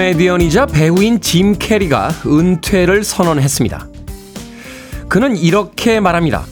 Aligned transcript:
코미디언이자 0.00 0.64
배우인 0.64 1.20
짐 1.20 1.58
캐리가 1.58 2.08
은퇴를 2.24 3.04
선언했습니다. 3.04 3.86
그는 5.10 5.36
이렇게 5.36 6.00
말합니다. 6.00 6.46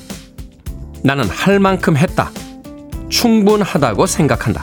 나는 1.02 1.26
할 1.30 1.58
만큼 1.58 1.96
했다. 1.96 2.30
충분하다고 3.08 4.04
생각한다. 4.04 4.60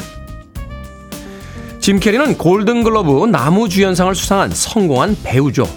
짐 1.80 2.00
캐리는 2.00 2.38
골든글러브 2.38 3.26
나무주연상을 3.26 4.14
수상한 4.14 4.52
성공한 4.52 5.18
배우죠. 5.24 5.68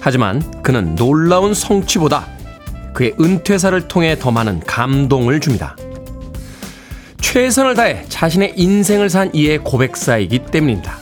하지만 0.00 0.62
그는 0.62 0.94
놀라운 0.94 1.52
성취보다 1.52 2.26
그의 2.94 3.12
은퇴사를 3.20 3.86
통해 3.88 4.16
더 4.18 4.30
많은 4.30 4.60
감동을 4.60 5.40
줍니다. 5.40 5.76
최선을 7.20 7.74
다해 7.74 8.06
자신의 8.08 8.54
인생을 8.56 9.10
산 9.10 9.30
이의 9.34 9.58
고백사이기 9.58 10.46
때문입니다. 10.46 11.01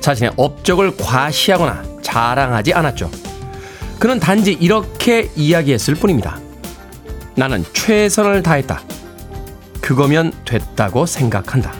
자신의 0.00 0.32
업적을 0.36 0.96
과시하거나 0.96 1.82
자랑하지 2.02 2.72
않았죠. 2.72 3.10
그는 3.98 4.18
단지 4.18 4.52
이렇게 4.52 5.30
이야기했을 5.36 5.94
뿐입니다. 5.94 6.38
나는 7.34 7.64
최선을 7.72 8.42
다했다. 8.42 8.82
그거면 9.80 10.32
됐다고 10.44 11.06
생각한다. 11.06 11.72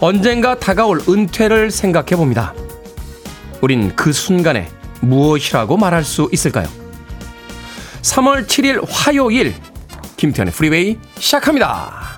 언젠가 0.00 0.58
다가올 0.58 1.02
은퇴를 1.08 1.70
생각해 1.70 2.16
봅니다. 2.16 2.52
우린 3.60 3.94
그 3.96 4.12
순간에 4.12 4.68
무엇이라고 5.00 5.76
말할 5.76 6.04
수 6.04 6.28
있을까요? 6.32 6.66
3월 8.02 8.46
7일 8.46 8.84
화요일 8.86 9.54
김태훈의 10.16 10.52
프리웨이 10.52 10.98
시작합니다. 11.18 12.13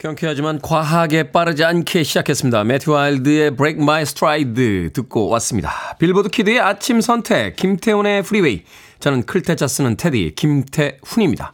경쾌하지만 0.00 0.60
과하게 0.62 1.30
빠르지 1.30 1.62
않게 1.62 2.04
시작했습니다. 2.04 2.64
매튜 2.64 2.92
와일드의 2.92 3.54
Break 3.54 3.82
My 3.82 4.00
Stride 4.00 4.94
듣고 4.94 5.28
왔습니다. 5.28 5.94
빌보드 5.98 6.30
키드의 6.30 6.58
아침 6.58 7.02
선택 7.02 7.54
김태훈의 7.56 8.22
프리웨이 8.22 8.62
저는 8.98 9.26
클 9.26 9.44
태 9.44 9.57
자 9.57 9.66
쓰는 9.68 9.98
테디 9.98 10.32
김태훈입니다. 10.36 11.52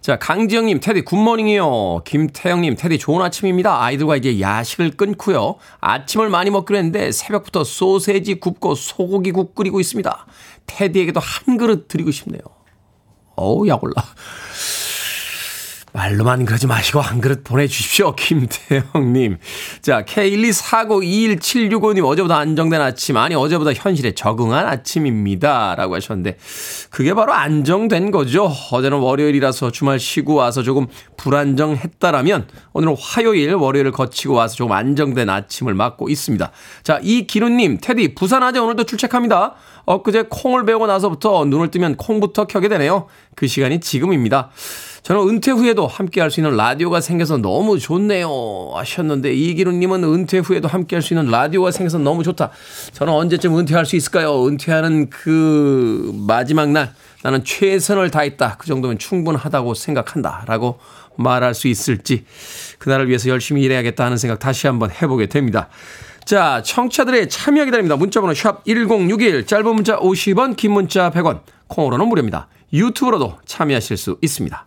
자, 0.00 0.20
강지영님, 0.20 0.78
테디 0.78 1.02
good 1.02 1.29
morning이요. 1.29 2.04
김태영님, 2.04 2.76
테디 2.76 2.98
좋은 2.98 3.22
아침입니다. 3.22 3.82
아이들과 3.82 4.16
이제 4.16 4.40
야식을 4.40 4.92
끊고요. 4.92 5.56
아침을 5.80 6.30
많이 6.30 6.50
먹기로 6.50 6.78
했는데 6.78 7.10
새벽부터 7.10 7.64
소세지 7.64 8.38
굽고 8.38 8.76
소고기 8.76 9.32
국 9.32 9.56
끓이고 9.56 9.80
있습니다. 9.80 10.26
테디에게도 10.66 11.18
한 11.18 11.56
그릇 11.56 11.88
드리고 11.88 12.12
싶네요. 12.12 12.40
어우, 13.34 13.66
약 13.66 13.82
올라. 13.82 13.94
말로만 15.92 16.44
그러지 16.44 16.66
마시고 16.66 17.00
한 17.00 17.20
그릇 17.20 17.44
보내주십시오. 17.44 18.14
김태형님. 18.16 19.38
자, 19.82 20.04
K124921765님, 20.04 22.04
어제보다 22.04 22.38
안정된 22.38 22.80
아침, 22.80 23.16
아니, 23.16 23.34
어제보다 23.34 23.72
현실에 23.72 24.12
적응한 24.12 24.66
아침입니다. 24.66 25.74
라고 25.76 25.94
하셨는데, 25.96 26.36
그게 26.90 27.14
바로 27.14 27.32
안정된 27.32 28.10
거죠. 28.10 28.52
어제는 28.70 28.98
월요일이라서 28.98 29.72
주말 29.72 29.98
쉬고 29.98 30.34
와서 30.34 30.62
조금 30.62 30.86
불안정했다라면, 31.16 32.48
오늘은 32.72 32.96
화요일, 32.98 33.54
월요일을 33.54 33.92
거치고 33.92 34.34
와서 34.34 34.54
조금 34.54 34.72
안정된 34.72 35.28
아침을 35.28 35.74
맞고 35.74 36.08
있습니다. 36.08 36.50
자, 36.82 37.00
이기훈님, 37.02 37.78
테디, 37.80 38.14
부산 38.14 38.42
아재 38.42 38.58
오늘도 38.58 38.84
출첵합니다. 38.84 39.54
엊그제 39.86 40.24
콩을 40.30 40.64
배우고 40.64 40.86
나서부터 40.86 41.44
눈을 41.46 41.70
뜨면 41.70 41.96
콩부터 41.96 42.46
켜게 42.46 42.68
되네요. 42.68 43.06
그 43.34 43.46
시간이 43.46 43.80
지금입니다. 43.80 44.50
저는 45.02 45.28
은퇴 45.28 45.50
후에도 45.50 45.86
함께 45.86 46.20
할 46.20 46.30
수 46.30 46.40
있는 46.40 46.56
라디오가 46.56 47.00
생겨서 47.00 47.38
너무 47.38 47.78
좋네요. 47.78 48.72
하셨는데, 48.74 49.32
이기루님은 49.32 50.04
은퇴 50.04 50.38
후에도 50.38 50.68
함께 50.68 50.96
할 50.96 51.02
수 51.02 51.14
있는 51.14 51.30
라디오가 51.30 51.70
생겨서 51.70 51.98
너무 51.98 52.22
좋다. 52.22 52.50
저는 52.92 53.12
언제쯤 53.12 53.58
은퇴할 53.58 53.86
수 53.86 53.96
있을까요? 53.96 54.46
은퇴하는 54.46 55.10
그 55.10 56.12
마지막 56.26 56.70
날, 56.70 56.92
나는 57.22 57.44
최선을 57.44 58.10
다했다. 58.10 58.56
그 58.58 58.66
정도면 58.66 58.98
충분하다고 58.98 59.74
생각한다. 59.74 60.44
라고 60.46 60.78
말할 61.16 61.54
수 61.54 61.68
있을지, 61.68 62.24
그날을 62.78 63.08
위해서 63.08 63.28
열심히 63.28 63.62
일해야겠다 63.62 64.04
하는 64.04 64.16
생각 64.16 64.38
다시 64.38 64.66
한번 64.66 64.90
해보게 64.90 65.26
됩니다. 65.26 65.68
자, 66.24 66.62
청취자들의 66.64 67.28
참여 67.28 67.64
기다립니다. 67.64 67.96
문자번호 67.96 68.34
샵 68.34 68.64
1061, 68.64 69.46
짧은 69.46 69.74
문자 69.74 69.98
50원, 69.98 70.56
긴 70.56 70.72
문자 70.72 71.10
100원, 71.10 71.40
콩으로는 71.66 72.06
무료입니다. 72.06 72.46
유튜브로도 72.72 73.38
참여하실 73.46 73.96
수 73.96 74.18
있습니다. 74.22 74.66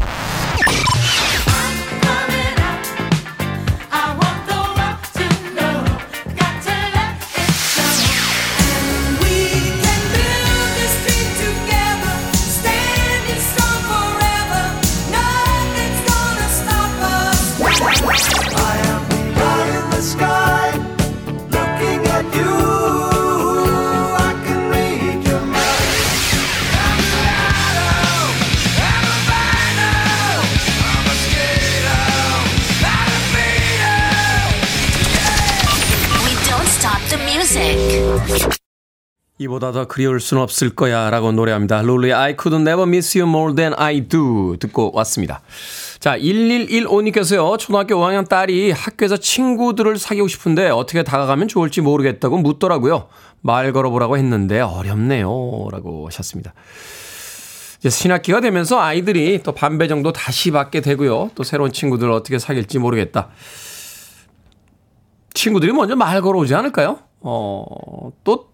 이보다 39.61 39.71
더 39.71 39.85
그리울 39.85 40.19
순 40.19 40.39
없을 40.39 40.71
거야 40.71 41.11
라고 41.11 41.31
노래합니다. 41.31 41.83
롤리의 41.83 42.13
I 42.13 42.35
could 42.37 42.55
never 42.55 42.87
miss 42.87 43.17
you 43.17 43.29
more 43.29 43.55
than 43.55 43.73
I 43.77 44.01
do 44.01 44.57
듣고 44.59 44.91
왔습니다. 44.95 45.41
자, 45.99 46.17
1115님께서요, 46.17 47.59
초등학교 47.59 47.95
5학년 47.95 48.27
딸이 48.27 48.71
학교에서 48.71 49.17
친구들을 49.17 49.97
사귀고 49.97 50.27
싶은데 50.27 50.69
어떻게 50.69 51.03
다가가면 51.03 51.47
좋을지 51.47 51.81
모르겠다고 51.81 52.39
묻더라고요. 52.39 53.07
말 53.41 53.71
걸어보라고 53.71 54.17
했는데 54.17 54.59
어렵네요. 54.59 55.67
라고 55.71 56.07
하셨습니다. 56.07 56.53
이제 57.79 57.89
신학기가 57.89 58.41
되면서 58.41 58.79
아이들이 58.79 59.41
또 59.43 59.51
반배 59.51 59.87
정도 59.87 60.11
다시 60.11 60.51
받게 60.51 60.81
되고요. 60.81 61.31
또 61.35 61.43
새로운 61.43 61.71
친구들 61.71 62.11
어떻게 62.11 62.39
사귈지 62.39 62.79
모르겠다. 62.79 63.29
친구들이 65.33 65.71
먼저 65.71 65.95
말 65.95 66.21
걸어오지 66.21 66.53
않을까요? 66.55 66.99
어, 67.21 68.11
또 68.23 68.50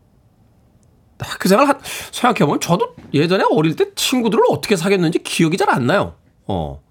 그 1.40 1.50
생각을 1.50 1.74
한, 1.74 1.80
생각해보면 2.12 2.60
저도 2.60 2.96
예전에 3.14 3.44
어릴 3.52 3.76
때 3.76 3.94
친구들을 3.96 4.44
어떻게 4.50 4.76
사귀었는지 4.76 5.20
기억이 5.20 5.58
잘 5.58 5.70
안 5.70 5.86
나요. 5.88 6.16
어. 6.46 6.82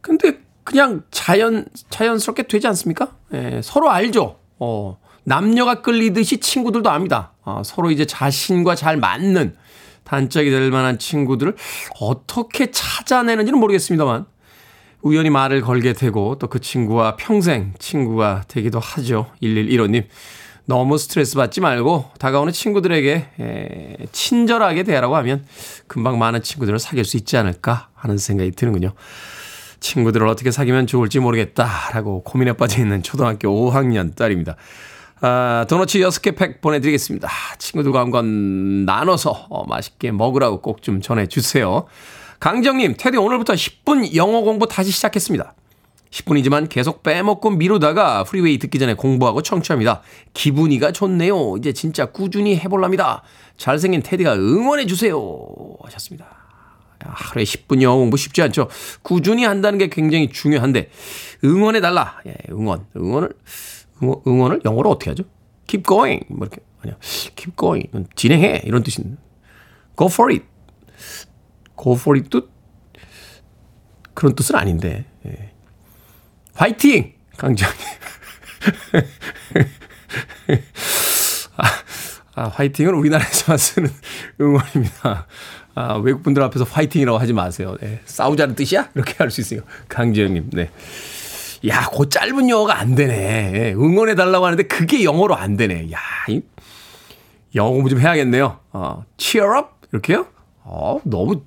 근데 0.00 0.38
그냥 0.64 1.02
자연, 1.10 1.66
자연스럽게 1.90 2.44
되지 2.44 2.66
않습니까? 2.68 3.12
예, 3.34 3.60
서로 3.62 3.90
알죠. 3.90 4.38
어. 4.58 4.98
남녀가 5.24 5.82
끌리듯이 5.82 6.38
친구들도 6.38 6.88
압니다. 6.90 7.32
어, 7.42 7.62
서로 7.64 7.90
이제 7.90 8.06
자신과 8.06 8.74
잘 8.74 8.96
맞는 8.96 9.56
단짝이 10.04 10.50
될 10.50 10.70
만한 10.70 10.98
친구들을 10.98 11.54
어떻게 12.00 12.70
찾아내는지는 12.70 13.58
모르겠습니다만 13.60 14.26
우연히 15.02 15.30
말을 15.30 15.60
걸게 15.60 15.92
되고 15.92 16.36
또 16.38 16.48
그 16.48 16.60
친구와 16.60 17.16
평생 17.16 17.74
친구가 17.78 18.44
되기도 18.48 18.80
하죠. 18.80 19.26
1115님. 19.42 20.06
너무 20.70 20.98
스트레스 20.98 21.34
받지 21.34 21.60
말고 21.60 22.10
다가오는 22.20 22.52
친구들에게 22.52 23.26
에, 23.40 23.96
친절하게 24.12 24.84
대하라고 24.84 25.16
하면 25.16 25.44
금방 25.88 26.16
많은 26.16 26.42
친구들을 26.42 26.78
사귈 26.78 27.04
수 27.04 27.16
있지 27.16 27.36
않을까 27.36 27.88
하는 27.94 28.18
생각이 28.18 28.52
드는군요. 28.52 28.92
친구들을 29.80 30.28
어떻게 30.28 30.52
사귀면 30.52 30.86
좋을지 30.86 31.18
모르겠다라고 31.18 32.22
고민에 32.22 32.52
빠져 32.52 32.80
있는 32.82 33.02
초등학교 33.02 33.48
5학년 33.48 34.14
딸입니다. 34.14 34.54
아, 35.22 35.66
도너츠 35.68 35.98
6개 35.98 36.36
팩 36.36 36.60
보내드리겠습니다. 36.60 37.28
친구들과 37.58 37.98
한번 37.98 38.84
나눠서 38.84 39.48
어, 39.50 39.66
맛있게 39.66 40.12
먹으라고 40.12 40.60
꼭 40.60 40.82
좀 40.82 41.00
전해주세요. 41.00 41.86
강정님, 42.38 42.94
테디 42.96 43.18
오늘부터 43.18 43.54
10분 43.54 44.14
영어 44.14 44.42
공부 44.42 44.68
다시 44.68 44.92
시작했습니다. 44.92 45.52
10분이지만 46.10 46.68
계속 46.68 47.02
빼먹고 47.02 47.50
미루다가 47.50 48.24
프리웨이 48.24 48.58
듣기 48.58 48.78
전에 48.78 48.94
공부하고 48.94 49.42
청취합니다. 49.42 50.02
기분이가 50.34 50.92
좋네요. 50.92 51.56
이제 51.58 51.72
진짜 51.72 52.06
꾸준히 52.06 52.56
해볼랍니다. 52.56 53.22
잘생긴 53.56 54.02
테디가 54.02 54.34
응원해주세요. 54.34 55.20
하셨습니다. 55.84 56.26
하루에 56.98 57.44
10분 57.44 57.80
영어 57.82 57.96
공부 57.96 58.16
쉽지 58.16 58.42
않죠. 58.42 58.68
꾸준히 59.02 59.44
한다는 59.44 59.78
게 59.78 59.88
굉장히 59.88 60.28
중요한데, 60.30 60.90
응원해달라. 61.44 62.20
예, 62.26 62.36
응원. 62.50 62.86
응원을, 62.96 63.30
응원, 64.02 64.20
응원을 64.26 64.60
영어로 64.64 64.90
어떻게 64.90 65.10
하죠? 65.10 65.24
keep 65.66 65.86
going. 65.86 66.24
뭐 66.28 66.46
이렇게. 66.46 66.62
아니야. 66.82 66.96
keep 67.36 67.56
going. 67.56 67.88
진행해. 68.16 68.62
이런 68.64 68.82
뜻인데. 68.82 69.16
go 69.96 70.08
for 70.08 70.32
it. 70.32 70.44
go 71.82 71.94
for 71.94 72.18
it도 72.18 72.48
그런 74.14 74.34
뜻은 74.34 74.56
아닌데. 74.56 75.06
예. 75.26 75.49
화이팅! 76.54 77.12
강정님. 77.36 77.74
아, 81.56 81.64
아, 82.34 82.48
화이팅은 82.48 82.94
우리나라에서만 82.94 83.58
쓰는 83.58 83.90
응원입니다. 84.40 85.26
아, 85.74 85.94
외국분들 85.94 86.42
앞에서 86.44 86.64
화이팅이라고 86.64 87.18
하지 87.18 87.32
마세요. 87.32 87.76
네. 87.80 88.00
싸우자는 88.04 88.54
뜻이야? 88.54 88.90
이렇게 88.94 89.14
할 89.18 89.30
수 89.30 89.40
있어요. 89.40 89.60
강지영님. 89.88 90.50
네. 90.52 90.70
야, 91.68 91.88
그 91.96 92.08
짧은 92.08 92.48
영어가 92.48 92.78
안 92.78 92.94
되네. 92.94 93.52
예, 93.54 93.72
응원해달라고 93.74 94.44
하는데 94.46 94.62
그게 94.64 95.04
영어로 95.04 95.36
안 95.36 95.56
되네. 95.56 95.90
야, 95.92 95.98
이, 96.28 96.40
영어 97.54 97.70
공부 97.70 97.88
좀 97.90 98.00
해야겠네요. 98.00 98.58
어, 98.72 99.04
cheer 99.18 99.56
up? 99.58 99.68
이렇게요? 99.92 100.26
어, 100.62 101.00
너무 101.04 101.42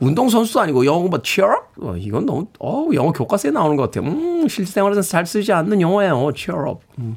운동선수도 0.00 0.60
아니고 0.60 0.84
영어 0.86 0.98
공부 0.98 1.18
cheer 1.22 1.52
up? 1.52 1.86
어, 1.86 1.96
이건 1.96 2.26
너무, 2.26 2.46
어, 2.60 2.88
영어 2.94 3.12
교과서에 3.12 3.50
나오는 3.50 3.76
것 3.76 3.90
같아요. 3.90 4.10
음, 4.10 4.48
실생활에서 4.48 5.02
잘 5.02 5.24
쓰지 5.26 5.52
않는 5.52 5.80
영어예요. 5.80 6.32
cheer 6.34 6.68
up. 6.68 6.80
음, 6.98 7.16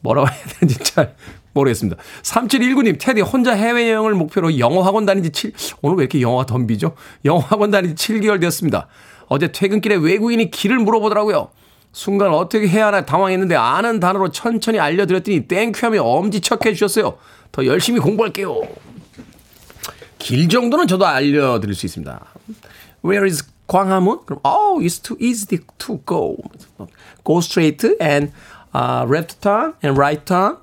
뭐라고 0.00 0.28
해야 0.28 0.36
되는지 0.58 0.78
잘 0.82 1.14
모르겠습니다. 1.52 2.00
3719님, 2.22 2.98
테디 2.98 3.20
혼자 3.20 3.52
해외여행을 3.52 4.14
목표로 4.14 4.58
영어 4.58 4.82
학원 4.82 5.06
다닌 5.06 5.22
지 5.22 5.30
7, 5.30 5.52
오늘 5.82 5.98
왜 5.98 6.02
이렇게 6.02 6.20
영어가 6.20 6.46
덤비죠? 6.46 6.94
영어 7.24 7.40
학원 7.40 7.70
다닌 7.70 7.94
지 7.94 8.12
7개월 8.14 8.40
되었습니다. 8.40 8.86
어제 9.28 9.52
퇴근길에 9.52 9.96
외국인이 9.96 10.50
길을 10.50 10.78
물어보더라고요. 10.78 11.48
순간 11.92 12.32
어떻게 12.32 12.68
해야 12.68 12.88
하나 12.88 13.04
당황했는데 13.04 13.56
아는 13.56 13.98
단어로 13.98 14.30
천천히 14.30 14.78
알려드렸더니 14.78 15.48
thank 15.48 15.72
you 15.72 15.86
하며 15.86 16.02
엄지척 16.02 16.64
해주셨어요. 16.64 17.16
더 17.50 17.66
열심히 17.66 17.98
공부할게요. 17.98 18.60
길 20.18 20.48
정도는 20.48 20.86
저도 20.86 21.06
알려드릴 21.06 21.74
수 21.74 21.86
있습니다. 21.86 22.24
Where 23.04 23.26
is 23.26 23.44
광화문? 23.66 24.24
그럼 24.26 24.40
oh, 24.44 24.82
it's 24.82 25.02
too 25.02 25.16
easy 25.20 25.60
to 25.78 26.00
go. 26.06 26.36
Go 27.24 27.38
straight 27.38 27.84
and 28.00 28.32
uh, 28.74 29.06
left 29.08 29.40
turn 29.40 29.74
and 29.84 29.98
right 29.98 30.24
turn. 30.24 30.56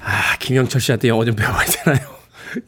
아, 0.00 0.36
김영철 0.38 0.80
씨한테 0.80 1.08
영어 1.08 1.24
좀 1.24 1.34
배워야 1.34 1.64
되나요? 1.64 2.16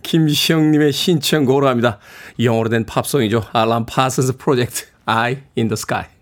김시영님의 0.02 0.92
신청곡으로 0.92 1.68
합니다. 1.68 1.98
영어로 2.38 2.68
된 2.68 2.84
팝송이죠. 2.84 3.44
알란 3.52 3.86
파슨스 3.86 4.36
프로젝트 4.36 4.86
Eye 5.06 5.42
in 5.56 5.68
the 5.68 5.76
Sky. 5.76 6.17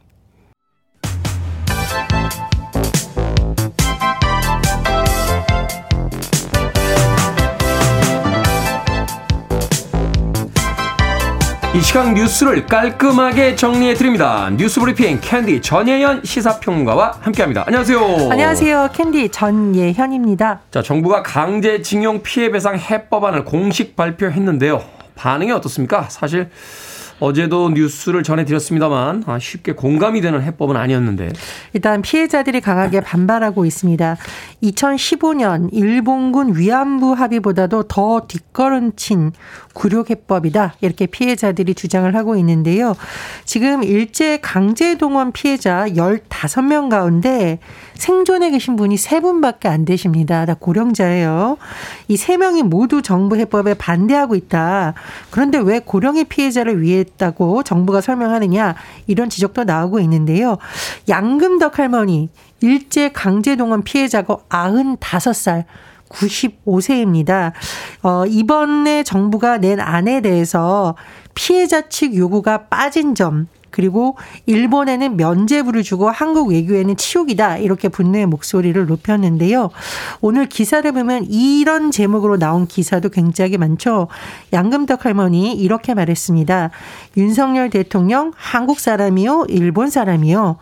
이 11.76 11.81
시각 11.82 12.14
뉴스를 12.14 12.64
깔끔하게 12.64 13.55
정리해 13.55 13.93
드립니다. 13.93 14.49
뉴스 14.56 14.81
브리핑 14.81 15.19
캔디 15.20 15.61
전예현 15.61 16.23
시사평론가와 16.25 17.19
함께합니다. 17.20 17.64
안녕하세요. 17.67 18.31
안녕하세요. 18.31 18.88
캔디 18.94 19.28
전예현입니다. 19.28 20.61
자, 20.70 20.81
정부가 20.81 21.23
강제징용 21.23 22.23
피해 22.23 22.50
배상 22.50 22.78
해법안을 22.78 23.44
공식 23.44 23.94
발표했는데요. 23.94 24.82
반응이 25.17 25.52
어떻습니까? 25.52 26.08
사실 26.08 26.49
어제도 27.19 27.70
뉴스를 27.70 28.22
전해드렸습니다만 28.22 29.25
아, 29.26 29.38
쉽게 29.38 29.72
공감이 29.72 30.20
되는 30.20 30.43
해법은 30.43 30.76
아니었는데 30.76 31.31
일단 31.72 32.02
피해자들이 32.02 32.61
강하게 32.61 33.00
반발하고 33.00 33.64
있습니다. 33.64 34.17
2015년 34.62 35.69
일본군 35.73 36.56
위안부 36.56 37.12
합의보다도 37.12 37.85
더 37.85 38.23
뒷걸음친 38.26 39.32
굴욕해법이다 39.75 40.75
이렇게 40.81 41.06
피해자들이 41.06 41.75
주장을 41.75 42.12
하고 42.14 42.37
있는데요. 42.37 42.94
지금 43.44 43.82
일제 43.82 44.38
강제동원 44.38 45.32
피해자 45.32 45.87
15명 45.87 46.88
가운데 46.88 47.58
생존해 47.94 48.50
계신 48.50 48.76
분이 48.76 48.97
3분밖에 48.97 49.67
안 49.67 49.85
되십니다. 49.85 50.47
다 50.47 50.55
고령자예요. 50.55 51.58
이 52.08 52.17
3명이 52.17 52.62
모두 52.62 53.03
정부 53.03 53.37
해법에 53.37 53.75
반대하고 53.75 54.35
있다. 54.35 54.94
그런데 55.31 55.58
왜 55.58 55.81
고령의 55.81 56.25
피해자를 56.25 56.81
위했다고 56.81 57.62
정부가 57.62 58.00
설명하느냐 58.00 58.75
이런 59.06 59.29
지적도 59.29 59.64
나오고 59.64 60.00
있는데요. 60.00 60.58
양금덕 61.08 61.79
할머니 61.79 62.31
일제 62.61 63.11
강제동원 63.11 63.82
피해자고 63.82 64.43
95살 64.49 65.64
95세입니다. 66.08 67.53
어, 68.03 68.26
이번에 68.26 69.03
정부가 69.03 69.58
낸 69.58 69.81
안에 69.81 70.20
대해서 70.20 70.97
피해자 71.35 71.88
측 71.88 72.14
요구가 72.14 72.67
빠진 72.69 73.14
점, 73.14 73.49
그리고 73.76 74.17
일본에는 74.47 75.19
면제부를 75.19 75.82
주고 75.82 76.08
한국 76.08 76.49
외교에는 76.49 76.97
치욕이다. 76.97 77.58
이렇게 77.58 77.91
분노의 77.91 78.25
목소리를 78.25 78.87
높였는데요. 78.87 79.69
오늘 80.23 80.49
기사를 80.49 80.91
보면 80.91 81.26
이런 81.29 81.91
제목으로 81.91 82.38
나온 82.38 82.67
기사도 82.67 83.11
굉장히 83.11 83.58
많죠. 83.58 84.08
양금덕 84.55 85.05
할머니 85.05 85.53
이렇게 85.53 85.93
말했습니다. 85.93 86.70
윤석열 87.19 87.69
대통령 87.69 88.32
한국 88.35 88.81
사람이요? 88.81 89.44
일본 89.50 89.91
사람이요? 89.91 90.56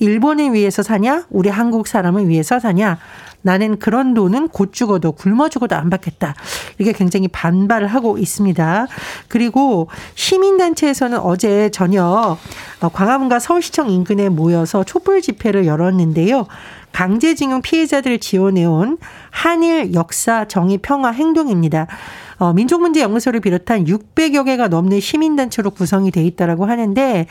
일본을 0.00 0.52
위해서 0.52 0.82
사냐? 0.82 1.26
우리 1.30 1.48
한국 1.48 1.86
사람을 1.86 2.28
위해서 2.28 2.58
사냐? 2.58 2.98
나는 3.42 3.78
그런 3.78 4.12
돈은 4.12 4.48
곧 4.48 4.72
죽어도 4.72 5.12
굶어 5.12 5.48
죽어도 5.48 5.76
안 5.76 5.88
받겠다. 5.88 6.34
이렇게 6.78 6.92
굉장히 6.96 7.28
반발을 7.28 7.86
하고 7.86 8.18
있습니다. 8.18 8.86
그리고 9.28 9.88
시민단체에서는 10.14 11.18
어제 11.18 11.70
저녁 11.70 12.38
광화문과 12.92 13.38
서울시청 13.38 13.90
인근에 13.90 14.28
모여서 14.28 14.84
촛불 14.84 15.22
집회를 15.22 15.66
열었는데요. 15.66 16.46
강제징용 16.92 17.62
피해자들을 17.62 18.18
지원해온 18.18 18.98
한일 19.30 19.94
역사 19.94 20.46
정의 20.46 20.78
평화 20.78 21.10
행동입니다. 21.10 21.86
어, 22.40 22.54
민족문제 22.54 23.02
연구소를 23.02 23.40
비롯한 23.40 23.84
600여 23.84 24.46
개가 24.46 24.68
넘는 24.68 24.98
시민단체로 24.98 25.70
구성이 25.70 26.10
돼 26.10 26.24
있다라고 26.24 26.64
하는데 26.64 27.26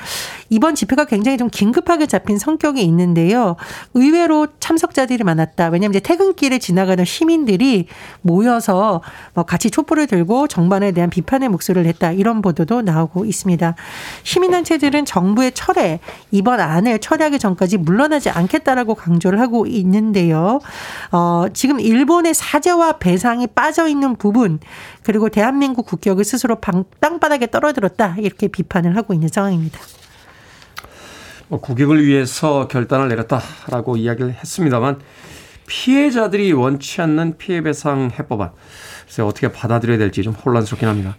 이번 0.49 0.75
집회가 0.75 1.05
굉장히 1.05 1.39
좀 1.39 1.49
긴급하게 1.49 2.05
잡힌 2.05 2.37
성격이 2.37 2.83
있는데요. 2.83 3.55
의외로 3.95 4.47
참석자들이 4.59 5.23
많았다. 5.23 5.69
왜냐하면 5.69 5.95
이제 5.95 5.99
퇴근길에 5.99 6.59
지나가는 6.59 7.03
시민들이 7.03 7.87
모여서 8.21 9.01
뭐 9.33 9.45
같이 9.45 9.71
촛불을 9.71 10.05
들고 10.05 10.47
정반에 10.47 10.91
대한 10.91 11.09
비판의 11.09 11.49
목소리를 11.49 11.87
냈다. 11.87 12.11
이런 12.11 12.43
보도도 12.43 12.83
나오고 12.83 13.25
있습니다. 13.25 13.73
시민단체들은 14.21 15.05
정부의 15.05 15.53
철회 15.53 15.99
이번 16.29 16.59
안을 16.59 16.99
철회하기 16.99 17.39
전까지 17.39 17.77
물러나지 17.77 18.29
않겠다라고 18.29 18.93
강조를 18.93 19.39
하고 19.39 19.65
있는데요. 19.65 20.59
어, 21.11 21.45
지금 21.51 21.79
일본의 21.79 22.35
사죄와 22.35 22.99
배상이 22.99 23.47
빠져 23.47 23.87
있는 23.87 24.15
부분 24.15 24.59
그리고 25.03 25.29
대한민국 25.29 25.85
국격을 25.85 26.23
스스로 26.23 26.55
방, 26.59 26.83
땅바닥에 26.99 27.47
떨어들었다 27.47 28.15
이렇게 28.19 28.47
비판을 28.47 28.95
하고 28.95 29.13
있는 29.13 29.27
상황입니다. 29.29 29.79
뭐 31.47 31.59
국익을 31.59 32.05
위해서 32.05 32.67
결단을 32.67 33.07
내렸다라고 33.09 33.97
이야기를 33.97 34.33
했습니다만 34.35 34.99
피해자들이 35.65 36.51
원치 36.51 37.01
않는 37.01 37.37
피해배상 37.37 38.11
해법안 38.17 38.51
그래서 39.03 39.25
어떻게 39.25 39.51
받아들여야 39.51 39.97
될지 39.97 40.23
좀 40.23 40.33
혼란스럽긴 40.33 40.87
합니다. 40.87 41.17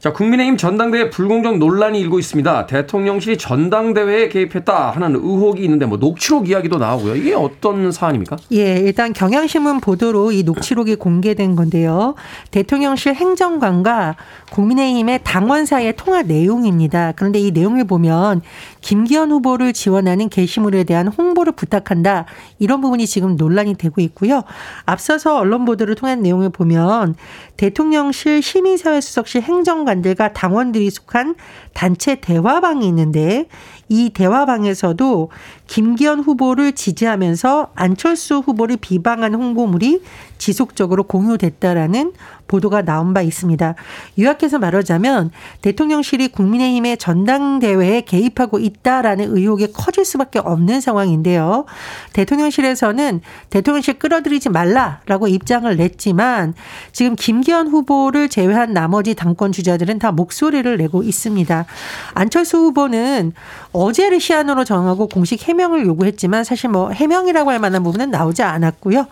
자, 0.00 0.12
국민의힘 0.12 0.56
전당대회 0.56 1.10
불공정 1.10 1.58
논란이 1.58 1.98
일고 2.00 2.20
있습니다. 2.20 2.66
대통령실이 2.66 3.36
전당대회에 3.36 4.28
개입했다 4.28 4.92
하는 4.92 5.16
의혹이 5.16 5.64
있는데 5.64 5.86
뭐 5.86 5.98
녹취록 5.98 6.48
이야기도 6.48 6.78
나오고요. 6.78 7.16
이게 7.16 7.34
어떤 7.34 7.90
사안입니까? 7.90 8.36
예, 8.52 8.76
일단 8.76 9.12
경향신문 9.12 9.80
보도로 9.80 10.30
이 10.30 10.44
녹취록이 10.44 10.94
공개된 10.94 11.56
건데요. 11.56 12.14
대통령실 12.52 13.14
행정관과 13.14 14.14
국민의힘의 14.52 15.20
당원 15.24 15.66
사이의 15.66 15.94
통화 15.96 16.22
내용입니다. 16.22 17.12
그런데 17.16 17.40
이 17.40 17.50
내용을 17.50 17.84
보면 17.84 18.42
김기현 18.80 19.30
후보를 19.30 19.72
지원하는 19.72 20.28
게시물에 20.28 20.84
대한 20.84 21.08
홍보를 21.08 21.52
부탁한다. 21.52 22.26
이런 22.58 22.80
부분이 22.80 23.06
지금 23.06 23.36
논란이 23.36 23.74
되고 23.74 24.00
있고요. 24.00 24.44
앞서서 24.86 25.38
언론 25.38 25.64
보도를 25.64 25.94
통한 25.94 26.22
내용을 26.22 26.50
보면 26.50 27.14
대통령실 27.56 28.42
시민사회수석실 28.42 29.42
행정관들과 29.42 30.32
당원들이 30.32 30.90
속한 30.90 31.34
단체 31.74 32.16
대화방이 32.16 32.86
있는데 32.88 33.48
이 33.88 34.10
대화방에서도 34.10 35.30
김기현 35.66 36.20
후보를 36.20 36.72
지지하면서 36.72 37.72
안철수 37.74 38.38
후보를 38.38 38.76
비방한 38.76 39.34
홍보물이 39.34 40.02
지속적으로 40.38 41.04
공유됐다라는 41.04 42.12
보도가 42.48 42.82
나온 42.82 43.14
바 43.14 43.22
있습니다. 43.22 43.74
요약해서 44.18 44.58
말하자면 44.58 45.30
대통령실이 45.62 46.28
국민의힘의 46.28 46.96
전당대회에 46.96 48.00
개입하고 48.00 48.58
있다라는 48.58 49.36
의혹이 49.36 49.72
커질 49.72 50.04
수밖에 50.04 50.40
없는 50.40 50.80
상황인데요. 50.80 51.66
대통령실에서는 52.14 53.20
대통령실 53.50 53.98
끌어들이지 53.98 54.48
말라라고 54.48 55.28
입장을 55.28 55.76
냈지만 55.76 56.54
지금 56.92 57.14
김기현 57.14 57.68
후보를 57.68 58.28
제외한 58.28 58.72
나머지 58.72 59.14
당권 59.14 59.52
주자들은 59.52 59.98
다 59.98 60.10
목소리를 60.10 60.76
내고 60.78 61.02
있습니다. 61.02 61.66
안철수 62.14 62.56
후보는 62.56 63.32
어제를 63.72 64.20
시한으로 64.20 64.64
정하고 64.64 65.08
공식 65.08 65.46
해명을 65.46 65.86
요구했지만 65.86 66.44
사실 66.44 66.70
뭐 66.70 66.90
해명이라고 66.90 67.50
할 67.50 67.58
만한 67.58 67.82
부분은 67.82 68.10
나오지 68.10 68.42
않았고요. 68.42 69.06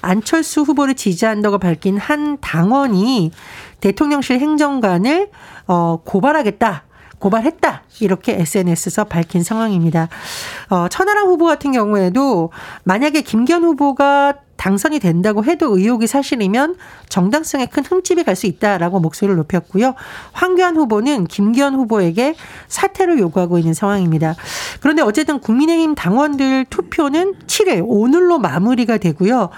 안철수 0.00 0.62
후보를 0.62 0.94
지지한다고 0.94 1.58
밝힌 1.58 1.98
한 1.98 2.38
당원 2.40 2.77
이 2.86 3.30
대통령실 3.80 4.40
행정관을 4.40 5.30
어 5.66 6.00
고발하겠다. 6.04 6.84
고발했다. 7.18 7.82
이렇게 8.00 8.34
SNS에서 8.40 9.04
밝힌 9.04 9.42
상황입니다. 9.42 10.08
어, 10.70 10.88
천하람 10.88 11.26
후보 11.26 11.46
같은 11.46 11.72
경우에도 11.72 12.50
만약에 12.84 13.22
김기현 13.22 13.64
후보가 13.64 14.34
당선이 14.58 14.98
된다고 14.98 15.44
해도 15.44 15.78
의혹이 15.78 16.06
사실이면 16.06 16.76
정당성에 17.08 17.66
큰 17.66 17.84
흠집이 17.84 18.24
갈 18.24 18.38
수 18.38 18.46
있다라고 18.46 19.00
목소리를 19.00 19.36
높였고요. 19.36 19.94
황교안 20.32 20.76
후보는 20.76 21.26
김기현 21.26 21.74
후보에게 21.74 22.36
사퇴를 22.68 23.18
요구하고 23.18 23.58
있는 23.58 23.74
상황입니다. 23.74 24.36
그런데 24.80 25.02
어쨌든 25.02 25.40
국민의힘 25.40 25.96
당원들 25.96 26.66
투표는 26.66 27.34
7일 27.46 27.82
오늘로 27.84 28.38
마무리가 28.38 28.98
되고요. 28.98 29.48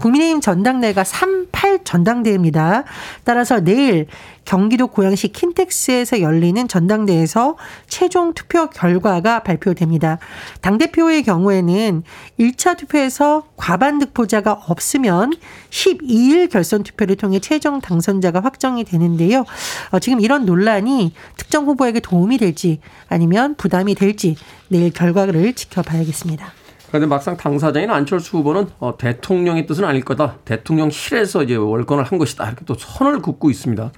국민의힘 0.00 0.40
전당대회가 0.40 1.04
3, 1.04 1.48
8 1.52 1.84
전당대회입니다. 1.84 2.84
따라서 3.24 3.60
내일 3.60 4.06
경기도 4.50 4.88
고양시 4.88 5.28
킨텍스에서 5.28 6.22
열리는 6.22 6.66
전당대회에서 6.66 7.56
최종 7.86 8.34
투표 8.34 8.68
결과가 8.68 9.44
발표됩니다. 9.44 10.18
당대표의 10.60 11.22
경우에는 11.22 12.02
1차 12.40 12.76
투표에서 12.76 13.44
과반 13.56 14.00
득표자가 14.00 14.64
없으면 14.66 15.34
12일 15.70 16.50
결선 16.50 16.82
투표를 16.82 17.14
통해 17.14 17.38
최종 17.38 17.80
당선자가 17.80 18.40
확정이 18.40 18.82
되는데요. 18.82 19.44
어, 19.92 20.00
지금 20.00 20.18
이런 20.18 20.46
논란이 20.46 21.12
특정 21.36 21.66
후보에게 21.66 22.00
도움이 22.00 22.36
될지 22.36 22.80
아니면 23.08 23.54
부담이 23.54 23.94
될지 23.94 24.34
내일 24.66 24.92
결과를 24.92 25.52
지켜봐야겠습니다. 25.52 26.59
그런데 26.90 27.06
막상 27.06 27.36
당사자인 27.36 27.88
안철수 27.88 28.38
후보는 28.38 28.66
어, 28.80 28.96
대통령의 28.98 29.66
뜻은 29.66 29.84
아닐 29.84 30.04
거다. 30.04 30.36
대통령실에서 30.44 31.44
이제 31.44 31.54
월권을 31.54 32.04
한 32.04 32.18
것이다. 32.18 32.44
이렇게 32.46 32.64
또 32.64 32.74
선을 32.74 33.22
긋고 33.22 33.48
있습니다. 33.48 33.92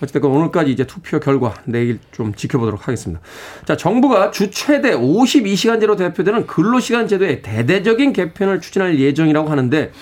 어쨌든 0.00 0.24
오늘까지 0.24 0.70
이제 0.70 0.86
투표 0.86 1.18
결과 1.18 1.54
내일 1.64 1.98
좀 2.12 2.34
지켜보도록 2.34 2.86
하겠습니다. 2.86 3.20
자, 3.64 3.76
정부가 3.76 4.30
주 4.30 4.50
최대 4.50 4.92
52시간제로 4.92 5.96
대표되는 5.96 6.46
근로시간 6.46 7.08
제도의 7.08 7.42
대대적인 7.42 8.12
개편을 8.12 8.60
추진할 8.60 8.98
예정이라고 8.98 9.48
하는데 9.48 9.92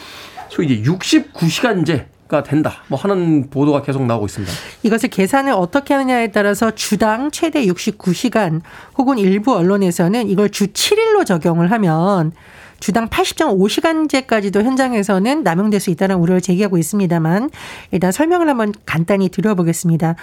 소위 0.50 0.66
이제 0.66 0.90
69시간제 0.90 2.06
가 2.30 2.42
된다. 2.44 2.76
뭐 2.87 2.99
하는 2.99 3.50
보도가 3.50 3.82
계속 3.82 4.06
나오고 4.06 4.26
있습니다. 4.26 4.52
이것을 4.84 5.10
계산을 5.10 5.52
어떻게 5.52 5.94
하느냐에 5.94 6.28
따라서 6.28 6.70
주당 6.70 7.30
최대 7.30 7.66
69시간 7.66 8.60
혹은 8.96 9.18
일부 9.18 9.54
언론에서는 9.56 10.28
이걸 10.28 10.49
주 10.49 10.68
7일로 10.68 11.26
적용을 11.26 11.70
하면 11.72 12.32
주당 12.80 13.08
80.5시간제까지도 13.08 14.62
현장에서는 14.62 15.42
남용될 15.42 15.80
수 15.80 15.90
있다는 15.90 16.16
우려를 16.16 16.40
제기하고 16.40 16.78
있습니다만 16.78 17.50
일단 17.90 18.10
설명을 18.10 18.49
한번 18.49 18.72
간단히 18.87 19.28
드려보겠습니다. 19.28 20.16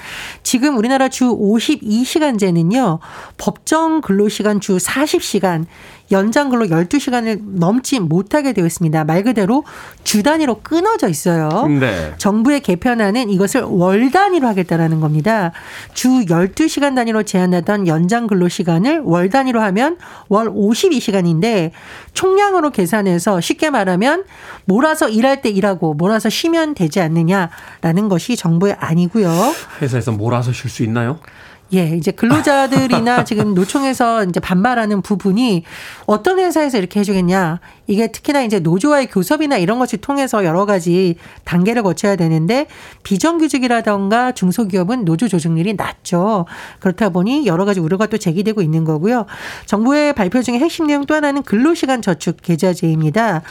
지금 0.44 0.76
우리나라 0.78 1.08
주 1.08 1.26
52시간제는요. 1.26 3.00
법정 3.38 4.02
근로시간 4.02 4.60
주 4.60 4.78
40시간 4.78 5.66
연장 6.12 6.50
근로 6.50 6.66
12시간을 6.66 7.40
넘지 7.44 8.00
못하게 8.00 8.54
되어 8.54 8.66
있습니다. 8.66 9.04
말 9.04 9.24
그대로 9.24 9.64
주 10.04 10.24
단위로 10.24 10.62
끊어져 10.62 11.08
있어요. 11.08 11.68
네. 11.68 12.14
정부의 12.18 12.62
개편안은 12.62 13.30
이것을 13.30 13.62
월 13.62 14.12
단위로 14.12 14.48
하겠다라는 14.48 15.02
겁니다. 15.02 15.52
주 15.94 16.10
12시간 16.10 16.96
단위로 16.96 17.24
제한하던 17.24 17.88
연장 17.88 18.28
근로 18.28 18.48
시간을 18.48 19.02
월 19.04 19.30
단위로 19.30 19.62
하면 19.62 19.98
월 20.30 20.50
52시간인데 20.50 21.72
총량으로 22.14 22.70
계산해서 22.72 23.42
쉽게 23.42 23.70
말하면 23.70 24.24
몰아서 24.66 25.10
일할 25.10 25.42
때 25.42 25.50
일하고 25.50 25.94
몰아서 25.94 26.30
쉬면 26.30 26.74
되지 26.74 27.02
않느냐라는 27.02 28.10
것이 28.10 28.36
정부의 28.36 28.76
아니고요. 28.80 29.30
회사에서 29.82 30.12
몰아서 30.12 30.52
쉴 30.52 30.70
수 30.70 30.84
있나요? 30.84 31.20
예, 31.74 31.96
이제 31.98 32.12
근로자들이나 32.12 33.24
지금 33.26 33.54
노총에서 33.54 34.24
이제 34.26 34.40
반발하는 34.40 35.02
부분이 35.02 35.64
어떤 36.06 36.40
회사에서 36.40 36.78
이렇게 36.78 37.02
해주겠냐. 37.02 37.60
이게 37.88 38.12
특히나 38.12 38.44
이제 38.44 38.60
노조와의 38.60 39.08
교섭이나 39.08 39.58
이런 39.58 39.80
것을 39.80 40.00
통해서 40.00 40.46
여러 40.46 40.66
가지 40.66 41.16
단계를 41.44 41.84
거쳐야 41.84 42.16
되는데 42.16 42.68
비정규직이라던가 43.04 44.34
중소기업은 44.34 45.06
노조 45.06 45.28
조직률이 45.28 45.74
낮죠. 45.74 46.46
그렇다 46.80 47.10
보니 47.10 47.46
여러 47.46 47.66
가지 47.66 47.80
우려가 47.80 48.08
또 48.08 48.18
제기되고 48.18 48.62
있는 48.62 48.84
거고요. 48.84 49.26
정부의 49.66 50.14
발표 50.14 50.42
중에 50.42 50.60
핵심 50.60 50.88
내용 50.88 51.06
또 51.06 51.16
하나는 51.16 51.44
근로시간 51.44 52.02
저축 52.02 52.42
계좌제입니다. 52.42 53.42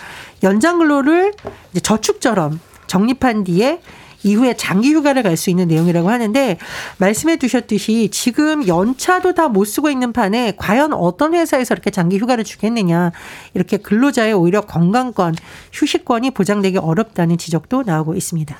연장 0.42 0.78
근로를 0.78 1.32
이제 1.72 1.80
저축처럼 1.80 2.60
적립한 2.86 3.44
뒤에 3.44 3.80
이후에 4.22 4.54
장기 4.56 4.92
휴가를 4.92 5.22
갈 5.22 5.36
수 5.36 5.50
있는 5.50 5.68
내용이라고 5.68 6.08
하는데 6.10 6.58
말씀해 6.98 7.38
주셨듯이 7.38 8.08
지금 8.10 8.66
연차도 8.66 9.34
다 9.34 9.48
못 9.48 9.64
쓰고 9.64 9.90
있는 9.90 10.12
판에 10.12 10.54
과연 10.56 10.92
어떤 10.92 11.34
회사에서 11.34 11.74
이렇게 11.74 11.90
장기 11.90 12.18
휴가를 12.18 12.42
주겠느냐 12.44 13.12
이렇게 13.54 13.76
근로자의 13.76 14.32
오히려 14.32 14.60
건강권, 14.62 15.34
휴식권이 15.72 16.32
보장되기 16.32 16.78
어렵다는 16.78 17.38
지적도 17.38 17.82
나오고 17.84 18.14
있습니다. 18.14 18.56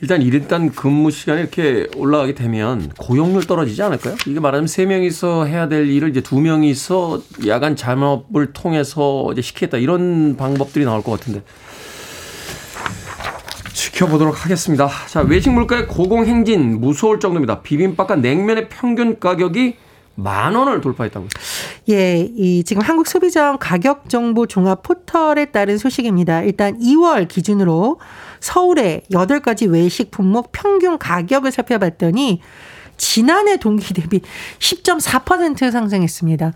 일단 0.00 0.20
일단 0.22 0.70
근무 0.70 1.10
시간이 1.10 1.40
이렇게 1.40 1.86
올라가게 1.96 2.34
되면 2.34 2.90
고용률 2.98 3.46
떨어지지 3.46 3.82
않을까요? 3.82 4.16
이게 4.26 4.38
말하자면 4.38 4.66
세 4.66 4.84
명이서 4.86 5.46
해야 5.46 5.68
될 5.68 5.88
일을 5.88 6.10
이제 6.10 6.20
두 6.20 6.40
명이서 6.40 7.22
야간 7.46 7.74
잔업을 7.74 8.52
통해서 8.52 9.30
이제 9.32 9.40
시키겠다 9.40 9.78
이런 9.78 10.36
방법들이 10.36 10.84
나올 10.84 11.02
것 11.02 11.12
같은데 11.12 11.42
지켜보도록 13.74 14.44
하겠습니다. 14.44 14.88
자, 15.08 15.20
외식 15.20 15.50
물가의 15.50 15.86
고공행진 15.88 16.80
무서울 16.80 17.20
정도입니다. 17.20 17.60
비빔밥과 17.60 18.16
냉면의 18.16 18.68
평균 18.68 19.18
가격이 19.18 19.76
만 20.14 20.54
원을 20.54 20.80
돌파했다고. 20.80 21.26
예, 21.90 22.20
이 22.20 22.62
지금 22.64 22.82
한국 22.82 23.08
소비자원 23.08 23.58
가격 23.58 24.08
정보 24.08 24.46
종합 24.46 24.84
포털에 24.84 25.46
따른 25.46 25.76
소식입니다. 25.76 26.42
일단 26.42 26.78
2월 26.78 27.26
기준으로 27.26 27.98
서울의 28.38 29.02
8가지 29.12 29.68
외식 29.68 30.12
품목 30.12 30.52
평균 30.52 30.98
가격을 30.98 31.50
살펴봤더니 31.50 32.40
지난해 32.96 33.56
동기 33.56 33.94
대비 33.94 34.20
10.4% 34.58 35.70
상승했습니다. 35.70 36.52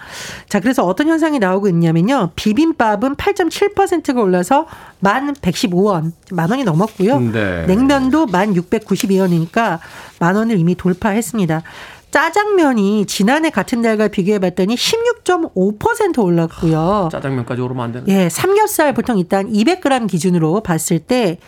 자, 0.49 0.61
그래서 0.61 0.85
어떤 0.85 1.09
현상이 1.09 1.38
나오고 1.38 1.68
있냐면요. 1.68 2.30
비빔밥은 2.37 3.16
8.7%가 3.16 4.21
올라서 4.21 4.66
1,115원, 5.02 6.12
만 6.33 6.50
원이 6.50 6.64
넘었고요. 6.64 7.21
네. 7.21 7.66
냉면도 7.66 8.26
1,692원이니까 8.26 9.78
만 10.18 10.37
원을 10.37 10.59
이미 10.59 10.75
돌파했습니다. 10.75 11.62
짜장면이 12.11 13.04
지난해 13.07 13.50
같은 13.50 13.83
달과 13.83 14.09
비교해 14.09 14.38
봤더니 14.38 14.75
16.5% 14.76 16.25
올랐고요. 16.25 17.11
짜장면까지 17.12 17.61
오르면 17.61 17.85
안 17.85 17.92
되는. 17.92 18.09
예, 18.09 18.28
삼겹살 18.28 18.95
보통 18.95 19.18
일단 19.18 19.52
200g 19.52 20.09
기준으로 20.09 20.62
봤을 20.62 20.99
때 21.00 21.38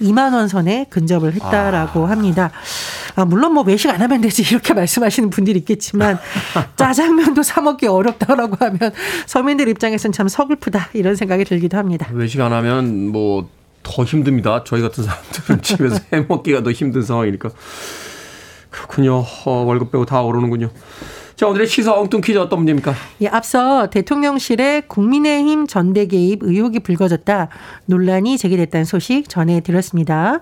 2만 0.00 0.34
원 0.34 0.48
선에 0.48 0.86
근접을 0.90 1.34
했다라고 1.34 2.06
아. 2.06 2.10
합니다. 2.10 2.50
아, 3.14 3.24
물론 3.24 3.54
뭐 3.54 3.62
외식 3.62 3.88
안 3.90 4.00
하면 4.00 4.20
되지 4.20 4.42
이렇게 4.50 4.74
말씀하시는 4.74 5.30
분들이 5.30 5.58
있겠지만 5.60 6.18
짜장면도 6.76 7.42
사 7.42 7.60
먹기 7.60 7.86
어렵다라고 7.86 8.56
하면 8.64 8.92
서민들 9.26 9.68
입장에서는 9.68 10.12
참 10.12 10.28
서글프다 10.28 10.90
이런 10.94 11.16
생각이 11.16 11.44
들기도 11.44 11.76
합니다. 11.78 12.08
외식 12.12 12.40
안 12.40 12.52
하면 12.52 13.08
뭐 13.08 13.56
더 13.86 14.02
힘듭니다. 14.02 14.64
저희 14.64 14.82
같은 14.82 15.04
사람들은 15.04 15.62
집에서 15.62 16.00
해 16.12 16.20
먹기가 16.28 16.62
더 16.64 16.72
힘든 16.72 17.02
상황이니까 17.02 17.50
그렇군요. 18.70 19.24
어, 19.44 19.50
월급 19.64 19.92
빼고 19.92 20.04
다 20.04 20.22
오르는군요. 20.22 20.70
자, 21.36 21.46
오늘의 21.46 21.66
시사 21.66 21.92
엉뚱 21.92 22.22
퀴즈 22.22 22.38
어떤 22.38 22.60
문제입니까? 22.60 22.94
예, 23.20 23.28
앞서 23.28 23.90
대통령실에 23.90 24.84
국민의힘 24.88 25.66
전대 25.66 26.06
개입 26.06 26.42
의혹이 26.42 26.80
불거졌다. 26.80 27.48
논란이 27.84 28.38
제기됐다는 28.38 28.86
소식 28.86 29.28
전해드렸습니다. 29.28 30.40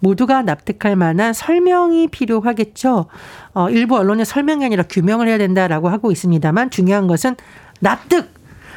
모두가 0.00 0.42
납득할 0.42 0.96
만한 0.96 1.32
설명이 1.32 2.08
필요하겠죠. 2.08 3.06
어, 3.54 3.70
일부 3.70 3.96
언론의 3.96 4.26
설명이 4.26 4.66
아니라 4.66 4.82
규명을 4.82 5.28
해야 5.28 5.38
된다라고 5.38 5.88
하고 5.88 6.12
있습니다만 6.12 6.68
중요한 6.68 7.06
것은 7.06 7.36
납득! 7.80 8.34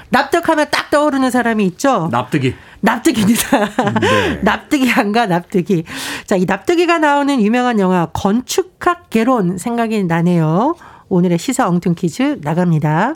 납득하면 0.09 0.67
딱 0.71 0.89
떠오르는 0.89 1.31
사람이 1.31 1.65
있죠. 1.65 2.07
납득이. 2.13 2.55
납득입니다. 2.79 3.59
네. 3.99 4.39
납득이 4.41 4.89
안가 4.89 5.25
납득이. 5.25 5.83
자, 6.25 6.37
이 6.37 6.45
납득이가 6.45 6.99
나오는 6.99 7.41
유명한 7.41 7.77
영화 7.81 8.05
건축학 8.13 9.09
개론 9.09 9.57
생각이 9.57 10.05
나네요. 10.05 10.75
오늘의 11.09 11.37
시사 11.37 11.67
엉뚱 11.67 11.95
퀴즈 11.95 12.39
나갑니다. 12.41 13.15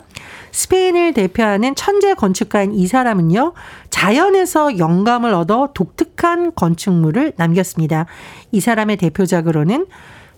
스페인을 0.50 1.12
대표하는 1.14 1.74
천재 1.74 2.14
건축가인 2.14 2.74
이 2.74 2.86
사람은요, 2.86 3.52
자연에서 3.90 4.78
영감을 4.78 5.34
얻어 5.34 5.70
독특한 5.74 6.54
건축물을 6.54 7.34
남겼습니다. 7.36 8.06
이 8.50 8.60
사람의 8.60 8.96
대표작으로는 8.96 9.86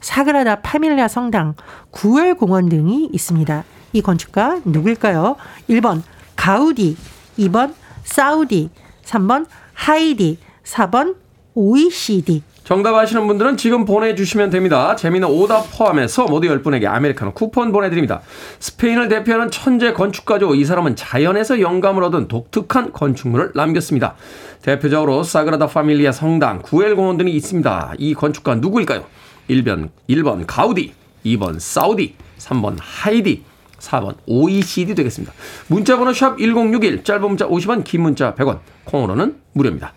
사그라다 0.01 0.61
파밀리아 0.61 1.09
성당, 1.09 1.55
구엘 1.91 2.35
공원 2.35 2.69
등이 2.69 3.09
있습니다. 3.13 3.65
이 3.93 4.03
건축가 4.03 4.61
누구일까요? 4.65 5.37
1번 5.71 6.03
가우디, 6.37 6.97
2번 7.39 7.75
사우디, 8.05 8.71
3번 9.05 9.47
하이디, 9.73 10.39
4번 10.65 11.17
OECD. 11.55 12.43
정답 12.65 12.95
아시는 12.95 13.27
분들은 13.27 13.59
지금 13.59 13.85
보내주시면 13.85 14.49
됩니다. 14.49 14.97
재미는 14.97 15.29
오답 15.29 15.67
포함해서 15.77 16.25
모두 16.25 16.49
10분에게 16.49 16.87
아메리카노 16.87 17.35
쿠폰 17.35 17.73
보내드립니다. 17.73 18.23
스페인을 18.59 19.09
대표하는 19.09 19.51
천재 19.51 19.93
건축가죠. 19.93 20.55
이 20.55 20.65
사람은 20.65 20.97
자연에서 20.97 21.61
영감을 21.61 22.03
얻은 22.05 22.29
독특한 22.29 22.93
건축물을 22.93 23.53
남겼습니다. 23.55 24.15
대표적으로 24.63 25.25
사그라다 25.25 25.67
파밀리아 25.67 26.11
성당, 26.11 26.63
구엘 26.63 26.97
공원 26.97 27.19
등이 27.19 27.33
있습니다. 27.33 27.95
이 27.99 28.15
건축가 28.15 28.55
누구일까요? 28.55 29.05
1번, 29.51 29.91
1번 30.09 30.45
가우디, 30.47 30.95
2번 31.27 31.61
사우디, 31.61 32.15
3번 32.39 32.79
하이디, 32.81 33.45
4번 33.79 34.15
OECD 34.25 34.95
되겠습니다. 34.95 35.35
문자번호 35.67 36.15
샵 36.15 36.39
1061, 36.39 37.05
짧은 37.05 37.29
문자 37.29 37.47
50원, 37.47 37.85
긴 37.85 38.01
문자 38.01 38.35
100원, 38.35 38.61
콩으로는 38.85 39.37
무료입니다. 39.53 39.93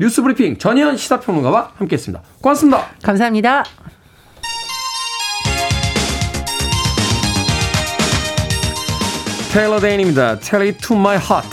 뉴스 0.00 0.22
브리핑 0.22 0.56
전현 0.58 0.96
시사평론가와 0.96 1.72
함께했습니다. 1.76 2.22
고맙습니다. 2.40 2.86
감사합니다. 3.02 3.64
테일러 9.52 9.80
데인입니다. 9.80 10.38
Tell 10.38 10.68
it 10.68 10.78
to 10.86 10.96
my 10.96 11.16
heart. 11.16 11.48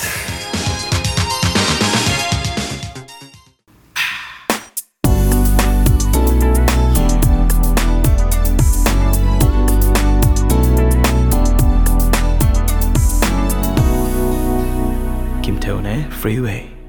김태훈의 15.42 16.02
Freeway. 16.12 16.85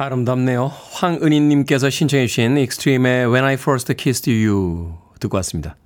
아름답네요. 0.00 0.66
황은희님께서 0.66 1.90
신청해 1.90 2.26
주신 2.26 2.56
익스트림의 2.56 3.26
When 3.26 3.44
I 3.44 3.52
First 3.54 3.92
Kissed 3.94 4.30
You 4.30 4.94
듣고 5.20 5.36
왔습니다. 5.36 5.76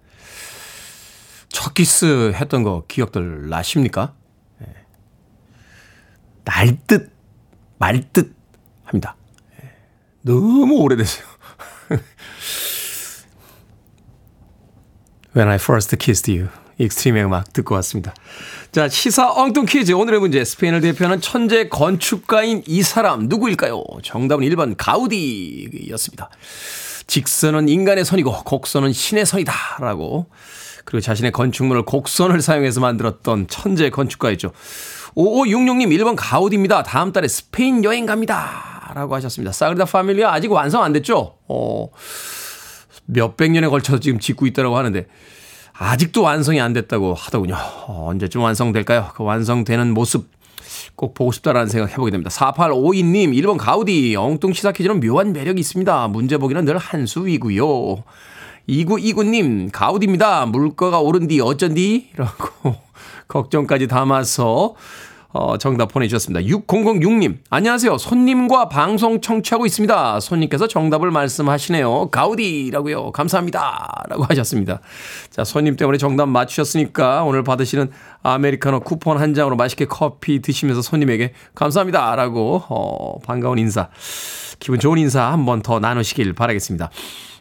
첫 1.49 1.75
키스 1.75 2.33
했던 2.33 2.63
거 2.63 2.85
기억들 2.87 3.49
나십니까? 3.49 4.15
네. 4.59 4.69
날듯 6.45 7.11
말듯 7.79 8.37
합니다. 8.85 9.17
네. 9.61 9.73
너무 10.23 10.77
오래됐어요. 10.77 11.27
When 15.35 15.49
I 15.49 15.57
First 15.57 15.97
Kissed 15.97 16.31
You 16.31 16.51
익스트림의 16.79 17.25
음악 17.25 17.53
듣고 17.53 17.75
왔습니다. 17.77 18.15
자, 18.73 18.89
시사 18.89 19.31
엉뚱 19.33 19.67
퀴즈. 19.67 19.93
오늘의 19.93 20.21
문제. 20.21 20.45
스페인을 20.45 20.81
대표하는 20.81 21.21
천재 21.21 21.69
건축가인 21.69 22.63
이 22.67 22.83
사람 22.83 23.29
누구일까요? 23.29 23.85
정답은 24.03 24.45
1번 24.49 24.75
가우디였습니다. 24.77 26.31
직선은 27.07 27.69
인간의 27.69 28.05
선이고 28.05 28.45
곡선은 28.45 28.93
신의 28.93 29.27
선이다. 29.27 29.53
라고. 29.81 30.27
그리고 30.85 31.01
자신의 31.01 31.33
건축물을 31.33 31.83
곡선을 31.83 32.43
사용해서 32.43 32.81
만들었던 32.81 33.47
천재 33.49 33.91
건축가이죠. 33.91 34.53
5566님 35.17 35.89
1번 35.99 36.15
가우디입니다. 36.17 36.83
다음 36.83 37.13
달에 37.13 37.29
스페인 37.29 37.85
여행 37.85 38.07
갑니다. 38.07 38.93
라고 38.95 39.15
하셨습니다. 39.15 39.53
사그리다 39.53 39.87
파밀리아 39.87 40.33
아직 40.33 40.53
완성 40.53 40.83
안 40.83 40.93
됐죠? 40.93 41.39
어, 41.49 41.89
몇백 43.07 43.53
년에 43.53 43.69
걸쳐서 43.69 44.01
지금 44.01 44.19
짓고 44.19 44.47
있다고 44.47 44.77
하는데 44.77 45.07
아직도 45.77 46.23
완성이 46.23 46.61
안 46.61 46.73
됐다고 46.73 47.15
하더군요. 47.15 47.55
어, 47.87 48.07
언제쯤 48.11 48.41
완성될까요? 48.41 49.11
그 49.15 49.25
완성되는 49.25 49.93
모습 49.93 50.29
꼭 50.97 51.15
보고 51.15 51.33
싶다라는 51.33 51.69
생각 51.69 51.91
해보게 51.91 52.11
됩니다. 52.13 52.31
4852님, 52.31 53.33
1번 53.43 53.57
가우디, 53.59 54.15
엉뚱 54.17 54.53
퀴즈는 54.53 55.01
묘한 55.01 55.33
매력이 55.33 55.61
있습니다. 55.61 56.09
문제 56.09 56.37
보기는 56.39 56.65
늘 56.65 56.77
한 56.79 57.07
수 57.07 57.27
위고요. 57.27 58.05
2929님, 58.69 59.71
가우디입니다. 59.73 60.47
물가가 60.47 61.01
오른 61.01 61.27
뒤 61.27 61.41
어쩐디? 61.41 62.11
라고 62.17 62.77
걱정까지 63.29 63.89
담아서 63.89 64.75
어, 65.37 65.59
정답 65.59 65.93
보내주셨습니다. 65.93 66.47
6006님, 66.49 67.39
안녕하세요. 67.51 67.99
손님과 67.99 68.69
방송 68.69 69.21
청취하고 69.21 69.67
있습니다. 69.67 70.21
손님께서 70.21 70.69
정답을 70.69 71.11
말씀하시네요. 71.11 72.11
가우디라고요. 72.11 73.11
감사합니다. 73.11 74.05
라고 74.09 74.23
하셨습니다. 74.29 74.79
자, 75.31 75.43
손님 75.43 75.75
때문에 75.75 75.99
정답 75.99 76.27
맞추셨으니까 76.29 77.25
오늘 77.25 77.43
받으시는 77.43 77.91
아메리카노 78.23 78.81
쿠폰 78.81 79.19
한 79.19 79.35
장으로 79.35 79.57
맛있게 79.57 79.87
커피 79.87 80.41
드시면서 80.41 80.83
손님에게 80.83 81.33
감사합니다. 81.57 82.15
라고, 82.15 82.63
어, 82.69 83.19
반가운 83.19 83.59
인사, 83.59 83.89
기분 84.61 84.79
좋은 84.79 84.99
인사 84.99 85.33
한 85.33 85.45
번 85.45 85.63
더 85.63 85.81
나누시길 85.81 86.33
바라겠습니다. 86.35 86.91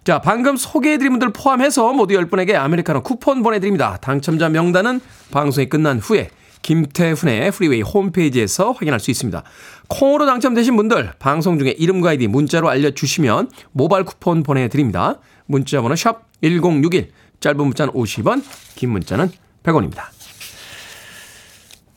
자, 0.03 0.19
방금 0.19 0.57
소개해드린 0.57 1.11
분들 1.11 1.31
포함해서 1.31 1.93
모두 1.93 2.15
10분에게 2.15 2.55
아메리카노 2.55 3.03
쿠폰 3.03 3.43
보내드립니다. 3.43 3.97
당첨자 4.01 4.49
명단은 4.49 4.99
방송이 5.31 5.69
끝난 5.69 5.99
후에 5.99 6.29
김태훈의 6.63 7.51
프리웨이 7.51 7.81
홈페이지에서 7.81 8.71
확인할 8.71 8.99
수 8.99 9.11
있습니다. 9.11 9.43
콩으로 9.87 10.25
당첨되신 10.25 10.75
분들 10.75 11.13
방송 11.19 11.59
중에 11.59 11.75
이름과 11.77 12.09
아이디 12.09 12.27
문자로 12.27 12.69
알려주시면 12.69 13.51
모바일 13.71 14.05
쿠폰 14.05 14.41
보내드립니다. 14.41 15.19
문자 15.45 15.81
번호 15.81 15.95
샵 15.95 16.23
1061 16.41 17.11
짧은 17.39 17.57
문자는 17.57 17.93
50원 17.93 18.43
긴 18.75 18.89
문자는 18.89 19.31
100원입니다. 19.61 20.05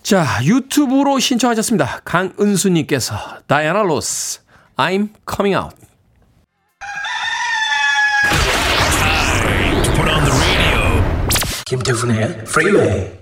자 0.03 0.25
유튜브로 0.45 1.19
신청하셨습니다. 1.19 2.03
강은수님께서 2.05 3.17
다이아나 3.47 3.83
로스 3.83 4.41
I'm 4.77 5.09
coming 5.29 5.57
out 5.57 5.75
김태훈의 11.67 12.45
프리웨이? 12.45 13.16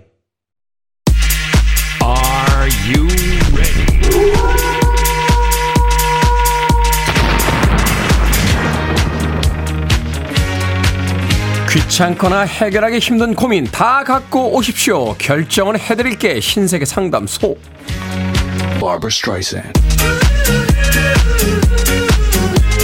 귀찮거나 11.71 12.43
해결하기 12.43 12.99
힘든 12.99 13.35
고민 13.35 13.65
다 13.65 14.05
갖고 14.05 14.55
오십시오. 14.55 15.15
결정은 15.17 15.79
해드릴게 15.79 16.41
신세계 16.41 16.85
상담소. 16.85 17.57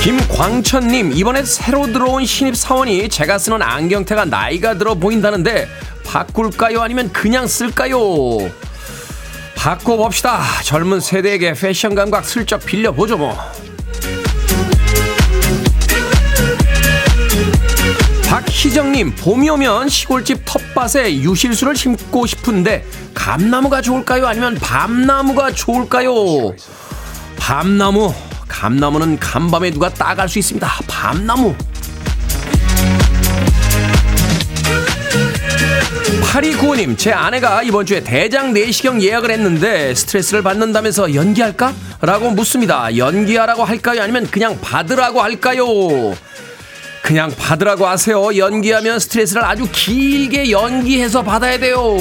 김광천님 0.03 1.13
이번에 1.13 1.45
새로 1.45 1.87
들어온 1.87 2.25
신입 2.25 2.57
사원이 2.57 3.11
제가 3.11 3.39
쓰는 3.39 3.61
안경테가 3.61 4.25
나이가 4.25 4.79
들어 4.79 4.95
보인다는데 4.95 5.69
바꿀까요 6.07 6.81
아니면 6.81 7.13
그냥 7.13 7.47
쓸까요? 7.47 7.99
바꿔봅시다. 9.61 10.41
젊은 10.65 11.01
세대에게 11.01 11.53
패션 11.53 11.95
감각 11.95 12.25
슬쩍 12.25 12.65
빌려보죠 12.65 13.19
뭐. 13.19 13.37
박희정님, 18.27 19.17
봄이 19.17 19.51
오면 19.51 19.91
시골집 19.91 20.47
텃밭에 20.47 21.15
유실수를 21.17 21.77
심고 21.77 22.25
싶은데 22.25 22.87
감나무가 23.13 23.83
좋을까요? 23.83 24.27
아니면 24.27 24.55
밤나무가 24.55 25.53
좋을까요? 25.53 26.15
밤나무. 27.37 28.15
감나무는 28.49 29.19
간밤에 29.19 29.71
누가 29.73 29.91
따갈 29.91 30.27
수 30.29 30.39
있습니다. 30.39 30.67
밤나무. 30.89 31.55
8295님, 36.19 36.99
제 36.99 37.13
아내가 37.13 37.63
이번 37.63 37.87
주에 37.87 38.01
대장 38.03 38.53
내시경 38.53 39.01
예약을 39.03 39.31
했는데 39.31 39.95
스트레스를 39.95 40.43
받는다면서 40.43 41.15
연기할까? 41.15 41.73
라고 42.01 42.31
묻습니다. 42.31 42.97
연기하라고 42.97 43.65
할까요? 43.65 44.03
아니면 44.03 44.27
그냥 44.31 44.59
받으라고 44.61 45.23
할까요? 45.23 45.67
그냥 47.03 47.33
받으라고 47.37 47.87
하세요. 47.87 48.37
연기하면 48.37 48.99
스트레스를 48.99 49.45
아주 49.45 49.67
길게 49.73 50.51
연기해서 50.51 51.23
받아야 51.23 51.59
돼요. 51.59 51.97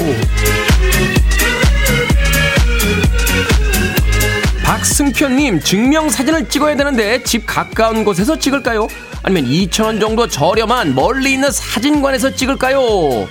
박승표님, 4.62 5.60
증명사진을 5.60 6.48
찍어야 6.48 6.76
되는데 6.76 7.22
집 7.24 7.44
가까운 7.46 8.04
곳에서 8.04 8.38
찍을까요? 8.38 8.86
아니면 9.22 9.50
2,000원 9.50 10.00
정도 10.00 10.26
저렴한 10.26 10.94
멀리 10.94 11.32
있는 11.32 11.50
사진관에서 11.50 12.34
찍을까요? 12.34 13.28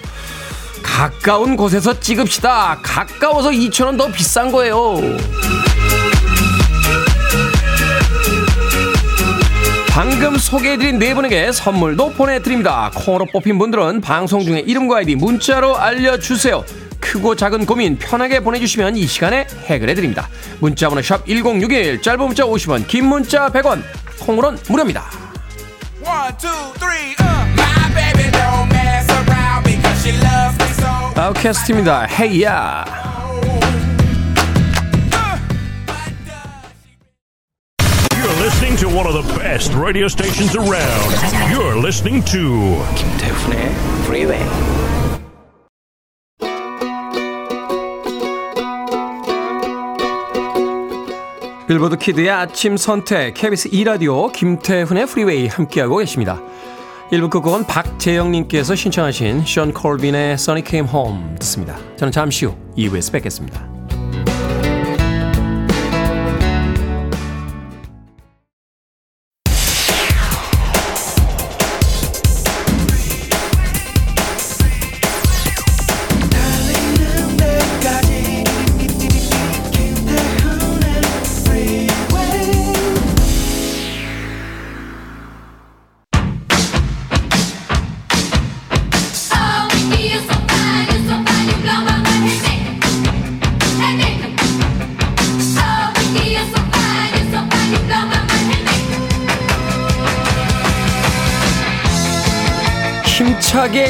가까운 0.81 1.55
곳에서 1.55 1.99
찍읍시다. 1.99 2.79
가까워서 2.81 3.49
2,000원 3.49 3.97
더 3.97 4.07
비싼 4.11 4.51
거예요. 4.51 4.97
방금 9.89 10.37
소개해드린 10.37 10.97
네 10.97 11.13
분에게 11.13 11.51
선물도 11.51 12.13
보내드립니다. 12.13 12.89
콩으로 12.95 13.25
뽑힌 13.25 13.57
분들은 13.57 14.01
방송 14.01 14.41
중에 14.41 14.59
이름과 14.59 14.97
아이디 14.97 15.15
문자로 15.15 15.77
알려주세요. 15.77 16.63
크고 16.99 17.35
작은 17.35 17.65
고민 17.65 17.97
편하게 17.97 18.39
보내주시면 18.39 18.95
이 18.95 19.05
시간에 19.07 19.47
해결해드립니다. 19.65 20.29
문자번호 20.59 21.01
샵 21.01 21.25
1061, 21.25 22.01
짧은 22.01 22.25
문자 22.25 22.43
50원, 22.43 22.87
긴 22.87 23.07
문자 23.07 23.49
100원, 23.49 23.81
콩으로는 24.19 24.59
무료입니다. 24.69 25.09
One, 26.01 26.33
uh. 26.45 26.69
아웃캐스트입니다. 31.15 32.07
헤이야. 32.07 32.85
You're 38.15 38.39
listening 38.41 38.77
to 38.77 38.87
one 38.87 39.07
of 39.07 39.13
the 39.13 39.39
best 39.39 39.73
radio 39.73 40.07
stations 40.07 40.55
around. 40.55 41.13
You're 41.51 41.77
listening 41.77 42.23
to 42.25 42.83
김태훈의 42.95 43.71
Freeway. 44.05 44.79
빌보드 51.67 51.97
키드의 51.97 52.31
아침 52.31 52.77
선택 52.77 53.35
KBS 53.35 53.69
2 53.71 53.83
라디오 53.83 54.31
김태훈의 54.31 55.05
프리웨이 55.05 55.47
함께하고 55.47 55.97
계십니다. 55.97 56.41
1부 57.11 57.31
끝곡은 57.31 57.65
박재영님께서 57.65 58.75
신청하신 58.75 59.43
션 59.43 59.73
콜빈의 59.73 60.33
Sunny 60.33 60.63
Came 60.65 60.89
Home 60.91 61.35
듣습니다. 61.39 61.75
저는 61.95 62.11
잠시 62.11 62.45
후 62.45 62.55
2부에서 62.77 63.11
뵙겠습니다. 63.13 63.78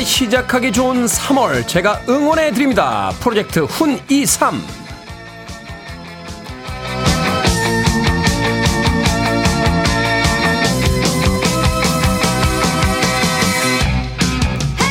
시작하기 0.09 0.71
좋은 0.73 1.05
3월 1.05 1.65
제가 1.67 2.01
응원해 2.09 2.51
드립니다. 2.51 3.11
프로젝트 3.19 3.65
훈23 3.67 4.55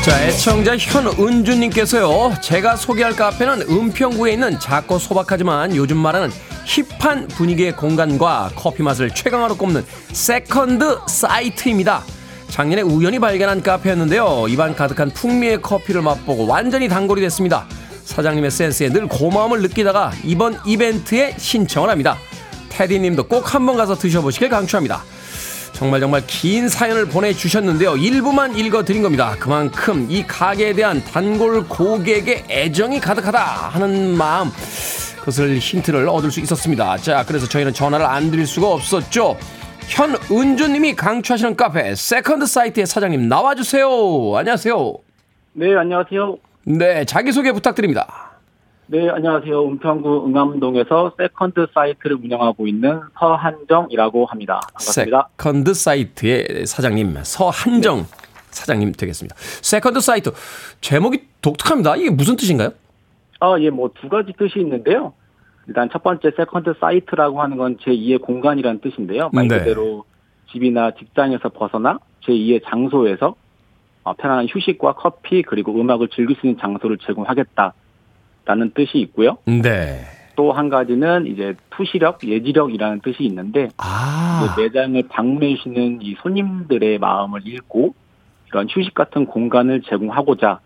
자, 0.04 0.22
애청자 0.24 0.76
현은주님께서요, 0.78 2.40
제가 2.40 2.76
소개할 2.76 3.14
카페는 3.14 3.62
은평구에 3.68 4.33
있는 4.33 4.59
작고 4.61 5.00
소박하지만 5.00 5.74
요즘 5.74 5.98
말하는 5.98 6.31
힙한 6.64 7.26
분위기의 7.28 7.74
공간과 7.74 8.52
커피 8.54 8.85
맛을 8.85 9.11
최강으로 9.11 9.56
꼽는 9.57 9.85
세컨드 10.12 11.00
사이트입니다. 11.09 12.04
작년에 12.48 12.82
우연히 12.82 13.18
발견한 13.18 13.62
카페였는데요. 13.62 14.46
입안 14.48 14.74
가득한 14.74 15.11
풍미의 15.11 15.62
커피를 15.62 16.02
맛보고 16.02 16.46
완전히 16.46 16.88
단골이 16.88 17.20
됐습니다. 17.20 17.66
사장님의 18.04 18.50
센스에 18.50 18.88
늘 18.88 19.06
고마움을 19.06 19.61
느끼다가 19.62 20.12
이번 20.24 20.58
이벤트에 20.64 21.34
신청을 21.37 21.90
합니다. 21.90 22.16
테디님도 22.70 23.28
꼭 23.28 23.54
한번 23.54 23.76
가서 23.76 23.94
드셔보시길 23.96 24.48
강추합니다. 24.48 25.02
정말 25.72 26.00
정말 26.00 26.26
긴 26.26 26.68
사연을 26.68 27.06
보내주셨는데요. 27.06 27.96
일부만 27.96 28.56
읽어드린 28.56 29.02
겁니다. 29.02 29.37
그만큼 29.38 30.06
이 30.11 30.26
가게에 30.26 30.72
대한 30.72 31.04
단골 31.04 31.68
고객의 31.68 32.46
애정이 32.48 32.98
가득하다 32.98 33.38
하는 33.38 34.16
마음 34.16 34.50
그것을 35.20 35.58
힌트를 35.58 36.08
얻을 36.08 36.32
수 36.32 36.40
있었습니다. 36.40 36.96
자 36.96 37.24
그래서 37.26 37.46
저희는 37.46 37.74
전화를 37.74 38.06
안 38.06 38.30
드릴 38.30 38.46
수가 38.46 38.68
없었죠. 38.68 39.37
현은주님이 39.88 40.94
강추하시는 40.94 41.57
카페 41.57 41.94
세컨드 41.94 42.46
사이트의 42.46 42.87
사장님 42.87 43.29
나와주세요. 43.29 43.87
안녕하세요. 44.37 44.94
네, 45.55 45.74
안녕하세요. 45.74 46.37
네, 46.64 47.05
자기소개 47.05 47.53
부탁드립니다. 47.53 48.33
네, 48.87 49.09
안녕하세요. 49.09 49.66
은평구 49.66 50.27
응암동에서 50.29 51.12
세컨드 51.18 51.68
사이트를 51.74 52.16
운영하고 52.22 52.66
있는 52.68 53.01
서한정이라고 53.18 54.27
합니다. 54.27 54.61
반갑습니다. 54.74 55.29
세컨드 55.38 55.74
사이트의 55.74 56.66
사장님 56.66 57.16
서한정 57.22 57.96
네. 57.98 58.05
사장님 58.51 58.92
되겠습니다. 58.92 59.35
세컨드 59.38 60.01
사이트 60.01 60.33
제목이 60.81 61.24
독특합니다. 61.42 61.96
이게 61.96 62.11
무슨 62.11 62.37
뜻인가요? 62.37 62.70
아, 63.40 63.57
예, 63.61 63.70
뭐 63.70 63.88
두 64.01 64.09
가지 64.09 64.33
뜻이 64.38 64.59
있는데요. 64.61 65.12
일단 65.68 65.88
첫 65.92 66.02
번째 66.02 66.31
세컨드 66.37 66.74
사이트라고 66.81 67.42
하는 67.42 67.59
건 67.59 67.76
제2의 67.76 68.22
공간이라는 68.22 68.81
뜻인데요. 68.81 69.31
말 69.33 69.48
네. 69.48 69.59
그대로 69.59 70.04
네. 70.07 70.52
집이나 70.52 70.92
직장에서 70.92 71.50
벗어나 71.50 71.98
제2의 72.24 72.62
장소에서 72.64 73.35
어, 74.04 74.14
편안한 74.14 74.46
휴식과 74.48 74.94
커피 74.94 75.42
그리고 75.42 75.78
음악을 75.78 76.09
즐길 76.09 76.37
수 76.37 76.46
있는 76.46 76.59
장소를 76.59 76.96
제공하겠다라는 76.98 78.72
뜻이 78.74 78.98
있고요. 78.98 79.37
네. 79.44 80.00
또 80.37 80.52
한 80.52 80.68
가지는 80.68 81.26
이제 81.26 81.54
투시력, 81.70 82.24
예지력이라는 82.24 83.00
뜻이 83.00 83.24
있는데 83.24 83.70
아. 83.76 84.54
매장을 84.57 85.02
방문해 85.09 85.57
주시는 85.57 85.98
이 86.00 86.14
손님들의 86.22 86.98
마음을 86.98 87.46
읽고 87.46 87.94
이런 88.46 88.68
휴식 88.70 88.94
같은 88.94 89.26
공간을 89.26 89.83
제공하고자 89.83 90.61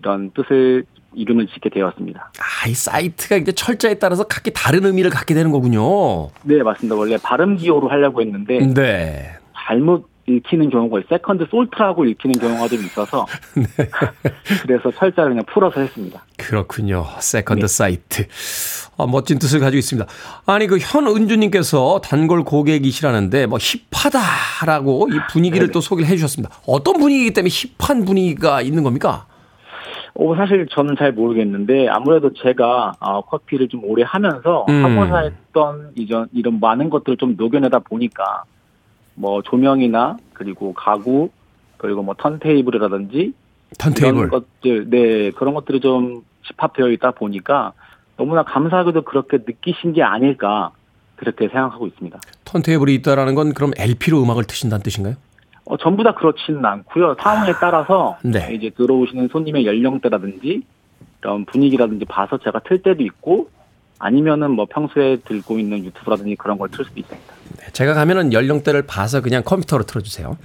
이런 0.00 0.32
뜻을 0.32 0.84
이름을 1.14 1.46
짓게 1.48 1.70
되었습니다. 1.70 2.32
아, 2.38 2.68
이 2.68 2.74
사이트가 2.74 3.36
이제 3.36 3.52
철자에 3.52 3.94
따라서 3.94 4.24
각기 4.24 4.52
다른 4.52 4.84
의미를 4.84 5.10
갖게 5.10 5.34
되는 5.34 5.50
거군요. 5.50 6.30
네, 6.42 6.62
맞습니다. 6.62 6.96
원래 6.96 7.16
발음 7.16 7.56
기호로 7.56 7.88
하려고 7.88 8.20
했는데 8.20 8.58
네. 8.58 9.36
잘못 9.54 10.12
읽히는 10.26 10.70
경우가 10.70 11.00
세컨드 11.08 11.46
솔트라고 11.50 12.04
읽히는 12.04 12.38
경우가 12.38 12.68
좀 12.68 12.78
있어서 12.84 13.26
네. 13.56 13.88
그래서 14.62 14.90
철자를 14.92 15.30
그냥 15.30 15.44
풀어서 15.52 15.80
했습니다. 15.80 16.24
그렇군요. 16.36 17.04
세컨드 17.18 17.62
네. 17.62 17.66
사이트. 17.66 18.26
아, 18.96 19.06
멋진 19.06 19.38
뜻을 19.38 19.58
가지고 19.58 19.78
있습니다. 19.78 20.08
아니 20.46 20.66
그 20.68 20.78
현은주님께서 20.78 22.00
단골 22.04 22.44
고객이시라는데 22.44 23.46
뭐 23.46 23.58
힙하다라고 23.58 25.08
이 25.12 25.18
분위기를 25.32 25.66
네네. 25.66 25.72
또 25.72 25.80
소개를 25.80 26.08
해주셨습니다. 26.10 26.54
어떤 26.66 26.98
분위기이기 26.98 27.32
때문에 27.32 27.50
힙한 27.78 28.04
분위기가 28.04 28.62
있는 28.62 28.84
겁니까? 28.84 29.26
어, 30.14 30.36
사실 30.36 30.66
저는 30.70 30.96
잘 30.96 31.12
모르겠는데 31.12 31.88
아무래도 31.88 32.32
제가 32.34 32.92
어, 33.00 33.22
커피를 33.22 33.68
좀 33.68 33.82
오래 33.84 34.02
하면서 34.04 34.66
음. 34.68 34.84
하고자 34.84 35.18
했던 35.18 35.92
이전 35.96 36.28
이런 36.32 36.60
많은 36.60 36.90
것들을 36.90 37.16
좀 37.16 37.34
녹여내다 37.36 37.80
보니까 37.80 38.44
뭐 39.14 39.42
조명이나 39.42 40.18
그리고 40.32 40.72
가구 40.74 41.30
그리고 41.78 42.02
뭐 42.02 42.14
턴테이블이라든지 42.18 43.32
턴테이블 43.78 44.28
것들 44.28 44.90
네 44.90 45.30
그런 45.30 45.54
것들이 45.54 45.80
좀 45.80 46.22
집합되어 46.46 46.90
있다 46.90 47.12
보니까 47.12 47.72
너무나 48.16 48.42
감사하게도 48.42 49.02
그렇게 49.02 49.38
느끼신 49.38 49.94
게 49.94 50.02
아닐까 50.02 50.70
그렇게 51.16 51.48
생각하고 51.48 51.86
있습니다. 51.86 52.20
턴테이블이 52.44 52.94
있다라는 52.96 53.34
건 53.34 53.54
그럼 53.54 53.72
LP로 53.78 54.22
음악을 54.22 54.44
트신다는 54.44 54.82
뜻인가요? 54.82 55.14
어, 55.64 55.76
전부 55.76 56.02
다 56.02 56.14
그렇지는 56.14 56.64
않고요. 56.64 57.16
상황에 57.20 57.52
따라서 57.60 58.18
네. 58.24 58.52
이제 58.54 58.70
들어오시는 58.70 59.28
손님의 59.28 59.66
연령대라든지 59.66 60.62
이런 61.22 61.44
분위기라든지 61.44 62.04
봐서 62.04 62.38
제가 62.38 62.60
틀 62.60 62.82
때도 62.82 63.02
있고 63.04 63.48
아니면은 63.98 64.50
뭐 64.50 64.66
평소에 64.68 65.18
들고 65.18 65.58
있는 65.60 65.84
유튜브라든지 65.84 66.34
그런 66.36 66.58
걸 66.58 66.68
틀 66.70 66.84
수도 66.84 66.98
있습니다. 66.98 67.34
네, 67.58 67.72
제가 67.72 67.94
가면은 67.94 68.32
연령대를 68.32 68.82
봐서 68.86 69.20
그냥 69.20 69.42
컴퓨터로 69.44 69.84
틀어주세요. 69.84 70.36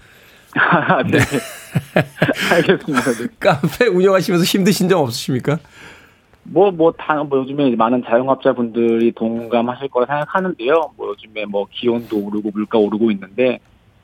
아, 0.55 1.01
네. 1.09 1.17
알겠습니다. 2.53 3.01
네. 3.13 3.27
카페 3.39 3.87
운영하시면서 3.87 4.43
힘드신 4.45 4.89
점 4.89 4.99
없으십니까? 5.01 5.57
뭐, 6.43 6.71
뭐, 6.71 6.93
다, 6.93 7.23
뭐, 7.23 7.39
요즘에 7.39 7.75
많은 7.75 8.03
자영업자분들이 8.05 9.11
동감하실 9.13 9.89
거라 9.89 10.05
생각하는데요. 10.05 10.91
뭐, 10.95 11.09
요즘에 11.09 11.43
뭐, 11.45 11.67
기온도 11.69 12.23
오르고, 12.25 12.51
물가 12.53 12.77
오르고 12.77 13.11
있는데, 13.11 13.59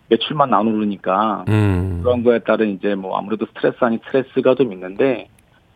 매출만 0.10 0.54
안 0.54 0.68
오르니까, 0.68 1.46
음. 1.48 2.02
그런 2.04 2.24
거에 2.24 2.40
따른 2.40 2.70
이제 2.76 2.96
뭐, 2.96 3.18
아무래도 3.18 3.46
스트레스 3.48 3.78
아닌 3.82 4.00
스트레스가 4.06 4.56
좀 4.56 4.74
있는데, 4.74 5.30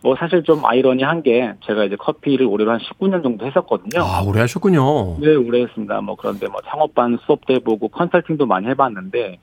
뭐, 0.03 0.15
사실 0.15 0.43
좀 0.43 0.65
아이러니한 0.65 1.23
게, 1.23 1.53
제가 1.65 1.85
이제 1.85 1.95
커피를 1.95 2.45
올해로 2.45 2.71
한 2.71 2.79
19년 2.79 3.23
정도 3.23 3.45
했었거든요. 3.45 4.03
아, 4.03 4.21
오래 4.21 4.41
하셨군요. 4.41 5.19
네, 5.19 5.35
오래 5.35 5.61
했습니다. 5.61 6.01
뭐, 6.01 6.15
그런데 6.15 6.47
뭐, 6.47 6.61
창업반 6.69 7.17
수업도 7.25 7.53
해보고, 7.55 7.87
컨설팅도 7.87 8.45
많이 8.45 8.67
해봤는데, 8.67 9.39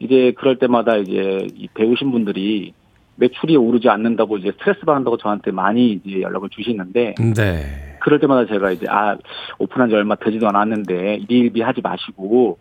이제 0.00 0.32
그럴 0.36 0.58
때마다 0.58 0.96
이제 0.96 1.46
이 1.54 1.68
배우신 1.68 2.10
분들이 2.10 2.74
매출이 3.16 3.56
오르지 3.56 3.88
않는다고 3.88 4.38
이제 4.38 4.52
스트레스 4.52 4.80
받는다고 4.80 5.16
저한테 5.16 5.50
많이 5.50 5.92
이제 6.04 6.20
연락을 6.20 6.48
주시는데 6.50 7.14
네. 7.36 7.96
그럴 8.00 8.18
때마다 8.18 8.46
제가 8.46 8.72
이제 8.72 8.86
아 8.88 9.16
오픈한 9.58 9.88
지 9.88 9.94
얼마 9.94 10.16
되지도 10.16 10.48
않았는데 10.48 11.20
일희일비 11.28 11.62
하지 11.62 11.80
마시고 11.80 12.58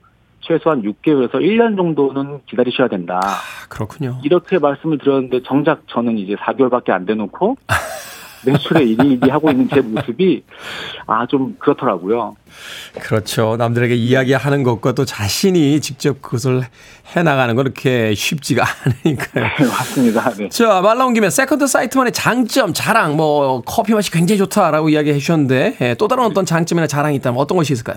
최소한 0.48 0.82
6개월에서 0.84 1.34
1년 1.36 1.76
정도는 1.78 2.40
기다리셔야 2.50 2.88
된다. 2.88 3.20
아, 3.24 3.38
그렇군요. 3.70 4.20
이렇게 4.24 4.60
말씀을 4.60 4.98
드렸는데 4.98 5.42
정작 5.46 5.84
저는 5.88 6.18
이제 6.18 6.36
4개월밖에 6.36 6.90
안 6.92 7.06
돼놓고 7.06 7.58
매출에 8.46 8.84
일희일비 8.84 9.30
하고 9.30 9.50
있는 9.52 9.70
제 9.70 9.80
모습이 9.80 10.44
아 11.08 11.26
좀 11.28 11.56
그렇더라고요. 11.60 12.36
그렇죠. 13.00 13.56
남들에게 13.58 13.96
이야기하는 13.96 14.64
것과 14.64 14.92
또 14.92 15.06
자신이 15.06 15.80
직접 15.80 16.22
그것을 16.22 16.64
해나가는 17.16 17.56
건 17.56 17.64
그렇게 17.64 18.14
쉽지가 18.14 18.66
않으니까요. 19.06 19.46
네, 19.46 19.66
맞습니다. 19.66 20.30
네. 20.32 20.50
자, 20.50 20.82
말 20.82 20.98
나온 20.98 21.14
김에 21.14 21.30
세컨드 21.30 21.66
사이트만의 21.68 22.12
장점, 22.12 22.74
자랑, 22.74 23.16
뭐, 23.16 23.62
커피 23.66 23.94
맛이 23.94 24.12
굉장히 24.12 24.38
좋다라고 24.40 24.90
이야기해 24.90 25.18
주셨는데, 25.20 25.78
예, 25.82 25.96
또 25.98 26.08
다른 26.10 26.26
어떤 26.26 26.46
장점이나 26.46 26.86
자랑이 26.88 27.16
있다면 27.16 27.40
어떤 27.40 27.58
것이 27.58 27.72
있을까요? 27.74 27.96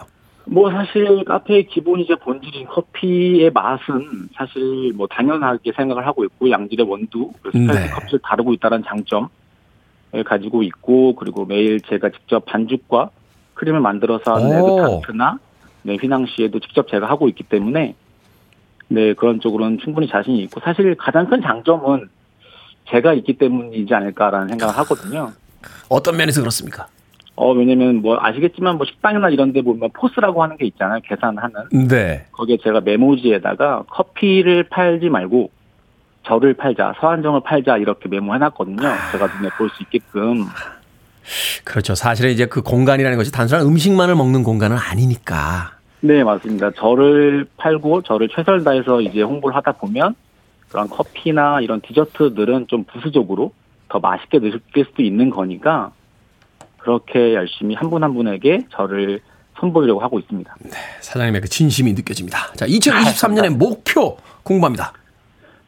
뭐 0.49 0.71
사실 0.71 1.25
카페의 1.25 1.67
기본이자 1.67 2.17
본질인 2.17 2.67
커피의 2.67 3.51
맛은 3.51 4.29
사실 4.35 4.93
뭐 4.95 5.07
당연하게 5.09 5.73
생각을 5.77 6.07
하고 6.07 6.25
있고 6.25 6.51
양질의 6.51 6.89
원두, 6.89 7.33
specialty 7.45 7.67
네. 7.67 7.91
커피를 7.91 8.21
다루고 8.23 8.53
있다는 8.55 8.85
장점을 8.85 9.29
가지고 10.25 10.63
있고 10.63 11.17
그리고 11.17 11.45
매일 11.47 11.81
제가 11.81 12.11
직접 12.11 12.45
반죽과 12.47 13.11
크림을 13.55 13.81
만들어서 13.81 14.37
하는 14.37 14.63
오. 14.63 14.69
에그 14.69 14.77
타르트나 14.77 15.39
네, 15.83 15.97
휘낭시에도 15.97 16.61
직접 16.61 16.89
제가 16.89 17.09
하고 17.09 17.29
있기 17.29 17.43
때문에 17.45 17.97
네 18.89 19.15
그런 19.15 19.41
쪽으로는 19.41 19.79
충분히 19.79 20.09
자신이 20.09 20.39
있고 20.45 20.61
사실 20.61 20.95
가장 20.95 21.27
큰 21.27 21.43
장점은 21.43 22.09
제가 22.89 23.15
있기 23.15 23.37
때문이지 23.37 23.93
않을까라는 23.93 24.49
생각을 24.49 24.77
하거든요. 24.79 25.33
어떤 25.89 26.17
면에서 26.17 26.41
그렇습니까? 26.41 26.87
어 27.37 27.53
왜냐면 27.53 28.01
뭐 28.03 28.17
아시겠지만 28.19 28.77
뭐 28.77 28.87
식당이나 28.87 29.29
이런 29.29 29.53
데 29.53 29.61
보면 29.63 29.91
포스라고 29.93 30.43
하는 30.43 30.57
게 30.57 30.65
있잖아요. 30.67 31.01
계산하는. 31.05 31.87
네. 31.89 32.25
거기에 32.33 32.57
제가 32.63 32.81
메모지에다가 32.81 33.85
커피를 33.91 34.65
팔지 34.65 35.11
말고 35.11 35.51
저를 36.27 36.55
팔자, 36.55 36.95
서한정을 36.99 37.43
팔자 37.45 37.77
이렇게 37.77 38.09
메모해놨거든요. 38.09 38.79
제가 39.13 39.27
눈에 39.37 39.49
볼 39.57 39.69
수 39.71 39.83
있게끔. 39.83 40.45
그렇죠. 41.65 41.95
사실은 41.95 42.31
이제 42.31 42.47
그 42.47 42.63
공간이라는 42.63 43.17
것이 43.19 43.33
단순한 43.33 43.67
음식만을 43.67 44.15
먹는 44.15 44.43
공간은 44.43 44.77
아니니까. 44.77 45.73
네, 46.01 46.23
맞습니다. 46.25 46.71
저를 46.73 47.47
팔고 47.57 48.03
저를 48.03 48.29
최선을 48.29 48.65
다해서 48.65 49.01
이제 49.01 49.23
홍보를 49.23 49.57
하다 49.57 49.73
보면 49.73 50.15
그런 50.69 50.89
커피나 50.89 51.61
이런 51.61 51.81
디저트들은 51.81 52.67
좀 52.69 52.85
부수적으로 52.85 53.53
더 53.89 53.99
맛있게 53.99 54.39
느낄 54.41 54.85
수도 54.85 55.03
있는 55.03 55.31
거니까 55.31 55.91
그렇게 56.91 57.35
열심히 57.35 57.75
한 57.75 57.91
분 57.91 58.03
한 58.05 58.15
분에게 58.15 58.61
저를 58.73 59.21
선보이려고 59.59 60.01
하고 60.01 60.21
있습니다. 60.21 60.55
사장님의 61.01 61.41
그 61.41 61.49
진심이 61.49 61.93
느껴집니다. 61.95 62.53
자, 62.55 62.67
2023년의 62.67 63.57
목표 63.57 64.17
공부합니다. 64.45 64.93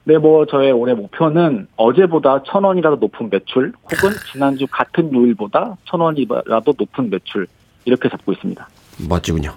네, 0.05 0.17
뭐 0.17 0.47
저의 0.47 0.71
올해 0.73 0.95
목표는 0.95 1.67
어제보다 1.77 2.43
천 2.47 2.63
원이라도 2.65 2.97
높은 2.97 3.29
매출, 3.31 3.73
혹은 3.85 4.17
지난주 4.33 4.67
같은 4.71 5.13
요일보다 5.13 5.77
천 5.87 6.01
원이라도 6.01 6.75
높은 6.79 7.11
매출 7.11 7.47
이렇게 7.85 8.09
잡고 8.09 8.33
있습니다. 8.33 8.69
멋지군요. 9.09 9.53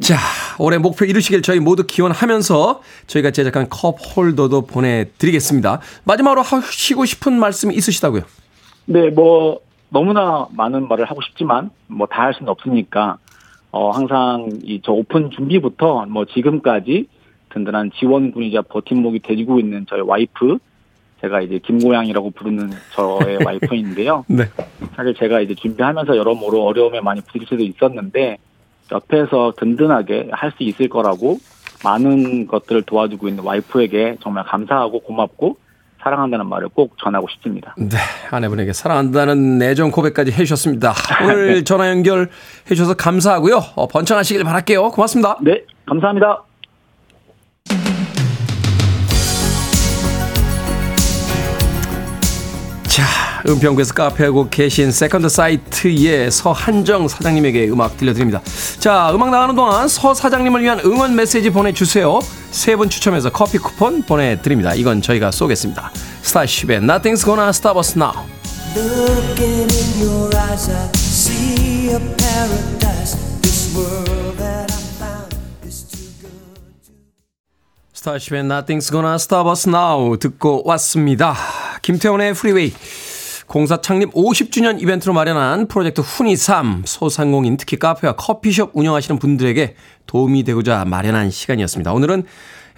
자, 0.00 0.16
올해 0.58 0.78
목표 0.78 1.04
이루시길 1.04 1.42
저희 1.42 1.60
모두 1.60 1.86
기원하면서 1.86 2.82
저희가 3.06 3.30
제작한 3.30 3.68
컵 3.68 3.98
홀더도 4.16 4.62
보내드리겠습니다. 4.66 5.80
마지막으로 6.04 6.42
하시고 6.42 7.04
싶은 7.04 7.38
말씀이 7.38 7.74
있으시다고요? 7.74 8.22
네, 8.86 9.10
뭐 9.10 9.60
너무나 9.92 10.46
많은 10.52 10.88
말을 10.88 11.04
하고 11.04 11.20
싶지만 11.22 11.70
뭐 11.88 12.06
다 12.06 12.22
할 12.24 12.34
수는 12.34 12.48
없으니까 12.50 13.18
어 13.70 13.90
항상 13.90 14.48
이 14.64 14.80
저 14.82 14.92
오픈 14.92 15.30
준비부터 15.30 16.06
뭐 16.06 16.24
지금까지 16.24 17.08
든든한 17.50 17.90
지원군이자 17.98 18.62
버팀목이 18.62 19.20
되고 19.20 19.58
있는 19.60 19.84
저희 19.88 20.00
와이프 20.00 20.58
제가 21.20 21.40
이제 21.42 21.58
김고양이라고 21.58 22.30
부르는 22.30 22.70
저의 22.94 23.38
와이프인데요. 23.44 24.24
네. 24.28 24.44
사실 24.96 25.14
제가 25.14 25.40
이제 25.40 25.54
준비하면서 25.54 26.16
여러모로 26.16 26.64
어려움에 26.64 27.00
많이 27.00 27.20
부딪힐 27.20 27.46
수도 27.46 27.62
있었는데 27.62 28.38
옆에서 28.90 29.52
든든하게 29.56 30.30
할 30.32 30.50
수 30.52 30.64
있을 30.64 30.88
거라고 30.88 31.38
많은 31.84 32.46
것들을 32.46 32.82
도와주고 32.82 33.28
있는 33.28 33.44
와이프에게 33.44 34.16
정말 34.22 34.44
감사하고 34.44 35.00
고맙고 35.00 35.56
사랑한다는 36.02 36.46
말을 36.48 36.68
꼭 36.68 36.96
전하고 36.98 37.28
싶습니다. 37.32 37.74
네, 37.78 37.96
아내분에게 38.30 38.72
사랑한다는 38.72 39.58
애정 39.58 39.90
고백까지 39.90 40.32
해주셨습니다. 40.32 40.92
오늘 41.22 41.64
전화 41.64 41.88
연결해 41.88 42.26
주셔서 42.66 42.94
감사하고요. 42.94 43.60
어, 43.76 43.86
번창하시길 43.86 44.44
바랄게요. 44.44 44.90
고맙습니다. 44.90 45.38
네, 45.42 45.62
감사합니다. 45.86 46.42
자, 52.84 53.02
은평구에서 53.46 53.94
카페하고 53.94 54.48
계신 54.50 54.92
세컨드 54.92 55.28
사이트의 55.28 56.30
서한정 56.30 57.08
사장님에게 57.08 57.68
음악 57.68 57.96
들려드립니다. 57.96 58.40
자, 58.78 59.10
음악 59.14 59.30
나가는 59.30 59.54
동안 59.54 59.88
서 59.88 60.14
사장님을 60.14 60.62
위한 60.62 60.80
응원 60.84 61.14
메시지 61.16 61.50
보내주세요. 61.50 62.20
세 62.50 62.76
분 62.76 62.88
추첨해서 62.90 63.30
커피 63.30 63.58
쿠폰 63.58 64.02
보내드립니다. 64.02 64.74
이건 64.74 65.00
저희가 65.02 65.30
쏘겠습니다. 65.30 65.90
스타쉽의 66.22 66.80
Nothing's 66.80 67.24
Gonna 67.24 67.48
Stop 67.48 67.78
Us 67.78 67.96
Now. 67.98 68.12
스타쉽의 77.94 78.42
Nothing's 78.42 78.90
Gonna 78.90 79.14
Stop 79.16 79.48
Us 79.50 79.68
Now 79.68 80.16
듣고 80.18 80.62
왔습니다. 80.64 81.34
김태훈의 81.82 82.34
프리웨이 82.34 82.72
공사 83.46 83.80
창립 83.80 84.12
50주년 84.12 84.80
이벤트로 84.80 85.12
마련한 85.12 85.68
프로젝트 85.68 86.00
훈이 86.00 86.36
3 86.36 86.82
소상공인 86.86 87.56
특히 87.56 87.78
카페와 87.78 88.16
커피숍 88.16 88.70
운영하시는 88.74 89.18
분들에게 89.18 89.74
도움이 90.06 90.44
되고자 90.44 90.84
마련한 90.84 91.30
시간이었습니다. 91.30 91.92
오늘은 91.92 92.24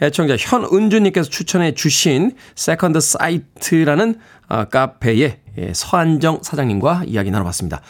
애청자 0.03 0.37
현은주님께서 0.37 1.29
추천해 1.31 1.73
주신 1.73 2.33
세컨드 2.57 3.01
사이트라는 3.01 4.17
아, 4.49 4.65
카페의 4.65 5.39
예, 5.57 5.73
서한정 5.73 6.41
사장님과 6.43 7.05
이야기 7.07 7.31
나눠봤습니다. 7.31 7.81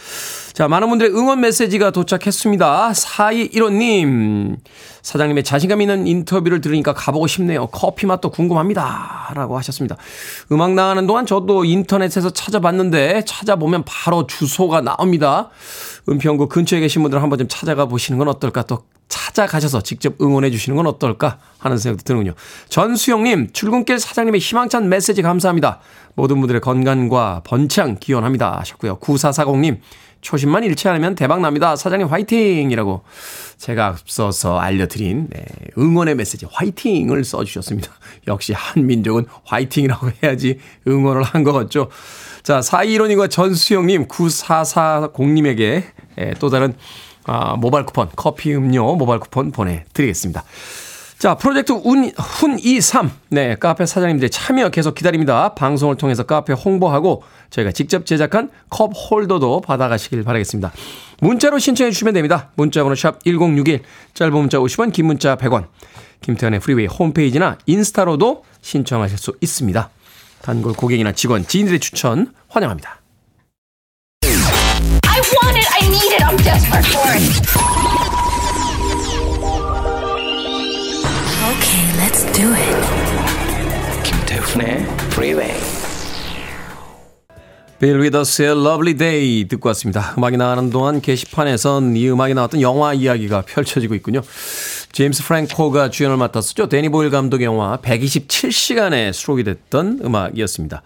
자, 0.53 0.69
많은 0.69 0.89
분들의 0.89 1.15
응원 1.15 1.41
메시지가 1.41 1.93
도착했습니다. 1.93 2.93
4215님, 2.93 4.59
사장님의 5.03 5.45
자신감 5.45 5.81
있는 5.81 6.07
인터뷰를 6.07 6.61
들으니까 6.61 6.93
가보고 6.93 7.27
싶네요. 7.27 7.67
커피 7.69 8.07
맛도 8.07 8.31
궁금합니다. 8.31 9.33
라고 9.35 9.57
하셨습니다. 9.57 9.97
음악 10.53 10.75
나가는 10.75 11.07
동안 11.07 11.25
저도 11.25 11.65
인터넷에서 11.65 12.31
찾아봤는데 12.31 13.25
찾아보면 13.25 13.85
바로 13.87 14.27
주소가 14.27 14.83
나옵니다. 14.83 15.49
은평구 16.09 16.49
근처에 16.49 16.81
계신 16.81 17.03
분들 17.03 17.23
한번 17.23 17.39
좀 17.39 17.49
찾아가 17.49 17.87
보시는 17.87 18.19
건 18.19 18.29
어떨까? 18.29 18.63
또 18.63 18.85
찾아가셔서 19.09 19.83
직접 19.83 20.21
응원해 20.21 20.51
주시는 20.51 20.77
건 20.77 20.87
어떨까 20.87 21.39
하는 21.59 21.79
생각도 21.79 22.05
드는군요. 22.05 22.35
전수영님, 22.69 23.53
출근길 23.53 23.99
사장님의 23.99 24.41
희망찬 24.41 24.89
메시지 24.89 25.23
감사합니다. 25.23 25.81
모든 26.15 26.41
분들의 26.41 26.61
건강과 26.61 27.43
번창 27.45 27.97
기원합니다. 27.99 28.59
하셨고요. 28.61 28.99
9440님, 28.99 29.79
초심만 30.21 30.65
잃지 30.65 30.89
않으면 30.89 31.15
대박 31.17 31.41
납니다. 31.41 31.77
사장님 31.77 32.09
화이팅! 32.09 32.71
이라고 32.71 33.03
제가 33.59 33.89
앞서서 33.89 34.59
알려드린 34.59 35.29
네, 35.31 35.45
응원의 35.77 36.15
메시지 36.15 36.47
화이팅을 36.51 37.25
써주셨습니다. 37.25 37.93
역시 38.27 38.55
한민족은 38.55 39.27
화이팅이라고 39.45 40.11
해야지 40.23 40.59
응원을 40.89 41.23
한 41.23 41.45
것 41.45 41.53
같죠. 41.53 41.91
자, 42.43 42.61
4215님과 42.61 43.31
전수영님, 43.31 44.09
9440님에게 44.09 45.83
예, 46.19 46.35
또 46.39 46.49
다른 46.49 46.75
아, 47.27 47.57
모바일 47.57 47.85
쿠폰, 47.87 48.09
커피 48.17 48.55
음료 48.55 48.97
모바일 48.97 49.21
쿠폰 49.21 49.51
보내드리겠습니다. 49.51 50.43
자, 51.25 51.35
프로젝트 51.37 51.73
운, 51.73 52.11
훈23. 52.11 53.09
네, 53.31 53.55
카페 53.55 53.87
사장님들의 53.87 54.29
참여 54.29 54.69
계속 54.69 54.95
기다립니다. 54.95 55.55
방송을 55.55 55.97
통해서 55.97 56.25
카페 56.25 56.53
홍보하고 56.53 57.23
저희가 57.49 57.73
직접 57.73 58.05
제작한 58.05 58.51
컵 58.69 58.93
홀더도 58.93 59.63
받아가시길 59.63 60.23
바라겠습니다. 60.23 60.71
문자로 61.21 61.59
신청해 61.59 61.93
주시면 61.93 62.13
됩니다. 62.13 62.51
문자번호 62.57 62.95
샵 62.95 63.25
1061, 63.25 63.81
짧은 64.13 64.35
문자 64.35 64.59
50원, 64.59 64.93
긴 64.93 65.07
문자 65.07 65.37
100원. 65.37 65.69
김태훈의 66.21 66.61
프리웨이 66.61 66.89
홈페이지나 66.89 67.57
인스타로도 67.65 68.45
신청하실 68.61 69.17
수 69.17 69.33
있습니다. 69.41 69.89
단골 70.43 70.75
고객이나 70.75 71.13
직원, 71.13 71.47
지인들의 71.47 71.81
추천 71.81 72.35
환영합니다. 72.49 73.01
Do 82.35 82.53
it. 82.53 84.03
김태훈의 84.03 84.83
Freeway. 85.13 85.55
빌 87.79 88.01
위더스의 88.01 88.51
Lovely 88.51 88.97
Day 88.97 89.47
듣고 89.47 89.69
왔습니다. 89.69 90.15
음악이 90.19 90.37
나가는 90.37 90.69
동안 90.71 91.01
게시판에선 91.01 91.97
이 91.97 92.11
음악이 92.11 92.35
나왔던 92.35 92.61
영화 92.61 92.93
이야기가 92.93 93.43
펼쳐지고 93.43 93.95
있군요. 93.95 94.23
제임스 94.91 95.23
프랭코가 95.25 95.91
주연을 95.91 96.17
맡았었죠. 96.17 96.69
데니 96.69 96.89
보일 96.89 97.11
감독의 97.11 97.45
영화 97.45 97.77
127시간에 97.77 99.13
수록이 99.13 99.45
됐던 99.45 100.01
음악이었습니다. 100.05 100.83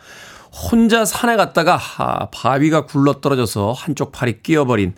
혼자 0.52 1.06
산에 1.06 1.36
갔다가 1.36 1.80
아, 1.96 2.28
바위가 2.30 2.84
굴러 2.84 3.20
떨어져서 3.22 3.72
한쪽 3.72 4.12
팔이 4.12 4.42
끼어버린 4.42 4.94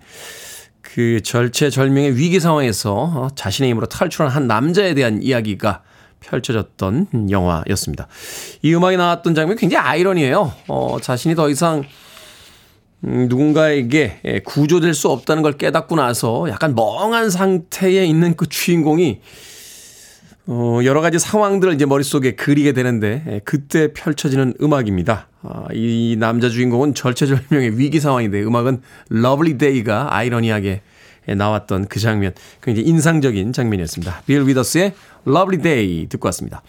그 0.80 1.20
절체절명의 1.22 2.16
위기 2.16 2.40
상황에서 2.40 2.94
어, 2.94 3.28
자신의 3.36 3.70
힘으로 3.70 3.86
탈출한 3.86 4.32
한 4.32 4.48
남자에 4.48 4.94
대한 4.94 5.22
이야기가 5.22 5.82
펼쳐졌던 6.20 7.30
영화였습니다. 7.30 8.06
이 8.62 8.74
음악이 8.74 8.96
나왔던 8.96 9.34
장면이 9.34 9.58
굉장히 9.58 9.86
아이러니해요. 9.86 10.52
어, 10.68 10.98
자신이 11.00 11.34
더 11.34 11.48
이상 11.50 11.84
음, 13.04 13.28
누군가에게 13.28 14.20
예, 14.24 14.40
구조될 14.40 14.94
수 14.94 15.08
없다는 15.08 15.42
걸 15.42 15.52
깨닫고 15.52 15.96
나서 15.96 16.48
약간 16.50 16.74
멍한 16.74 17.30
상태에 17.30 18.04
있는 18.04 18.36
그 18.36 18.46
주인공이 18.48 19.20
어, 20.46 20.80
여러 20.84 21.00
가지 21.00 21.18
상황들을 21.18 21.74
이제 21.74 21.86
머릿속에 21.86 22.34
그리게 22.34 22.72
되는데 22.72 23.22
예, 23.28 23.40
그때 23.44 23.92
펼쳐지는 23.92 24.54
음악입니다. 24.60 25.28
아, 25.42 25.64
이 25.72 26.16
남자 26.18 26.50
주인공은 26.50 26.94
절체절명의 26.94 27.78
위기 27.78 28.00
상황인데 28.00 28.42
음악은 28.42 28.82
Lovely 29.08 29.56
Day가 29.56 30.14
아이러니하게 30.14 30.68
예, 30.68 30.82
나왔던 31.26 31.86
그 31.88 32.00
장면 32.00 32.32
굉장히 32.62 32.88
인상적인 32.88 33.52
장면이었습니다. 33.52 34.22
빌 34.26 34.46
위더스의 34.46 34.94
Lovely 35.24 35.58
Day 35.58 36.08
듣고 36.08 36.26
왔습니다. 36.28 36.62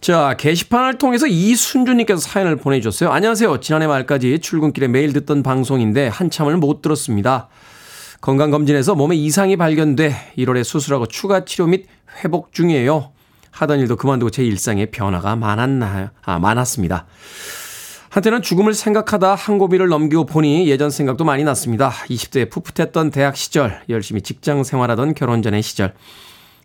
자, 0.00 0.36
게시판을 0.38 0.98
통해서 0.98 1.26
이순주님께서 1.26 2.20
사연을 2.20 2.56
보내주셨어요. 2.56 3.10
안녕하세요. 3.10 3.60
지난해 3.60 3.86
말까지 3.86 4.38
출근길에 4.38 4.86
매일 4.88 5.12
듣던 5.12 5.42
방송인데 5.42 6.08
한참을 6.08 6.56
못 6.56 6.82
들었습니다. 6.82 7.48
건강검진에서 8.20 8.94
몸에 8.94 9.16
이상이 9.16 9.56
발견돼 9.56 10.32
1월에 10.38 10.64
수술하고 10.64 11.06
추가 11.06 11.44
치료 11.44 11.66
및 11.66 11.86
회복 12.22 12.52
중이에요. 12.52 13.12
하던 13.50 13.80
일도 13.80 13.96
그만두고 13.96 14.30
제 14.30 14.44
일상에 14.44 14.86
변화가 14.86 15.36
많았나요? 15.36 16.10
아, 16.22 16.38
많았습니다. 16.38 17.06
한때는 18.18 18.42
죽음을 18.42 18.74
생각하다 18.74 19.36
한 19.36 19.58
고비를 19.58 19.86
넘기고 19.86 20.26
보니 20.26 20.68
예전 20.68 20.90
생각도 20.90 21.24
많이 21.24 21.44
났습니다. 21.44 21.90
20대에 21.90 22.50
풋풋했던 22.50 23.12
대학 23.12 23.36
시절, 23.36 23.80
열심히 23.88 24.22
직장 24.22 24.64
생활하던 24.64 25.14
결혼 25.14 25.40
전의 25.40 25.62
시절, 25.62 25.94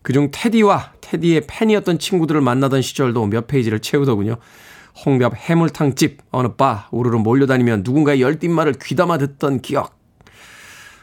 그중 0.01 0.29
테디와 0.31 0.93
테디의 1.01 1.43
팬이었던 1.45 1.99
친구들을 1.99 2.41
만나던 2.41 2.81
시절도 2.81 3.27
몇 3.27 3.45
페이지를 3.45 3.81
채우더군요. 3.81 4.37
홍대 5.05 5.29
앞 5.29 5.35
해물탕집 5.35 6.21
어느 6.31 6.47
바 6.55 6.87
우르르 6.91 7.19
몰려다니면 7.19 7.83
누군가의 7.83 8.19
열띤말을 8.21 8.73
귀담아 8.81 9.19
듣던 9.19 9.61
기억. 9.61 9.95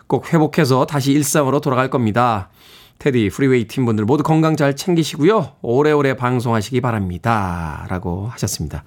꼭 0.08 0.32
회복해서 0.34 0.84
다시 0.84 1.12
일상으로 1.12 1.60
돌아갈 1.60 1.90
겁니다. 1.90 2.50
테디 2.98 3.30
프리웨이 3.30 3.68
팀분들 3.68 4.04
모두 4.04 4.24
건강 4.24 4.56
잘 4.56 4.74
챙기시고요. 4.74 5.52
오래오래 5.62 6.16
방송하시기 6.16 6.80
바랍니다. 6.80 7.86
라고 7.88 8.26
하셨습니다. 8.26 8.82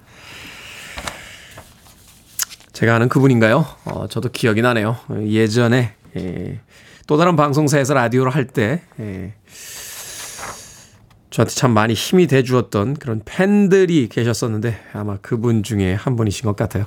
제가 2.74 2.96
아는 2.96 3.08
그분인가요? 3.08 3.64
어, 3.84 4.08
저도 4.08 4.30
기억이 4.30 4.60
나네요. 4.60 4.96
예전에 5.26 5.94
예, 6.16 6.60
또 7.06 7.16
다른 7.16 7.36
방송사에서 7.36 7.94
라디오를 7.94 8.34
할때 8.34 8.82
예, 8.98 9.34
저한테 11.30 11.54
참 11.54 11.70
많이 11.70 11.94
힘이 11.94 12.26
돼 12.26 12.42
주었던 12.42 12.94
그런 12.94 13.22
팬들이 13.24 14.08
계셨었는데 14.08 14.76
아마 14.92 15.16
그분 15.18 15.62
중에 15.62 15.94
한 15.94 16.16
분이신 16.16 16.46
것 16.46 16.56
같아요. 16.56 16.86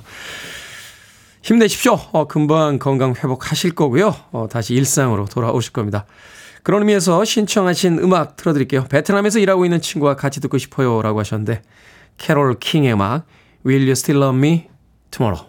힘내십시오. 1.42 1.98
어, 2.12 2.28
금방 2.28 2.78
건강 2.78 3.14
회복하실 3.14 3.74
거고요. 3.74 4.14
어, 4.32 4.46
다시 4.50 4.74
일상으로 4.74 5.24
돌아오실 5.24 5.72
겁니다. 5.72 6.04
그런 6.62 6.82
의미에서 6.82 7.24
신청하신 7.24 8.00
음악 8.00 8.36
틀어드릴게요. 8.36 8.84
베트남에서 8.90 9.38
일하고 9.38 9.64
있는 9.64 9.80
친구와 9.80 10.16
같이 10.16 10.40
듣고 10.40 10.58
싶어요. 10.58 11.00
라고 11.00 11.20
하셨는데, 11.20 11.62
캐롤 12.18 12.58
킹의 12.58 12.92
음악, 12.92 13.26
Will 13.64 13.82
You 13.84 13.92
Still 13.92 14.22
Love 14.22 14.38
Me 14.38 14.68
Tomorrow? 15.10 15.48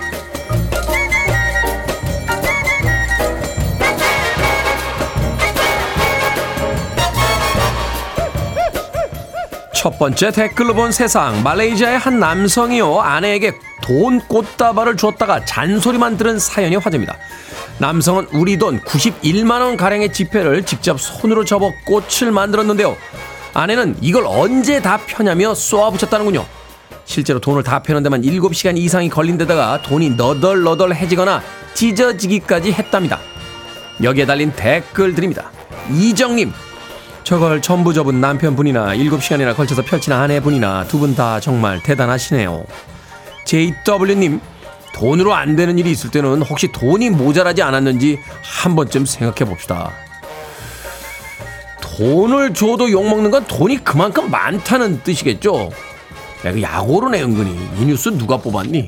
첫 9.81 9.97
번째 9.97 10.29
댓글로 10.31 10.75
본 10.75 10.91
세상. 10.91 11.41
말레이시아의 11.41 11.97
한 11.97 12.19
남성이요. 12.19 12.99
아내에게 12.99 13.57
돈 13.81 14.19
꽃다발을 14.19 14.95
줬다가 14.95 15.43
잔소리만 15.43 16.17
들은 16.17 16.37
사연이 16.37 16.75
화제입니다. 16.75 17.17
남성은 17.79 18.27
우리 18.31 18.59
돈 18.59 18.79
91만 18.81 19.59
원 19.61 19.77
가량의 19.77 20.13
지폐를 20.13 20.67
직접 20.67 21.01
손으로 21.01 21.45
접어 21.45 21.71
꽃을 21.87 22.31
만들었는데요. 22.31 22.95
아내는 23.55 23.97
이걸 24.01 24.25
언제 24.27 24.83
다 24.83 24.99
펴냐며 25.07 25.55
쏘아붙였다는군요. 25.55 26.45
실제로 27.05 27.39
돈을 27.39 27.63
다 27.63 27.81
펴는 27.81 28.03
데만 28.03 28.21
7시간 28.21 28.77
이상이 28.77 29.09
걸린 29.09 29.39
데다가 29.39 29.81
돈이 29.81 30.11
너덜너덜해지거나 30.11 31.41
찢어지기까지 31.73 32.71
했답니다. 32.71 33.17
여기에 34.03 34.27
달린 34.27 34.51
댓글들입니다. 34.51 35.49
이정님, 35.89 36.53
저걸 37.23 37.61
전부 37.61 37.93
접은 37.93 38.19
남편분이나 38.19 38.87
7시간이나 38.95 39.55
걸쳐서 39.55 39.83
펼친 39.83 40.11
아내분이나 40.13 40.85
두 40.87 40.99
분 40.99 41.15
다 41.15 41.39
정말 41.39 41.81
대단하시네요. 41.81 42.63
JW님, 43.45 44.39
돈으로 44.93 45.33
안 45.33 45.55
되는 45.55 45.77
일이 45.79 45.91
있을 45.91 46.11
때는 46.11 46.41
혹시 46.41 46.71
돈이 46.71 47.09
모자라지 47.11 47.61
않았는지 47.61 48.19
한 48.43 48.75
번쯤 48.75 49.05
생각해 49.05 49.49
봅시다. 49.49 49.91
돈을 51.81 52.53
줘도 52.53 52.89
욕먹는 52.91 53.31
건 53.31 53.45
돈이 53.45 53.83
그만큼 53.83 54.29
많다는 54.31 55.01
뜻이겠죠? 55.03 55.71
내가 56.43 56.61
야고로네 56.61 57.21
은근히 57.23 57.51
이 57.79 57.85
뉴스 57.85 58.09
누가 58.09 58.37
뽑았니? 58.37 58.87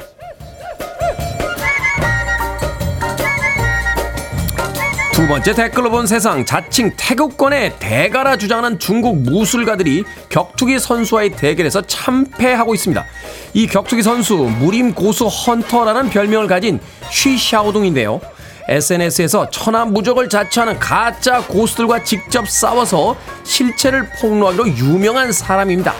두 5.23 5.29
번째 5.29 5.53
댓글로 5.53 5.89
본 5.89 6.05
세상 6.05 6.43
자칭 6.43 6.91
태극권의 6.97 7.79
대가라 7.79 8.35
주장하는 8.35 8.77
중국 8.77 9.19
무술가들이 9.19 10.03
격투기 10.27 10.79
선수와의 10.79 11.37
대결에서 11.37 11.79
참패하고 11.79 12.73
있습니다. 12.73 13.05
이 13.53 13.65
격투기 13.65 14.03
선수 14.03 14.35
무림 14.35 14.93
고수 14.93 15.27
헌터라는 15.27 16.09
별명을 16.09 16.47
가진 16.47 16.81
쉬샤오동인데요. 17.09 18.19
SNS에서 18.67 19.49
천하무적을 19.49 20.27
자처하는 20.27 20.77
가짜 20.77 21.39
고수들과 21.39 22.03
직접 22.03 22.45
싸워서 22.49 23.15
실체를 23.45 24.09
폭로하기로 24.19 24.67
유명한 24.75 25.31
사람입니다. 25.31 25.93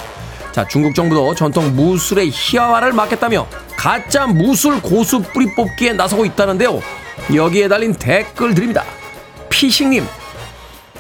자, 0.52 0.68
중국 0.68 0.94
정부도 0.94 1.34
전통 1.34 1.74
무술의 1.78 2.30
희화화를 2.30 2.92
막겠다며 2.92 3.48
가짜 3.78 4.28
무술 4.28 4.82
고수 4.82 5.22
뿌리 5.22 5.56
뽑기에 5.56 5.94
나서고 5.94 6.26
있다는데요. 6.26 6.82
여기에 7.34 7.70
달린 7.70 7.94
댓글들입니다. 7.94 8.84
피싱님, 9.54 10.04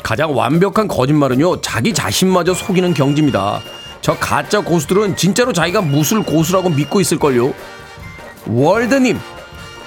가장 0.03 0.37
완벽한 0.37 0.87
거짓말은요, 0.87 1.61
자기 1.61 1.91
자신마저 1.91 2.53
속이는 2.53 2.93
경지입니다. 2.93 3.61
저 3.99 4.15
가짜 4.19 4.61
고수들은 4.61 5.15
진짜로 5.17 5.51
자기가 5.51 5.81
무술 5.81 6.21
고수라고 6.21 6.69
믿고 6.69 7.01
있을걸요. 7.01 7.51
월드님, 8.47 9.19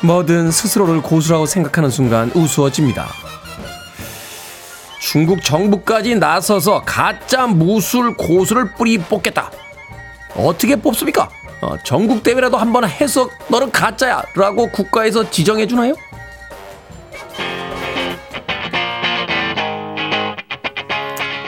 뭐든 0.01 0.51
스스로를 0.51 1.01
고수라고 1.01 1.47
생각하는 1.47 1.91
순간 1.91 2.33
우스워집니다. 2.35 3.07
중국 5.01 5.45
정부까지 5.45 6.17
나서서 6.17 6.83
가짜 6.85 7.47
무술 7.47 8.17
고수를 8.17 8.73
뿌리 8.75 8.99
뽑겠다. 8.99 9.53
어떻게 10.35 10.75
뽑습니까? 10.75 11.29
어, 11.63 11.77
전국 11.85 12.25
대회라도 12.25 12.57
한번 12.57 12.85
해서 12.89 13.31
너는 13.47 13.71
가짜야 13.71 14.23
라고 14.35 14.69
국가에서 14.71 15.31
지정해 15.31 15.69
주나요? 15.69 15.95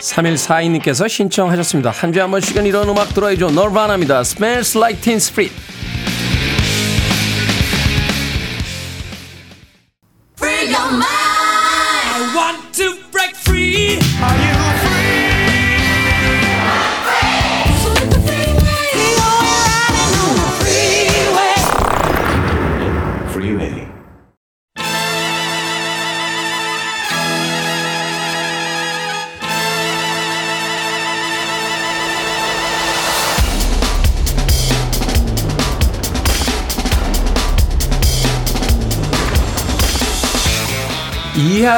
삼일사인님께서 0.08 1.06
신청하셨습니다. 1.06 1.90
한 1.90 2.12
주에 2.12 2.22
한 2.22 2.30
번씩은 2.30 2.64
이런 2.66 2.88
음악 2.88 3.12
들어야죠. 3.14 3.50
널바나입니다. 3.50 4.20
Smells 4.20 4.76
like 4.76 5.00
Teen 5.02 5.16
Spirit. 5.18 5.54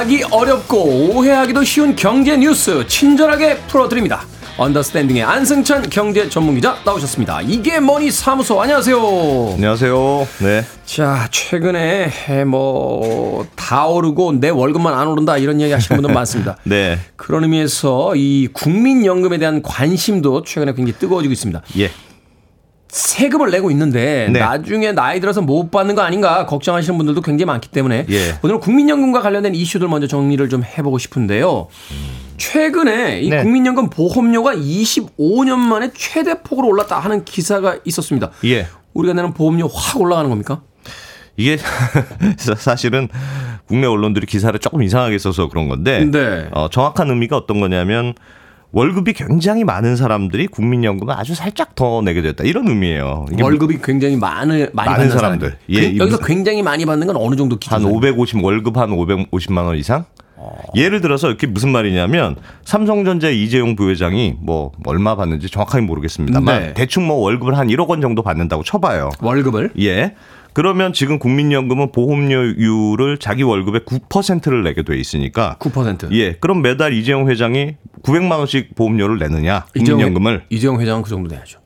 이해하기 0.01 0.25
어렵고 0.31 1.13
오해하기도 1.15 1.63
쉬운 1.65 1.95
경제 1.95 2.37
뉴스 2.37 2.87
친절하게 2.87 3.57
풀어드립니다. 3.69 4.23
언더스탠딩의 4.57 5.23
안승찬 5.23 5.91
경제 5.91 6.29
전문기자 6.29 6.77
나오셨습니다. 6.85 7.43
이게 7.43 7.81
뭐니 7.81 8.11
사무소 8.11 8.61
안녕하세요. 8.61 8.99
안녕하세요. 9.55 10.29
네. 10.43 10.65
자 10.87 11.29
최근에 11.31 12.45
뭐 12.47 13.47
다 13.57 13.87
오르고 13.87 14.33
내 14.41 14.49
월급만 14.49 14.93
안 14.95 15.07
오른다 15.07 15.37
이런 15.37 15.61
얘기 15.61 15.73
하시는 15.73 15.97
분들 16.01 16.13
많습니다. 16.15 16.57
네. 16.65 16.99
그런 17.17 17.45
의미에서 17.45 18.17
이 18.17 18.49
국민연금에 18.53 19.39
대한 19.39 19.63
관심도 19.63 20.43
최근에 20.45 20.73
굉장히 20.75 20.99
뜨거워지고 20.99 21.33
있습니다. 21.33 21.63
예. 21.79 21.91
세금을 22.91 23.51
내고 23.51 23.71
있는데 23.71 24.29
네. 24.33 24.39
나중에 24.41 24.93
나이 24.93 25.21
들어서 25.21 25.41
못 25.43 25.71
받는 25.71 25.95
거 25.95 26.03
아닌가 26.03 26.47
걱정하시는 26.47 26.97
분들도 26.97 27.21
굉장히 27.23 27.47
많기 27.47 27.69
때문에 27.69 28.07
예. 28.11 28.39
오늘 28.43 28.59
국민연금과 28.59 29.21
관련된 29.23 29.55
이슈들 29.55 29.87
먼저 29.89 30.07
정리를 30.07 30.49
좀 30.49 30.65
해보고 30.65 30.99
싶은데요. 30.99 31.69
최근에 32.37 33.21
이 33.21 33.31
네. 33.31 33.43
국민연금 33.43 33.91
보험료가 33.91 34.55
25년 34.55 35.59
만에 35.59 35.91
최대 35.95 36.43
폭으로 36.43 36.69
올랐다 36.69 36.99
하는 36.99 37.25
기사가 37.25 37.77
있었습니다. 37.85 38.31
예. 38.45 38.67
우리가 38.95 39.15
내는 39.15 39.35
보험료 39.35 39.69
확 39.69 40.01
올라가는 40.01 40.29
겁니까? 40.29 40.63
이게 41.37 41.57
사- 42.39 42.55
사실은 42.57 43.09
국내 43.67 43.87
언론들이 43.87 44.27
기사를 44.27 44.59
조금 44.59 44.83
이상하게 44.83 45.17
써서 45.19 45.49
그런 45.49 45.69
건데 45.69 46.05
네. 46.11 46.49
어, 46.51 46.69
정확한 46.69 47.09
의미가 47.11 47.37
어떤 47.37 47.61
거냐면 47.61 48.15
월급이 48.73 49.13
굉장히 49.15 49.65
많은 49.65 49.97
사람들이 49.97 50.47
국민연금을 50.47 51.13
아주 51.15 51.35
살짝 51.35 51.75
더 51.75 52.03
내게 52.03 52.23
됐다 52.23 52.45
이런 52.45 52.69
의미예요. 52.69 53.27
이게 53.33 53.43
월급이 53.43 53.79
굉장히 53.83 54.17
많을 54.17 54.71
많이 54.73 54.91
많은 54.91 55.11
사람들. 55.11 55.49
사람들. 55.49 55.59
예, 55.71 55.91
그- 55.93 55.99
여기서 55.99 56.19
굉장히 56.19 56.63
많이 56.63 56.85
받는 56.87 57.07
건 57.07 57.17
어느 57.17 57.35
정도 57.35 57.59
한 57.67 57.81
기준? 57.81 57.91
550 57.93 58.45
월급 58.45 58.77
한 58.77 58.91
550만 58.91 59.65
원 59.65 59.77
이상? 59.77 60.05
어. 60.37 60.57
예를 60.75 61.01
들어서 61.01 61.29
이렇게 61.29 61.47
무슨 61.47 61.71
말이냐면 61.71 62.37
삼성전자 62.65 63.29
이재용 63.29 63.77
부회장이 63.77 64.37
뭐 64.41 64.73
얼마 64.87 65.15
받는지 65.17 65.49
정확하게 65.51 65.85
모르겠습니다만 65.85 66.61
네. 66.61 66.75
대충 66.75 67.07
뭐 67.07 67.17
월급을 67.17 67.59
한 67.59 67.69
1억 67.69 67.89
원 67.89 68.01
정도 68.01 68.23
받는다고 68.23 68.63
쳐봐요. 68.63 69.11
월급을 69.21 69.73
예. 69.81 70.15
그러면 70.53 70.93
지금 70.93 71.19
국민연금은 71.19 71.93
보험료율을 71.93 73.19
자기 73.19 73.43
월급의 73.43 73.83
9%를 73.83 74.63
내게 74.63 74.83
돼 74.83 74.97
있으니까 74.97 75.57
9%. 75.61 76.13
예. 76.13 76.35
그럼 76.35 76.63
매달 76.63 76.93
이재용 76.93 77.29
회장이 77.29 77.77
900만 78.03 78.39
원씩 78.39 78.75
보험료를 78.75 79.19
내느냐? 79.19 79.67
국민연금을 79.75 80.45
이재용 80.51 80.81
회장은 80.81 81.03
그 81.03 81.11
정도 81.11 81.29
내야죠. 81.33 81.61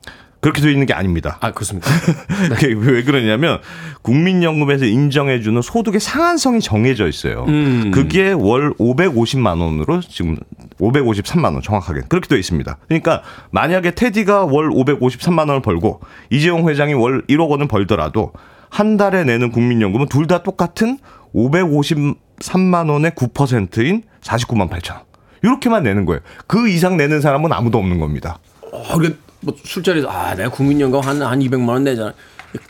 그렇게 0.45 0.61
돼 0.61 0.71
있는 0.71 0.85
게 0.85 0.93
아닙니다. 0.93 1.39
아 1.41 1.53
그렇습니까? 1.53 1.89
그게 2.55 2.75
왜 2.75 3.03
그러냐면 3.03 3.61
국민연금에서 4.03 4.85
인정해 4.85 5.41
주는 5.41 5.63
소득의 5.63 6.01
상한선이 6.01 6.61
정해져 6.61 7.09
있어요. 7.09 7.47
음. 7.49 7.91
그게 7.95 8.33
월 8.33 8.75
550만 8.75 9.59
원으로 9.63 10.03
지금 10.03 10.37
553만 10.79 11.45
원 11.55 11.63
정확하게 11.63 12.03
그렇게 12.11 12.29
돼 12.29 12.39
있습니다. 12.39 12.77
그러니까 12.89 13.23
만약에 13.53 13.93
테디가 13.93 14.45
월 14.45 14.69
553만 14.69 15.49
원을 15.49 15.63
벌고 15.63 16.01
이재용 16.29 16.69
회장이 16.69 16.93
월 16.93 17.25
1억 17.27 17.49
원을 17.49 17.67
벌더라도 17.67 18.33
한 18.75 18.97
달에 18.97 19.23
내는 19.23 19.53
국민연금은 19.53 20.09
둘 20.09 20.27
다 20.27 20.43
똑같은 20.43 20.99
553만 21.35 22.91
원의 22.91 23.13
9%인 23.13 24.03
49만 24.21 24.69
8천 24.69 24.93
원. 24.95 25.03
이렇게만 25.43 25.83
내는 25.85 26.05
거예요. 26.07 26.21
그 26.49 26.69
이상 26.69 26.97
내는 26.97 27.21
사람은 27.21 27.53
아무도 27.53 27.79
없는 27.79 28.01
겁니다. 28.01 28.39
어, 28.73 28.97
우리가 28.97 29.15
뭐 29.41 29.55
술자리에서 29.63 30.09
아 30.09 30.35
내가 30.35 30.49
국민연금 30.51 31.01
한, 31.01 31.23
한 31.23 31.39
200만 31.39 31.69
원 31.69 31.85
내잖아. 31.85 32.13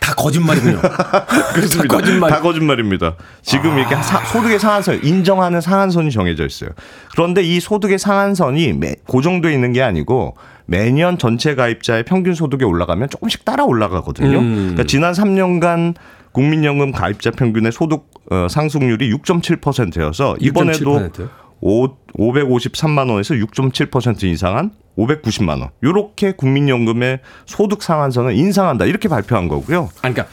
다 0.01 0.15
거짓말이군요. 0.15 0.81
그렇습니다. 1.55 1.83
다 1.83 2.01
거짓말. 2.01 2.31
다 2.31 2.41
거짓말입니다. 2.41 3.15
지금 3.43 3.79
이렇게 3.79 3.95
사- 3.97 4.25
소득의 4.25 4.59
상한선, 4.59 5.01
인정하는 5.05 5.61
상한선이 5.61 6.11
정해져 6.11 6.45
있어요. 6.45 6.71
그런데 7.13 7.43
이 7.43 7.61
소득의 7.61 7.99
상한선이 7.99 8.73
매- 8.75 8.97
고정돼 9.07 9.53
있는 9.55 9.73
게 9.73 9.83
아니고 9.83 10.37
매년 10.67 11.19
전체 11.19 11.55
가입자의 11.55 12.05
평균 12.05 12.35
소득이 12.35 12.65
올라가면 12.65 13.11
조금씩 13.11 13.45
따라 13.45 13.65
올라가거든요. 13.65 14.39
음. 14.39 14.55
그러니까 14.57 14.85
지난 14.85 15.13
3년간 15.13 15.95
국민연금 16.33 16.93
가입자 16.93 17.31
평균의 17.31 17.73
소득 17.73 18.11
어, 18.31 18.49
상승률이 18.49 19.13
6.7%여서 19.13 20.37
이번에도 20.41 21.11
6.7%? 21.11 21.29
오, 21.61 21.89
553만 22.19 23.11
원에서 23.11 23.35
6.7% 23.35 24.25
인상한 24.25 24.71
590만 24.99 25.61
원. 25.61 25.71
요렇게 25.83 26.33
국민연금의 26.33 27.21
소득 27.47 27.83
상한선을 27.83 28.35
인상한다. 28.35 28.85
이렇게 28.85 29.09
발표한 29.09 29.49
거고요. 29.49 29.91
아니, 30.03 30.15
그러니까 30.15 30.27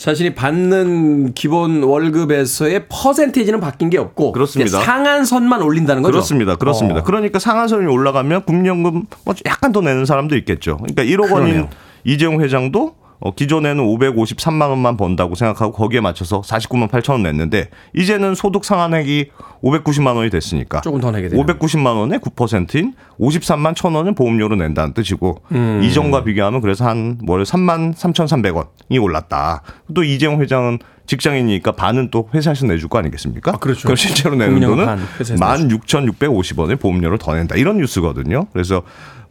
자신이 0.00 0.34
받는 0.34 1.34
기본 1.34 1.82
월급에서의 1.82 2.86
퍼센테이지는 2.88 3.60
바뀐 3.60 3.90
게 3.90 3.98
없고 3.98 4.32
그렇습니다. 4.32 4.80
상한선만 4.80 5.60
올린다는 5.60 6.00
거죠. 6.00 6.12
그렇습니다. 6.12 6.56
그렇습니다. 6.56 7.00
어. 7.00 7.04
그러니까 7.04 7.38
상한선이 7.38 7.86
올라가면 7.86 8.46
국민연금 8.46 9.04
뭐 9.26 9.34
약간 9.44 9.72
더 9.72 9.82
내는 9.82 10.06
사람도 10.06 10.38
있겠죠. 10.38 10.78
그러니까 10.78 11.02
1억 11.04 11.30
원인. 11.30 11.68
이재용 12.04 12.40
회장도 12.40 12.94
어, 13.20 13.34
기존에는 13.34 13.84
553만 13.84 14.70
원만 14.70 14.96
번다고 14.96 15.34
생각하고 15.34 15.72
거기에 15.72 16.00
맞춰서 16.00 16.40
49만 16.40 16.88
8천 16.88 17.12
원 17.12 17.22
냈는데 17.22 17.68
이제는 17.94 18.34
소득 18.34 18.64
상한액이 18.64 19.30
590만 19.62 20.16
원이 20.16 20.30
됐으니까 20.30 20.80
조금 20.80 21.00
더 21.00 21.10
내게 21.10 21.28
되는 21.28 21.44
590만 21.44 21.96
원의 21.96 22.18
9%인 22.20 22.94
53만 23.20 23.74
1천 23.74 23.94
원을 23.94 24.14
보험료로 24.14 24.56
낸다는 24.56 24.94
뜻이고 24.94 25.42
음. 25.52 25.80
이전과 25.82 26.24
비교하면 26.24 26.62
그래서 26.62 26.86
한월 26.86 27.44
3만 27.44 27.94
3,300원이 27.94 29.02
올랐다. 29.02 29.62
또 29.94 30.02
이재용 30.02 30.40
회장은 30.40 30.78
직장인이니까 31.10 31.72
반은 31.72 32.10
또 32.12 32.28
회사에서 32.32 32.66
내줄 32.66 32.88
거 32.88 32.98
아니겠습니까? 32.98 33.52
아, 33.52 33.56
그렇죠. 33.58 33.82
그럼 33.82 33.96
실제로 33.96 34.36
내는 34.36 34.60
돈은 34.60 34.86
반 34.86 34.98
회사에서 35.18 35.44
16,650원의 35.44 36.78
보험료를 36.78 37.18
더 37.18 37.34
낸다. 37.34 37.56
이런 37.56 37.78
뉴스거든요. 37.78 38.46
그래서 38.52 38.82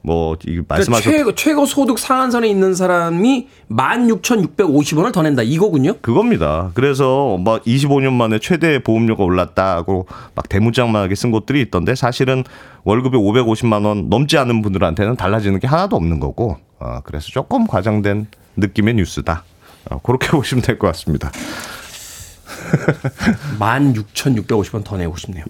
뭐이 0.10 0.38
그러니까 0.44 0.76
말씀하신 0.76 1.12
최고, 1.12 1.36
최고 1.36 1.66
소득 1.68 2.00
상한선에 2.00 2.48
있는 2.48 2.74
사람이 2.74 3.48
16,650원을 3.70 5.14
더 5.14 5.22
낸다 5.22 5.44
이거군요. 5.44 5.98
그겁니다. 6.02 6.72
그래서 6.74 7.38
뭐 7.38 7.60
25년 7.60 8.14
만에 8.14 8.40
최대 8.40 8.80
보험료가 8.82 9.24
올랐다고 9.24 10.08
막 10.34 10.50
대문짝만하게 10.50 11.14
쓴 11.14 11.30
곳들이 11.32 11.62
있던데 11.62 11.94
사실은 11.94 12.44
월급이 12.86 13.18
550만 13.18 13.86
원 13.86 14.10
넘지 14.10 14.38
않은 14.40 14.64
분들한테는 14.64 15.16
달라지는 15.16 15.60
게 15.60 15.68
하나도 15.68 15.96
없는 15.96 16.20
거고 16.20 16.58
어, 16.80 17.02
그래서 17.04 17.28
조금 17.28 17.68
과장된 17.68 18.28
느낌의 18.58 18.96
뉴스다. 18.96 19.44
어, 19.92 20.00
그렇게 20.02 20.30
보시면 20.36 20.64
될 20.64 20.80
것 20.80 20.88
같습니다. 20.88 21.32
16,650원 23.60 24.84
더 24.84 24.98
내고 24.98 25.16
싶네요. 25.18 25.46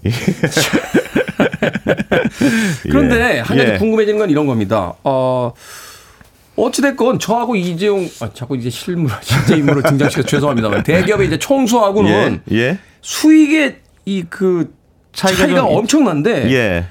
예. 2.85 2.89
그런데 2.89 3.39
한 3.39 3.57
가지 3.57 3.71
예. 3.73 3.77
궁금해지는 3.77 4.19
건 4.19 4.29
이런 4.29 4.45
겁니다. 4.47 4.93
어, 5.03 5.53
어찌됐건 6.55 7.19
저하고 7.19 7.55
이재용, 7.55 8.07
아, 8.21 8.29
자꾸 8.33 8.55
이제 8.57 8.69
실물, 8.69 9.11
실제 9.21 9.55
인물을 9.55 9.83
등장시켜 9.83 10.21
서 10.23 10.27
죄송합니다만 10.27 10.83
대기업의 10.83 11.27
이제 11.27 11.37
총수하고는 11.39 12.41
예. 12.51 12.55
예. 12.57 12.77
수익의 13.01 13.77
이 14.05 14.23
그 14.29 14.73
차이가, 15.13 15.37
차이가 15.39 15.61
좀- 15.61 15.75
엄청난데 15.77 16.51
예. 16.51 16.85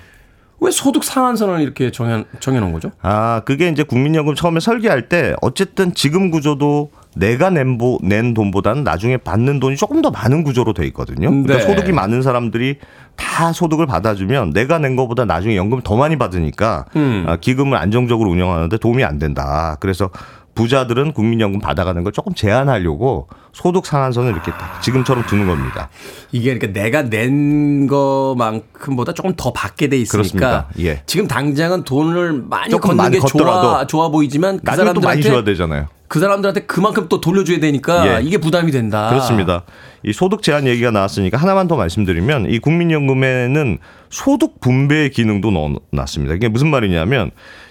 왜 0.61 0.71
소득 0.73 1.05
상한선을 1.05 1.61
이렇게 1.61 1.91
정해, 1.93 2.25
정해놓은 2.41 2.73
거죠? 2.73 2.91
아, 3.01 3.43
그게 3.45 3.69
이제 3.69 3.83
국민연금 3.85 4.35
처음에 4.35 4.59
설계할 4.61 5.09
때 5.09 5.35
어쨌든 5.41 5.95
지금 5.95 6.31
구조도 6.31 6.91
내가 7.19 7.51
낸, 7.51 7.79
보, 7.79 7.99
낸 8.03 8.33
돈보다는 8.33 8.85
나중에 8.85 9.17
받는 9.17 9.59
돈이 9.59 9.77
조금 9.77 10.01
더 10.03 10.11
많은 10.11 10.45
구조로 10.45 10.73
돼 10.73 10.87
있거든요. 10.87 11.29
그러니까 11.31 11.57
네. 11.57 11.61
소득이 11.61 11.93
많은 11.93 12.23
사람들이 12.23 12.77
다 13.17 13.53
소득을 13.53 13.87
받아주면 13.87 14.51
내가 14.51 14.79
낸 14.79 14.95
것보다 14.95 15.25
나중에 15.25 15.57
연금 15.57 15.81
더 15.83 15.97
많이 15.97 16.17
받으니까 16.17 16.85
음. 16.95 17.25
아, 17.27 17.37
기금을 17.37 17.77
안정적으로 17.77 18.31
운영하는데 18.31 18.79
도움이 18.79 19.03
안 19.03 19.19
된다. 19.19 19.77
그래서 19.81 20.11
부자들은 20.55 21.13
국민연금 21.13 21.61
받아가는 21.61 22.03
걸 22.03 22.13
조금 22.13 22.35
제한하려고 22.35 23.29
소득 23.53 23.87
상한선을 23.87 24.33
이렇게 24.33 24.51
딱 24.53 24.81
지금처럼 24.83 25.25
두는 25.27 25.47
겁니다. 25.47 25.89
이게 26.33 26.57
그러니까 26.57 26.81
내가 26.81 27.03
낸 27.03 27.87
것만큼보다 27.87 29.13
조금 29.13 29.35
더 29.37 29.53
받게 29.53 29.89
돼 29.89 29.99
있으니까. 29.99 30.69
예. 30.81 31.03
지금 31.07 31.29
당장은 31.29 31.85
돈을 31.85 32.45
많이 32.49 32.73
걷는 32.73 32.97
많이 32.97 33.15
게 33.15 33.21
좋아 33.21 33.29
걷더라도 33.31 33.87
좋아 33.87 34.09
보이지만 34.09 34.59
그또 34.59 35.01
많이 35.01 35.23
줘야 35.23 35.35
사람들한테 35.35 35.45
되잖아요. 35.45 35.87
그 36.09 36.21
사람들한테 36.21 36.63
그만큼 36.63 37.07
또 37.09 37.21
돌려줘야 37.21 37.61
되니까 37.61 38.21
예. 38.21 38.23
이게 38.23 38.39
부담이 38.39 38.73
된다. 38.73 39.11
그렇습니다. 39.11 39.65
이 40.03 40.13
소득 40.13 40.43
제한 40.43 40.67
얘기가 40.67 40.91
나왔으니까 40.91 41.37
하나만 41.37 41.69
더 41.69 41.77
말씀드리면 41.77 42.51
이 42.51 42.59
국민연금에는 42.59 43.79
소득 44.09 44.61
분배의 44.61 45.11
기능도 45.11 45.51
넣어놨습니다. 45.51 46.35
이게 46.35 46.49
무슨 46.49 46.69
말이냐면 46.71 47.31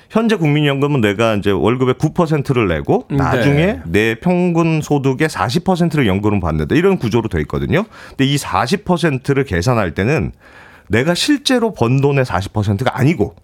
현재 0.09 0.35
국민연금은 0.35 1.01
내가 1.01 1.35
이제 1.35 1.51
월급의 1.51 1.95
9%를 1.95 2.67
내고 2.67 3.05
네. 3.09 3.17
나중에 3.17 3.79
내 3.85 4.15
평균 4.15 4.81
소득의 4.81 5.27
40%를 5.27 6.07
연금으로 6.07 6.39
받는다. 6.39 6.75
이런 6.75 6.97
구조로 6.97 7.29
돼 7.29 7.41
있거든요. 7.41 7.85
근데 8.09 8.25
이 8.25 8.37
40%를 8.37 9.43
계산할 9.43 9.93
때는 9.93 10.31
내가 10.89 11.13
실제로 11.13 11.73
번 11.73 11.99
돈의 11.99 12.23
40%가 12.23 12.97
아니고 12.97 13.35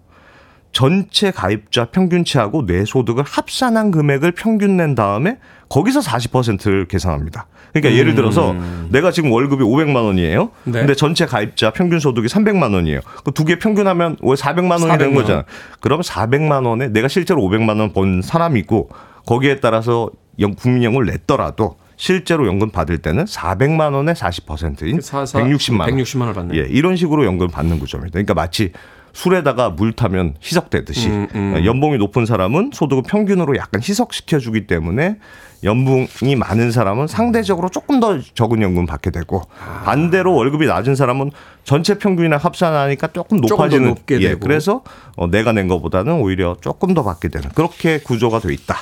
전체 0.84 1.30
가입자 1.30 1.86
평균치하고 1.86 2.66
내 2.66 2.84
소득을 2.84 3.22
합산한 3.24 3.92
금액을 3.92 4.32
평균 4.32 4.76
낸 4.76 4.94
다음에 4.96 5.38
거기서 5.68 6.00
40%를 6.00 6.86
계산합니다. 6.88 7.46
그러니까 7.72 7.96
예를 7.98 8.14
들어서 8.16 8.54
내가 8.90 9.10
지금 9.12 9.30
월급이 9.32 9.62
500만 9.64 9.96
원이에요. 10.04 10.50
음. 10.64 10.72
네. 10.72 10.80
근데 10.80 10.94
전체 10.94 11.26
가입자 11.26 11.70
평균 11.70 12.00
소득이 12.00 12.26
300만 12.28 12.74
원이에요. 12.74 13.00
그 13.24 13.30
두 13.32 13.44
개 13.44 13.58
평균하면 13.58 14.16
월 14.20 14.36
400만 14.36 14.72
원이 14.72 14.84
400만 14.86 14.98
되는 14.98 15.14
원. 15.14 15.22
거잖아. 15.24 15.44
그럼 15.80 16.00
400만 16.02 16.66
원에 16.66 16.88
내가 16.88 17.06
실제로 17.08 17.40
500만 17.42 17.78
원 17.80 17.92
번 17.92 18.20
사람이 18.22 18.58
있고 18.60 18.90
거기에 19.26 19.60
따라서 19.60 20.10
연- 20.40 20.54
국민연금을 20.54 21.06
냈더라도 21.06 21.76
실제로 21.96 22.48
연금 22.48 22.70
받을 22.70 22.98
때는 22.98 23.24
400만 23.26 23.92
원의 23.94 24.16
40%인 24.16 24.96
그 24.96 25.02
사- 25.02 25.24
사- 25.24 25.38
160만 25.40 25.80
원. 25.80 25.90
160만 25.90 26.20
원을 26.22 26.34
받네요. 26.34 26.60
예, 26.62 26.66
이런 26.68 26.96
식으로 26.96 27.24
연금 27.24 27.46
받는 27.48 27.78
구조입니다. 27.78 28.12
그러니까 28.12 28.34
마치 28.34 28.72
술에다가 29.14 29.70
물 29.70 29.92
타면 29.92 30.34
희석되듯이 30.42 31.08
음, 31.08 31.28
음. 31.34 31.62
연봉이 31.64 31.96
높은 31.96 32.26
사람은 32.26 32.70
소득을 32.74 33.04
평균으로 33.06 33.56
약간 33.56 33.80
희석시켜 33.80 34.40
주기 34.40 34.66
때문에 34.66 35.16
연봉이 35.62 36.36
많은 36.36 36.72
사람은 36.72 37.06
상대적으로 37.06 37.70
조금 37.70 38.00
더 38.00 38.20
적은 38.20 38.60
연금 38.60 38.84
받게 38.84 39.10
되고 39.10 39.42
반대로 39.84 40.34
월급이 40.34 40.66
낮은 40.66 40.94
사람은 40.94 41.30
전체 41.62 41.96
평균이나 41.96 42.36
합산하니까 42.36 43.06
조금 43.08 43.38
조금 43.38 43.48
더 43.48 43.54
높아지는 43.54 43.88
높게 43.88 44.16
예, 44.16 44.28
되고. 44.28 44.40
그래서 44.40 44.82
어, 45.16 45.26
내가 45.28 45.52
낸 45.52 45.68
것보다는 45.68 46.20
오히려 46.20 46.56
조금 46.60 46.92
더 46.92 47.02
받게 47.02 47.28
되는 47.28 47.48
그렇게 47.54 47.98
구조가 47.98 48.40
돼 48.40 48.52
있다. 48.52 48.76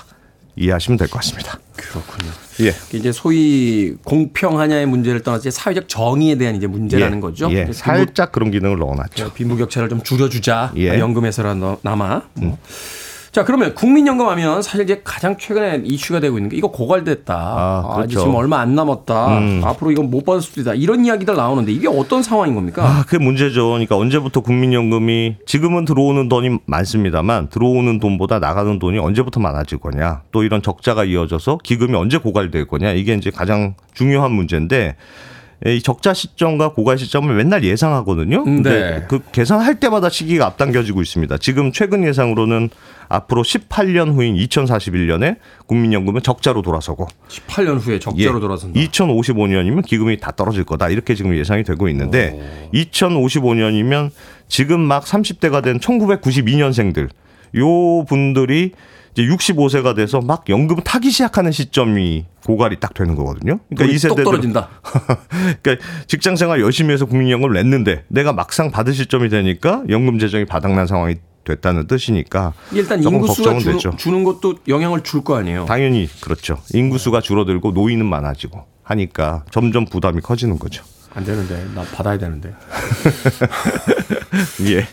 이해하시면 0.56 0.98
될 0.98 1.08
것 1.08 1.16
같습니다. 1.20 1.58
그렇군요. 1.76 2.30
예. 2.60 2.74
이제 2.96 3.10
소위 3.12 3.94
공평하냐의 4.04 4.86
문제를 4.86 5.22
떠나서 5.22 5.50
사회적 5.50 5.88
정의에 5.88 6.36
대한 6.36 6.54
이제 6.54 6.66
문제라는 6.66 7.18
예, 7.18 7.20
거죠. 7.20 7.48
예, 7.50 7.70
살짝 7.72 8.32
그런 8.32 8.50
기능을 8.50 8.78
넣어놨죠. 8.78 9.14
빈부, 9.14 9.34
빈부격차를 9.34 9.88
좀 9.88 10.02
줄여주자. 10.02 10.72
예. 10.76 10.90
음. 10.92 10.98
연금에서라나마. 11.00 12.22
뭐. 12.34 12.58
자 13.32 13.44
그러면 13.44 13.74
국민연금 13.74 14.28
하면 14.28 14.60
사실 14.60 14.82
이제 14.82 15.00
가장 15.02 15.38
최근에 15.38 15.84
이슈가 15.86 16.20
되고 16.20 16.36
있는 16.36 16.50
게 16.50 16.58
이거 16.58 16.70
고갈됐다. 16.70 17.34
아, 17.34 17.82
아, 17.82 17.94
그렇죠. 17.94 18.10
이제 18.10 18.18
지금 18.20 18.34
얼마 18.34 18.60
안 18.60 18.74
남았다. 18.74 19.38
음. 19.38 19.62
앞으로 19.64 19.90
이건 19.90 20.10
못 20.10 20.26
받을 20.26 20.42
수도 20.42 20.60
있다. 20.60 20.74
이런 20.74 21.06
이야기들 21.06 21.34
나오는데 21.34 21.72
이게 21.72 21.88
어떤 21.88 22.22
상황인 22.22 22.54
겁니까? 22.54 22.86
아, 22.86 23.04
그게 23.04 23.16
문제죠. 23.24 23.70
그러니까 23.70 23.96
언제부터 23.96 24.40
국민연금이 24.42 25.36
지금은 25.46 25.86
들어오는 25.86 26.28
돈이 26.28 26.58
많습니다만 26.66 27.48
들어오는 27.48 28.00
돈보다 28.00 28.38
나가는 28.38 28.78
돈이 28.78 28.98
언제부터 28.98 29.40
많아질 29.40 29.78
거냐. 29.78 30.24
또 30.30 30.42
이런 30.42 30.60
적자가 30.60 31.04
이어져서 31.04 31.60
기금이 31.64 31.94
언제 31.96 32.18
고갈될 32.18 32.66
거냐. 32.66 32.92
이게 32.92 33.14
이제 33.14 33.30
가장 33.30 33.76
중요한 33.94 34.32
문제인데 34.32 34.94
이 34.94 34.94
적자 35.82 36.12
시점과 36.12 36.72
고갈 36.72 36.98
시점을 36.98 37.32
맨날 37.34 37.62
예상하거든요. 37.64 38.38
음, 38.38 38.44
근데 38.44 38.70
네. 38.70 39.06
그 39.08 39.20
계산할 39.30 39.78
때마다 39.78 40.08
시기가 40.08 40.46
앞당겨지고 40.46 41.02
있습니다. 41.02 41.38
지금 41.38 41.72
최근 41.72 42.04
예상으로는 42.04 42.70
앞으로 43.08 43.42
18년 43.42 44.14
후인 44.14 44.36
2041년에 44.36 45.36
국민연금은 45.66 46.22
적자로 46.22 46.62
돌아서고 46.62 47.06
18년 47.28 47.78
후에 47.78 47.98
적자로 47.98 48.40
돌아선다. 48.40 48.80
2055년이면 48.80 49.84
기금이 49.84 50.18
다 50.18 50.32
떨어질 50.32 50.64
거다. 50.64 50.88
이렇게 50.88 51.14
지금 51.14 51.36
예상이 51.36 51.62
되고 51.62 51.88
있는데 51.88 52.68
2055년이면 52.74 54.10
지금 54.48 54.80
막 54.80 55.04
30대가 55.04 55.62
된 55.62 55.78
1992년생들 55.78 57.08
요 57.56 58.04
분들이 58.04 58.72
이제 59.14 59.24
65세가 59.26 59.94
돼서 59.94 60.20
막 60.20 60.44
연금 60.48 60.76
타기 60.82 61.10
시작하는 61.10 61.52
시점이 61.52 62.24
고갈이 62.46 62.80
딱 62.80 62.94
되는 62.94 63.14
거거든요. 63.14 63.58
그러니까 63.68 63.84
이똑 63.94 63.98
세대들 64.00 64.24
떨어진다. 64.24 64.68
그러니까 65.62 65.86
직장 66.06 66.36
생활 66.36 66.60
열심히 66.60 66.92
해서 66.94 67.04
국민연금을 67.06 67.54
냈는데 67.54 68.04
내가 68.08 68.32
막상 68.32 68.70
받을 68.70 68.94
시점이 68.94 69.28
되니까 69.28 69.82
연금 69.90 70.18
재정이 70.18 70.46
바닥난 70.46 70.86
상황이 70.86 71.16
됐다는 71.44 71.88
뜻이니까 71.88 72.52
일단 72.72 73.02
인구수가 73.02 73.50
걱정은 73.50 73.60
주, 73.60 73.72
되죠. 73.72 73.96
주는 73.98 74.22
것도 74.24 74.56
영향을 74.68 75.02
줄 75.02 75.22
거 75.24 75.36
아니에요. 75.36 75.66
당연히 75.66 76.08
그렇죠. 76.20 76.58
인구수가 76.72 77.20
줄어들고 77.20 77.72
노인은 77.72 78.06
많아지고 78.06 78.64
하니까 78.84 79.44
점점 79.50 79.84
부담이 79.84 80.20
커지는 80.20 80.58
거죠. 80.58 80.84
안 81.14 81.24
되는데 81.24 81.66
나 81.74 81.82
받아야 81.82 82.16
되는데. 82.16 82.54
예. 84.66 84.86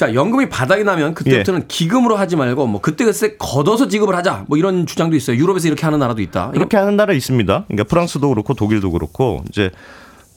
자 0.00 0.14
연금이 0.14 0.48
바닥이 0.48 0.82
나면 0.82 1.12
그때부터는 1.12 1.68
기금으로 1.68 2.16
하지 2.16 2.34
말고 2.34 2.66
뭐 2.66 2.80
그때 2.80 3.04
그때 3.04 3.36
걷어서 3.36 3.86
지급을 3.86 4.14
하자 4.14 4.46
뭐 4.48 4.56
이런 4.56 4.86
주장도 4.86 5.14
있어요. 5.14 5.36
유럽에서 5.36 5.68
이렇게 5.68 5.84
하는 5.84 5.98
나라도 5.98 6.22
있다. 6.22 6.52
그렇게 6.52 6.78
하는 6.78 6.96
나라 6.96 7.12
있습니다. 7.12 7.64
그러니까 7.68 7.84
프랑스도 7.84 8.30
그렇고 8.30 8.54
독일도 8.54 8.92
그렇고 8.92 9.44
이제 9.50 9.70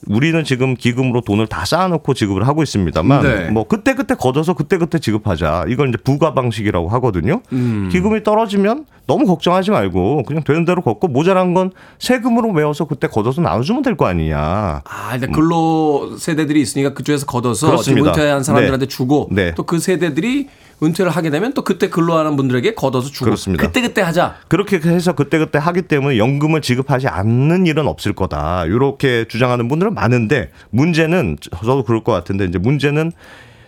우리는 0.06 0.44
지금 0.44 0.76
기금으로 0.76 1.22
돈을 1.22 1.48
다 1.48 1.64
쌓아놓고 1.64 2.14
지급을 2.14 2.46
하고 2.46 2.62
있습니다만 2.62 3.24
네. 3.24 3.50
뭐 3.52 3.66
그때 3.66 3.96
그때 3.96 4.16
걷어서 4.16 4.54
그때 4.54 4.78
그때 4.78 5.00
지급하자 5.00 5.68
이걸 5.70 5.88
이제 5.88 5.98
부가 6.04 6.34
방식이라고 6.34 6.90
하거든요. 6.90 7.42
음. 7.54 7.88
기금이 7.90 8.22
떨어지면 8.26 8.86
너무 9.06 9.26
걱정하지 9.26 9.72
말고 9.72 10.24
그냥 10.24 10.44
되는 10.44 10.64
대로 10.66 10.82
걷고 10.82 11.10
모자란 11.10 11.54
건 11.54 11.72
세금으로 12.00 12.52
메워서 12.54 12.86
그때 12.86 13.08
걷어서 13.08 13.42
나눠주면 13.42 13.82
될 13.82 13.96
거 13.98 14.06
아니냐. 14.08 14.82
아, 14.86 15.12
일단 15.14 15.32
근로 15.32 16.16
세대들이 16.18 16.62
있으니까 16.62 16.94
그쪽에서 16.94 17.26
걷어서 17.26 17.68
그렇습니다. 17.68 18.10
은퇴한 18.12 18.44
사람들한테 18.44 18.86
네. 18.86 18.90
주고 18.90 19.28
네. 19.32 19.54
또그 19.56 19.80
세대들이 19.80 20.48
은퇴를 20.82 21.12
하게 21.12 21.30
되면 21.30 21.54
또 21.54 21.64
그때 21.64 21.90
근로하는 21.90 22.36
분들에게 22.36 22.74
걷어서 22.76 23.10
주고 23.10 23.26
그렇습니다. 23.26 23.66
그때 23.66 23.82
그때 23.82 24.02
하자. 24.02 24.36
그렇게 24.48 24.78
해서 24.78 25.14
그때 25.14 25.38
그때 25.38 25.58
하기 25.60 25.84
때문에 25.84 26.18
연금을 26.18 26.62
지급하지 26.62 27.08
않는 27.08 27.68
일은 27.68 27.88
없을 27.88 28.14
거다. 28.14 28.66
이렇게 28.66 29.26
주장하는 29.28 29.68
분들은 29.68 29.94
많은데 29.94 30.50
문제는 30.72 31.38
저도 31.42 31.84
그럴 31.84 32.04
것 32.04 32.12
같은데 32.14 32.46
이제 32.46 32.58
문제는 32.58 33.12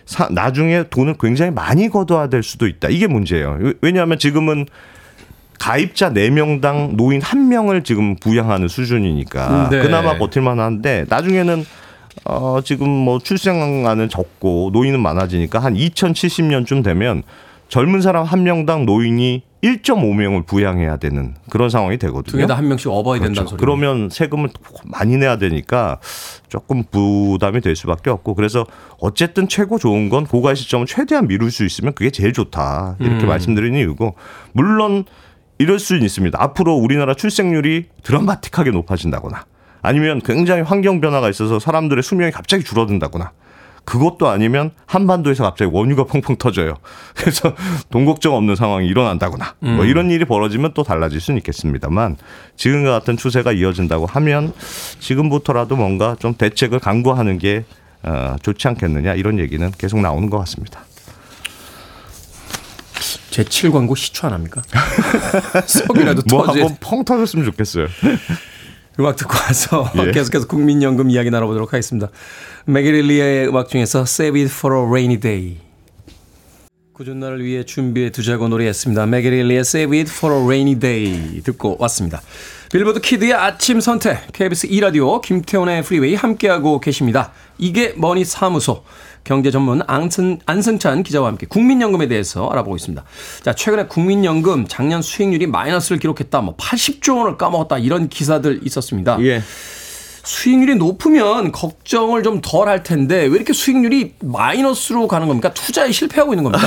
사- 0.06 0.28
나중에 0.30 0.84
돈을 0.90 1.16
굉장히 1.20 1.52
많이 1.52 1.88
걷어야 1.88 2.28
될 2.28 2.42
수도 2.42 2.66
있다. 2.66 2.88
이게 2.88 3.06
문제예요. 3.06 3.58
왜냐하면 3.80 4.18
지금은 4.18 4.66
가입자 5.58 6.10
4명당 6.10 6.96
노인 6.96 7.20
1명을 7.20 7.84
지금 7.84 8.16
부양하는 8.16 8.68
수준이니까 8.68 9.68
네. 9.70 9.82
그나마 9.82 10.18
버틸만 10.18 10.58
한데 10.60 11.04
나중에는 11.08 11.64
어 12.24 12.60
지금 12.64 12.88
뭐 12.88 13.18
출생아는 13.18 14.08
적고 14.08 14.70
노인은 14.72 15.00
많아지니까 15.00 15.58
한 15.58 15.74
2070년쯤 15.74 16.82
되면 16.82 17.22
젊은 17.68 18.00
사람 18.00 18.24
한 18.24 18.42
명당 18.44 18.86
노인이 18.86 19.42
1.5명을 19.62 20.46
부양해야 20.46 20.96
되는 20.98 21.34
그런 21.50 21.68
상황이 21.68 21.98
되거든요. 21.98 22.30
등에다 22.30 22.56
한 22.56 22.68
명씩 22.68 22.88
업어야 22.88 23.18
된다는 23.18 23.34
그렇죠. 23.34 23.50
소리. 23.50 23.58
그러면 23.60 24.08
세금을 24.10 24.50
많이 24.84 25.16
내야 25.16 25.38
되니까 25.38 25.98
조금 26.48 26.84
부담이 26.84 27.60
될 27.60 27.74
수밖에 27.74 28.10
없고 28.10 28.34
그래서 28.34 28.64
어쨌든 29.00 29.48
최고 29.48 29.78
좋은 29.78 30.08
건 30.08 30.26
고갈 30.26 30.54
시점을 30.54 30.86
최대한 30.86 31.26
미룰 31.26 31.50
수 31.50 31.64
있으면 31.64 31.94
그게 31.94 32.10
제일 32.10 32.32
좋다 32.32 32.96
이렇게 33.00 33.24
음. 33.24 33.28
말씀드리는 33.28 33.78
이유고 33.78 34.14
물론 34.52 35.04
이럴 35.58 35.78
수는 35.78 36.02
있습니다. 36.02 36.40
앞으로 36.40 36.74
우리나라 36.74 37.14
출생률이 37.14 37.86
드라마틱하게 38.02 38.70
높아진다거나 38.70 39.44
아니면 39.82 40.20
굉장히 40.20 40.62
환경 40.62 41.00
변화가 41.00 41.30
있어서 41.30 41.58
사람들의 41.58 42.02
수명이 42.02 42.32
갑자기 42.32 42.64
줄어든다거나 42.64 43.32
그것도 43.86 44.28
아니면 44.28 44.72
한반도에서 44.86 45.44
갑자기 45.44 45.70
원유가 45.72 46.04
펑펑 46.04 46.36
터져요. 46.36 46.74
그래서 47.14 47.54
돈 47.90 48.04
걱정 48.04 48.34
없는 48.34 48.56
상황이 48.56 48.88
일어난다거나 48.88 49.54
뭐 49.60 49.84
음. 49.84 49.86
이런 49.86 50.10
일이 50.10 50.24
벌어지면 50.24 50.72
또 50.74 50.82
달라질 50.82 51.20
수는 51.20 51.38
있겠습니다만 51.38 52.16
지금과 52.56 52.90
같은 52.90 53.16
추세가 53.16 53.52
이어진다고 53.52 54.06
하면 54.06 54.52
지금부터라도 54.98 55.76
뭔가 55.76 56.16
좀 56.18 56.34
대책을 56.34 56.80
강구하는 56.80 57.38
게 57.38 57.64
어, 58.02 58.36
좋지 58.42 58.66
않겠느냐 58.68 59.14
이런 59.14 59.38
얘기는 59.38 59.70
계속 59.78 60.00
나오는 60.00 60.28
것 60.30 60.38
같습니다. 60.38 60.80
제7 63.30 63.72
광고 63.72 63.94
시초 63.94 64.26
안 64.26 64.32
합니까? 64.32 64.62
속이라도 65.66 66.22
뭐 66.30 66.46
터져야 66.46 66.64
한번 66.64 66.78
펑 66.80 67.04
터졌으면 67.04 67.44
좋겠어요. 67.44 67.86
음악 68.98 69.16
듣고 69.16 69.34
와서 69.34 69.90
예. 70.06 70.10
계속해서 70.12 70.46
국민연금 70.46 71.10
이야기 71.10 71.30
나눠보도록 71.30 71.72
하겠습니다. 71.72 72.08
매기 72.64 72.96
라일리의 72.96 73.48
음악 73.48 73.68
중에서 73.68 74.00
Save 74.00 74.40
It 74.42 74.52
for 74.54 74.78
a 74.78 74.86
Rainy 74.86 75.20
Day. 75.20 75.58
궂은 76.94 77.20
날을 77.20 77.44
위해 77.44 77.62
준비해 77.62 78.08
두자고 78.08 78.48
노래했습니다. 78.48 79.04
매기 79.04 79.26
라일리의 79.26 79.60
Save 79.60 79.98
It 79.98 80.10
for 80.10 80.34
a 80.34 80.42
Rainy 80.42 80.78
Day 80.80 81.42
듣고 81.42 81.76
왔습니다. 81.78 82.22
빌보드 82.72 83.00
키드의 83.00 83.34
아침 83.34 83.80
선택 83.80 84.32
KBS 84.32 84.68
2라디오 84.68 85.20
김태훈의 85.20 85.82
프리웨이 85.82 86.14
함께하고 86.14 86.80
계십니다. 86.80 87.32
이게 87.58 87.92
머니 87.96 88.24
사무소 88.24 88.82
경제 89.26 89.50
전문 89.50 89.82
안승, 89.88 90.38
안승찬 90.46 91.02
기자와 91.02 91.26
함께 91.28 91.46
국민연금에 91.46 92.06
대해서 92.06 92.48
알아보고 92.48 92.76
있습니다. 92.76 93.02
자, 93.42 93.52
최근에 93.52 93.86
국민연금 93.86 94.66
작년 94.68 95.02
수익률이 95.02 95.48
마이너스를 95.48 95.98
기록했다. 95.98 96.40
뭐 96.42 96.56
80조 96.56 97.18
원을 97.18 97.36
까먹었다. 97.36 97.78
이런 97.78 98.08
기사들 98.08 98.60
있었습니다. 98.64 99.18
예. 99.22 99.42
수익률이 100.22 100.76
높으면 100.76 101.50
걱정을 101.52 102.22
좀 102.22 102.40
덜 102.40 102.68
할 102.68 102.82
텐데 102.84 103.22
왜 103.22 103.36
이렇게 103.36 103.52
수익률이 103.52 104.14
마이너스로 104.20 105.06
가는 105.08 105.26
겁니까? 105.26 105.52
투자에 105.54 105.90
실패하고 105.92 106.32
있는 106.32 106.44
겁니까? 106.44 106.66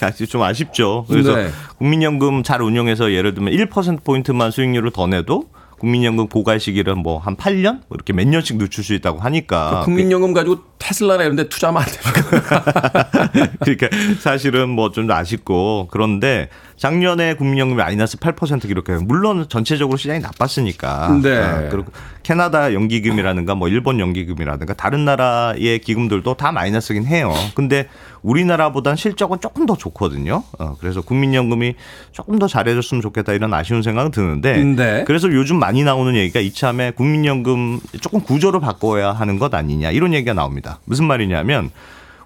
아직 0.06 0.26
좀 0.28 0.42
아쉽죠. 0.42 1.04
그래서 1.08 1.34
네. 1.36 1.50
국민연금 1.78 2.42
잘 2.42 2.62
운영해서 2.62 3.12
예를 3.12 3.34
들면 3.34 3.52
1%포인트만 3.54 4.50
수익률을 4.50 4.90
더 4.92 5.06
내도 5.06 5.44
국민연금 5.80 6.28
고갈 6.28 6.60
시기를 6.60 6.94
뭐 6.94 7.18
한 7.18 7.36
8년? 7.36 7.80
뭐 7.88 7.96
이렇게 7.96 8.12
몇 8.12 8.26
년씩 8.28 8.58
늦출 8.58 8.84
수 8.84 8.94
있다고 8.94 9.18
하니까. 9.20 9.82
국민연금 9.84 10.32
가지고 10.34 10.58
테슬라나 10.78 11.24
이런 11.24 11.36
데 11.36 11.48
투자하면 11.48 11.82
안 11.82 11.88
됩니까? 11.88 13.10
그러니까 13.60 13.88
사실은 14.20 14.68
뭐 14.70 14.90
좀 14.90 15.10
아쉽고 15.10 15.88
그런데 15.90 16.48
작년에 16.80 17.34
국민연금이 17.34 17.76
마이너스 17.76 18.16
8% 18.16 18.66
기록해요. 18.66 19.02
물론 19.04 19.46
전체적으로 19.50 19.98
시장이 19.98 20.20
나빴으니까. 20.20 21.20
네. 21.22 21.36
아, 21.36 21.68
그리고 21.68 21.92
캐나다 22.22 22.72
연기금이라든가 22.72 23.54
뭐 23.54 23.68
일본 23.68 24.00
연기금이라든가 24.00 24.72
다른 24.72 25.04
나라의 25.04 25.80
기금들도 25.80 26.32
다 26.34 26.52
마이너스긴 26.52 27.04
해요. 27.04 27.34
근데 27.54 27.86
우리나라보단 28.22 28.96
실적은 28.96 29.40
조금 29.42 29.66
더 29.66 29.76
좋거든요. 29.76 30.42
어, 30.58 30.76
그래서 30.80 31.02
국민연금이 31.02 31.74
조금 32.12 32.38
더 32.38 32.48
잘해줬으면 32.48 33.02
좋겠다 33.02 33.34
이런 33.34 33.52
아쉬운 33.52 33.82
생각은 33.82 34.10
드는데. 34.10 34.64
네. 34.64 35.04
그래서 35.06 35.30
요즘 35.30 35.58
많이 35.58 35.84
나오는 35.84 36.14
얘기가 36.14 36.40
이참에 36.40 36.92
국민연금 36.92 37.80
조금 38.00 38.22
구조를 38.22 38.58
바꿔야 38.60 39.12
하는 39.12 39.38
것 39.38 39.52
아니냐 39.52 39.90
이런 39.90 40.14
얘기가 40.14 40.32
나옵니다. 40.32 40.80
무슨 40.86 41.04
말이냐면 41.04 41.70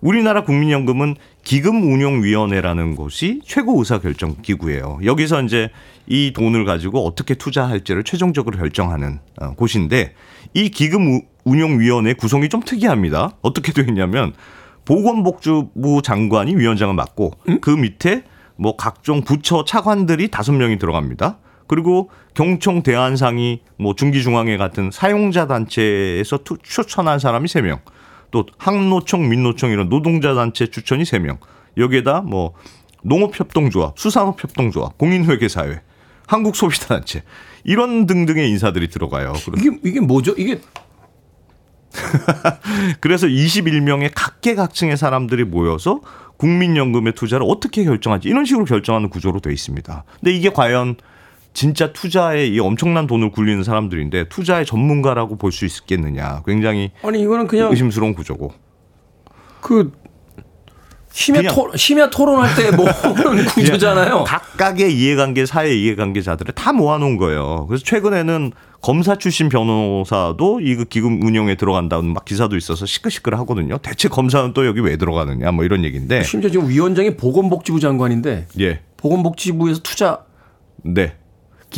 우리나라 0.05 0.45
국민연금은 0.45 1.17
기금운용위원회라는 1.45 2.95
곳이 2.95 3.41
최고 3.43 3.79
의사결정 3.79 4.37
기구예요. 4.43 4.99
여기서 5.03 5.41
이제 5.43 5.71
이 6.07 6.35
돈을 6.35 6.67
가지고 6.67 7.07
어떻게 7.07 7.35
투자할지를 7.35 8.05
최종적으로 8.05 8.59
결정하는 8.59 9.21
어, 9.41 9.55
곳인데 9.55 10.13
이 10.53 10.69
기금운용위원회 10.69 12.13
구성이 12.13 12.51
좀 12.51 12.61
특이합니다. 12.61 13.31
어떻게 13.41 13.73
되어 13.73 13.87
있냐면 13.89 14.35
보건복지부 14.85 16.03
장관이 16.05 16.55
위원장을 16.55 16.95
맡고 16.95 17.33
그 17.63 17.71
밑에 17.71 18.25
뭐 18.57 18.77
각종 18.77 19.23
부처 19.23 19.65
차관들이 19.65 20.29
다섯 20.29 20.53
명이 20.53 20.79
들어갑니다. 20.79 21.39
그리고 21.67 22.11
경총 22.35 22.83
대한상의 22.83 23.63
뭐 23.79 23.95
중기중앙회 23.95 24.59
같은 24.59 24.91
사용자 24.93 25.47
단체에서 25.47 26.41
투- 26.45 26.59
추천한 26.63 27.19
사람이 27.19 27.49
세 27.49 27.63
명. 27.63 27.79
또 28.35 28.45
항노총, 28.59 29.29
민노총 29.29 29.71
이런 29.71 29.89
노동자 29.89 30.35
단체 30.35 30.67
추천이 30.67 31.05
세 31.05 31.21
명. 31.21 31.39
여기에다 31.77 32.23
뭐 32.23 32.55
농업협동조합, 33.05 33.97
수산업협동조합, 33.97 34.99
공인회계사회, 34.99 35.81
한국소비자단체 36.27 37.23
이런 37.63 38.07
등등의 38.07 38.51
인사들이 38.51 38.89
들어가요. 38.89 39.35
이게 39.57 39.79
이게 39.85 40.01
뭐죠? 40.01 40.35
이게 40.37 40.61
그래서 43.01 43.29
21명의 43.29 44.11
각계각층의 44.13 44.97
사람들이 44.97 45.45
모여서 45.45 46.01
국민연금의 46.37 47.13
투자를 47.13 47.47
어떻게 47.49 47.85
결정하지 47.85 48.29
이런 48.29 48.45
식으로 48.45 48.65
결정하는 48.65 49.11
구조로 49.11 49.39
돼 49.39 49.53
있습니다. 49.53 50.05
근데 50.19 50.33
이게 50.33 50.51
과연 50.51 50.97
진짜 51.55 51.93
투자에 51.93 52.47
이 52.49 52.59
엄청난 52.61 53.07
돈을 53.07 53.31
굴리는 53.31 53.63
사람들인데 53.65 54.25
투자의 54.29 54.67
전문가라고 54.67 55.37
볼 55.37 55.53
수 55.53 55.65
있겠느냐 55.65 56.43
굉장히 56.45 56.91
아니 57.03 57.23
이거는 57.23 57.47
그냥 57.47 57.71
의심스러운 57.71 58.13
구조고 58.15 58.53
그 59.61 59.93
심야 61.13 61.39
그냥- 61.43 61.55
토 61.55 61.77
심야 61.77 62.11
토론할 62.11 62.57
때 62.57 62.71
뭐 62.77 62.85
그런 63.15 63.45
구조잖아요. 63.47 64.25
각각의 64.25 64.93
이해관계 64.99 65.47
사회 65.47 65.73
이해관계자들을 65.73 66.55
다 66.55 66.73
모아놓은 66.73 67.17
거예요. 67.19 67.67
그래서 67.69 67.85
최근에는 67.85 68.51
검사 68.83 69.17
출신 69.17 69.49
변호사도 69.49 70.61
이그 70.61 70.87
기금 70.87 71.23
운영에 71.23 71.55
들어간다는 71.55 72.13
막 72.13 72.25
기사도 72.25 72.57
있어서 72.57 72.85
시끌시끌 72.85 73.35
하거든요. 73.37 73.79
대체 73.79 74.09
검사는 74.09 74.53
또 74.55 74.67
여기 74.67 74.81
왜 74.81 74.97
들어가느냐 74.97 75.53
뭐 75.53 75.65
이런 75.65 75.85
얘기인데 75.85 76.25
심지어 76.25 76.51
지금 76.51 76.69
위원장이 76.69 77.17
보건복지부 77.17 77.79
장관인데 77.79 78.49
예. 78.59 78.81
보건복지부에서 78.97 79.81
투자 79.85 80.25
네. 80.83 81.15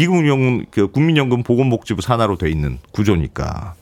기금운용 0.00 0.66
그 0.70 0.90
국민연금 0.90 1.42
보건복지부 1.42 2.02
산하로 2.02 2.36
돼 2.36 2.50
있는 2.50 2.78
구조니까. 2.92 3.74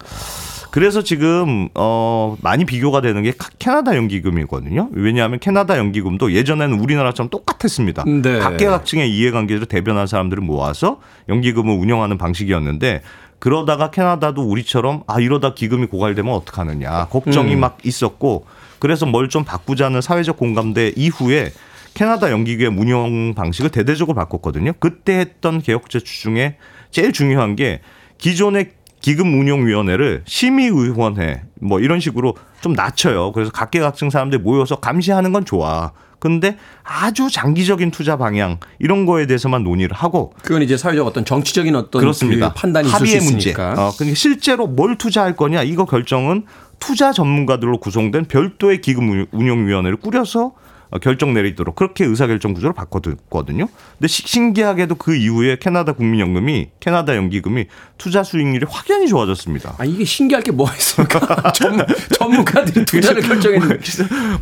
그래서 0.70 1.02
지금 1.02 1.68
어 1.74 2.36
많이 2.40 2.64
비교가 2.64 3.00
되는 3.00 3.20
게 3.24 3.32
카- 3.36 3.48
캐나다 3.58 3.96
연기금이거든요. 3.96 4.90
왜냐하면 4.92 5.40
캐나다 5.40 5.76
연기금도 5.76 6.32
예전에는 6.32 6.78
우리나라처럼 6.78 7.30
똑같았습니다. 7.30 8.04
네. 8.06 8.38
각계각층의 8.38 9.10
이해관계를 9.12 9.66
대변한 9.66 10.06
사람들을 10.06 10.40
모아서 10.44 11.00
연기금을 11.28 11.74
운영하는 11.76 12.16
방식이었는데 12.16 13.02
그러다가 13.40 13.90
캐나다도 13.90 14.42
우리처럼 14.42 15.02
아 15.08 15.18
이러다 15.20 15.54
기금이 15.54 15.86
고갈되면 15.86 16.32
어떡하느냐 16.32 17.06
걱정이 17.10 17.54
음. 17.54 17.60
막 17.60 17.78
있었고 17.84 18.46
그래서 18.78 19.04
뭘 19.04 19.28
좀 19.28 19.42
바꾸자는 19.42 20.00
사회적 20.00 20.36
공감대 20.36 20.92
이후에 20.94 21.50
캐나다 21.94 22.30
연기기의 22.30 22.70
운영 22.70 23.34
방식을 23.34 23.70
대대적으로 23.70 24.14
바꿨거든요. 24.16 24.72
그때 24.80 25.18
했던 25.18 25.62
개혁 25.62 25.88
제출 25.88 26.32
중에 26.34 26.56
제일 26.90 27.12
중요한 27.12 27.56
게 27.56 27.80
기존의 28.18 28.72
기금 29.00 29.38
운용 29.38 29.66
위원회를 29.66 30.22
심의 30.26 30.70
위원회 30.70 31.42
뭐 31.60 31.78
이런 31.78 32.00
식으로 32.00 32.34
좀 32.60 32.72
낮춰요. 32.72 33.32
그래서 33.32 33.50
각계각층 33.52 34.10
사람들이 34.10 34.42
모여서 34.42 34.76
감시하는 34.76 35.32
건 35.32 35.44
좋아. 35.44 35.92
근데 36.18 36.56
아주 36.82 37.28
장기적인 37.30 37.90
투자 37.90 38.16
방향 38.16 38.58
이런 38.78 39.04
거에 39.04 39.26
대해서만 39.26 39.62
논의를 39.62 39.94
하고 39.94 40.32
그건 40.42 40.62
이제 40.62 40.74
사회적 40.78 41.06
어떤 41.06 41.26
정치적인 41.26 41.76
어떤 41.76 42.00
그렇습니다. 42.00 42.48
그 42.48 42.54
판단이 42.54 42.88
합의의 42.88 43.20
문제. 43.20 43.50
어, 43.50 43.92
그러니까 43.94 44.14
실제로 44.14 44.66
뭘 44.66 44.96
투자할 44.96 45.36
거냐 45.36 45.62
이거 45.64 45.84
결정은 45.84 46.46
투자 46.78 47.12
전문가들로 47.12 47.78
구성된 47.78 48.24
별도의 48.24 48.80
기금 48.80 49.26
운용위원회를 49.32 49.98
꾸려서 49.98 50.46
어, 50.46 50.63
결정 51.02 51.34
내리도록 51.34 51.74
그렇게 51.74 52.04
의사결정 52.04 52.54
구조를 52.54 52.72
바꿨거든요. 52.74 53.66
근데 53.98 54.08
시- 54.08 54.26
신기하게도 54.26 54.94
그 54.94 55.14
이후에 55.16 55.56
캐나다 55.60 55.92
국민연금이 55.92 56.68
캐나다 56.80 57.16
연기금이 57.16 57.66
투자 57.98 58.22
수익률이 58.22 58.66
확연히 58.68 59.08
좋아졌습니다. 59.08 59.74
아 59.78 59.84
이게 59.84 60.04
신기할 60.04 60.42
게 60.42 60.52
뭐가 60.52 60.72
있습니까? 60.76 61.50
전문, 61.52 61.84
전문가들이 62.12 62.84
투자를 62.84 63.22
결정했는데 63.26 63.80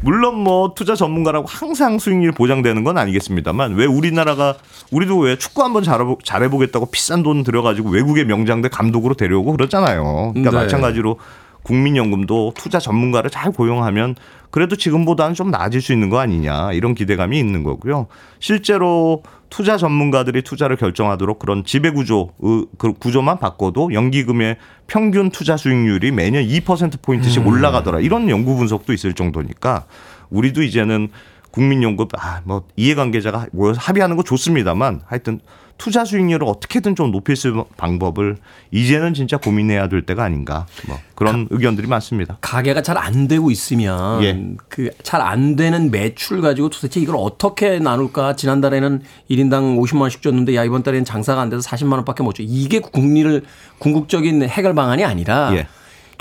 물론 0.03 0.37
뭐 0.37 0.75
투자 0.75 0.95
전문가라고 0.95 1.47
항상 1.49 1.99
수익률이 1.99 2.33
보장되는 2.35 2.85
건 2.85 2.99
아니겠습니다만 2.99 3.75
왜 3.75 3.87
우리나라가 3.87 4.57
우리도 4.91 5.19
왜 5.19 5.37
축구 5.37 5.63
한번 5.63 5.83
잘해보, 5.83 6.19
잘해보겠다고 6.23 6.87
비싼 6.87 7.23
돈 7.23 7.45
들여가지고 7.45 7.91
외국의 7.91 8.27
명장들 8.27 8.71
감독으로 8.71 9.15
데려오고 9.15 9.53
그러잖아요. 9.53 10.33
그러니까 10.35 10.51
네. 10.51 10.57
마찬가지로 10.65 11.19
국민연금도 11.63 12.53
투자 12.57 12.79
전문가를 12.79 13.31
잘 13.31 13.53
고용하면 13.53 14.17
그래도 14.53 14.77
지금보다는 14.77 15.35
좀 15.35 15.51
나아질 15.51 15.81
수 15.81 15.93
있는 15.95 16.11
거 16.11 16.21
아니냐 16.21 16.73
이런 16.73 16.95
기대감이 16.95 17.39
있는 17.39 17.65
거고요. 17.65 18.07
실제로 18.39 19.23
투자 19.49 19.77
전문가들이 19.79 20.43
투자를 20.43 20.77
결정하도록 20.77 21.39
그런 21.39 21.65
지배 21.65 21.91
구조 21.91 22.31
의- 22.41 22.67
그 22.79 22.93
구조만 22.93 23.39
바꿔도 23.39 23.93
연기금의 23.95 24.57
평균 24.87 25.31
투자 25.31 25.57
수익률이 25.57 26.11
매년 26.13 26.45
2% 26.45 27.01
포인트씩 27.03 27.47
올라가더라 27.47 28.01
이런 28.01 28.29
연구 28.29 28.55
분석도 28.57 28.93
있을 28.93 29.15
정도니까 29.15 29.87
우리도 30.31 30.63
이제는 30.63 31.09
국민연금 31.53 32.07
아 32.19 32.41
뭐 32.45 32.65
이해관계자가 32.77 33.47
모여서 33.53 33.79
합의하는 33.81 34.17
거 34.17 34.23
좋습니다만 34.25 35.03
하여튼 35.07 35.41
투자 35.79 36.05
수익률을 36.05 36.47
어떻게든 36.47 36.95
좀 36.95 37.11
높일 37.11 37.35
수 37.35 37.49
있는 37.49 37.65
방법을 37.77 38.37
이제는 38.71 39.15
진짜 39.15 39.37
고민해야 39.37 39.89
될 39.89 40.03
때가 40.03 40.23
아닌가 40.23 40.67
뭐 40.87 40.99
그런 41.15 41.49
의견들이 41.51 41.89
많습니다. 41.89 42.39
가게가 42.41 42.83
잘 42.83 42.97
안 42.99 43.27
되고 43.27 43.51
있으면 43.51 44.23
예. 44.23 44.41
그잘 44.69 45.21
안 45.21 45.57
되는 45.57 45.91
매출 45.91 46.41
가지고 46.41 46.69
도대체 46.71 47.01
이걸 47.01 47.17
어떻게 47.19 47.79
나눌까? 47.81 48.37
지난달에는 48.37 49.03
1인당 49.31 49.79
50만 49.81 50.03
원씩 50.03 50.23
줬는데 50.23 50.55
야 50.55 50.63
이번 50.65 50.83
달에는 50.85 51.05
장사가 51.05 51.41
안 51.41 51.49
돼서 51.51 51.69
40만 51.69 51.93
원밖에 51.95 52.23
못 52.23 52.35
줘. 52.35 52.43
이게 52.47 52.79
국리를 52.79 53.43
궁극적인 53.79 54.43
해결 54.49 54.75
방안이 54.75 55.05
아니라 55.05 55.51
예. 55.57 55.67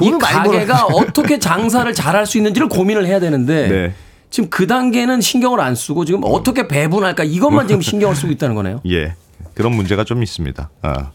이 0.02 0.12
가게가 0.20 0.86
어떻게 0.96 1.38
장사를 1.38 1.94
잘할 1.94 2.26
수 2.26 2.38
있는지를 2.38 2.68
고민을 2.68 3.06
해야 3.06 3.20
되는데 3.20 3.68
네. 3.68 3.94
지금 4.32 4.50
그 4.50 4.66
단계는 4.66 5.22
신경을 5.22 5.60
안 5.60 5.76
쓰고 5.76 6.06
지금 6.06 6.22
어떻게 6.24 6.68
배분할까 6.68 7.26
이것만 7.26 7.68
지금 7.68 7.82
신경을 7.84 8.16
쓰고 8.16 8.32
있다는 8.32 8.56
거네요. 8.56 8.82
예. 8.88 9.14
그런 9.62 9.76
문제가 9.76 10.04
좀 10.04 10.24
있습니다. 10.24 10.70
아. 10.82 11.12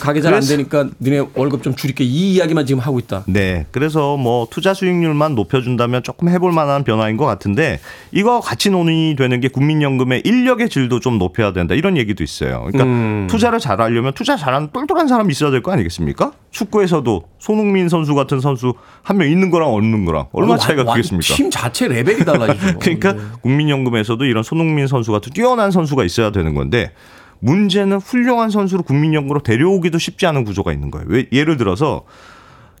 가게 0.00 0.20
잘 0.20 0.34
안 0.34 0.40
되니까 0.42 0.86
너네 0.98 1.24
월급 1.34 1.62
좀 1.62 1.74
줄일게 1.74 2.04
이 2.04 2.34
이야기만 2.34 2.66
지금 2.66 2.80
하고 2.80 2.98
있다. 2.98 3.24
네. 3.26 3.66
그래서 3.72 4.16
뭐 4.18 4.46
투자 4.50 4.74
수익률만 4.74 5.34
높여준다면 5.34 6.02
조금 6.02 6.28
해볼 6.28 6.52
만한 6.52 6.84
변화인 6.84 7.16
것 7.16 7.24
같은데 7.24 7.80
이거 8.12 8.40
같이 8.40 8.68
논의되는 8.70 9.40
게 9.40 9.48
국민연금의 9.48 10.22
인력의 10.26 10.68
질도 10.68 11.00
좀 11.00 11.18
높여야 11.18 11.52
된다 11.54 11.74
이런 11.74 11.96
얘기도 11.96 12.22
있어요. 12.22 12.60
그러니까 12.66 12.84
음. 12.84 13.26
투자를 13.30 13.58
잘하려면 13.58 14.12
투자 14.12 14.36
잘하는 14.36 14.68
똘똘한 14.72 15.08
사람이 15.08 15.32
있어야 15.32 15.50
될 15.50 15.62
거 15.62 15.72
아니겠습니까? 15.72 16.32
축구에서도 16.50 17.22
손흥민 17.38 17.88
선수 17.88 18.14
같은 18.14 18.40
선수 18.40 18.74
한 19.02 19.16
명 19.16 19.28
있는 19.30 19.50
거랑 19.50 19.70
없는 19.74 20.04
거랑 20.04 20.26
얼마 20.32 20.56
차이가 20.58 20.82
어, 20.82 20.84
완- 20.86 20.96
크겠습니까? 20.96 21.34
팀 21.34 21.50
자체 21.50 21.88
레벨이 21.88 22.24
달라지죠. 22.24 22.78
그러니까 22.80 23.12
네. 23.14 23.20
국민연금에서도 23.42 24.22
이런 24.26 24.42
손흥민 24.42 24.86
선수 24.86 25.10
같은 25.12 25.32
뛰어난 25.32 25.70
선수가 25.70 26.04
있어야 26.04 26.30
되는 26.30 26.54
건데 26.54 26.92
문제는 27.40 27.98
훌륭한 27.98 28.50
선수를 28.50 28.84
국민연금으로 28.84 29.42
데려오기도 29.42 29.98
쉽지 29.98 30.26
않은 30.26 30.44
구조가 30.44 30.72
있는 30.72 30.90
거예요. 30.90 31.06
왜, 31.08 31.26
예를 31.32 31.56
들어서 31.56 32.04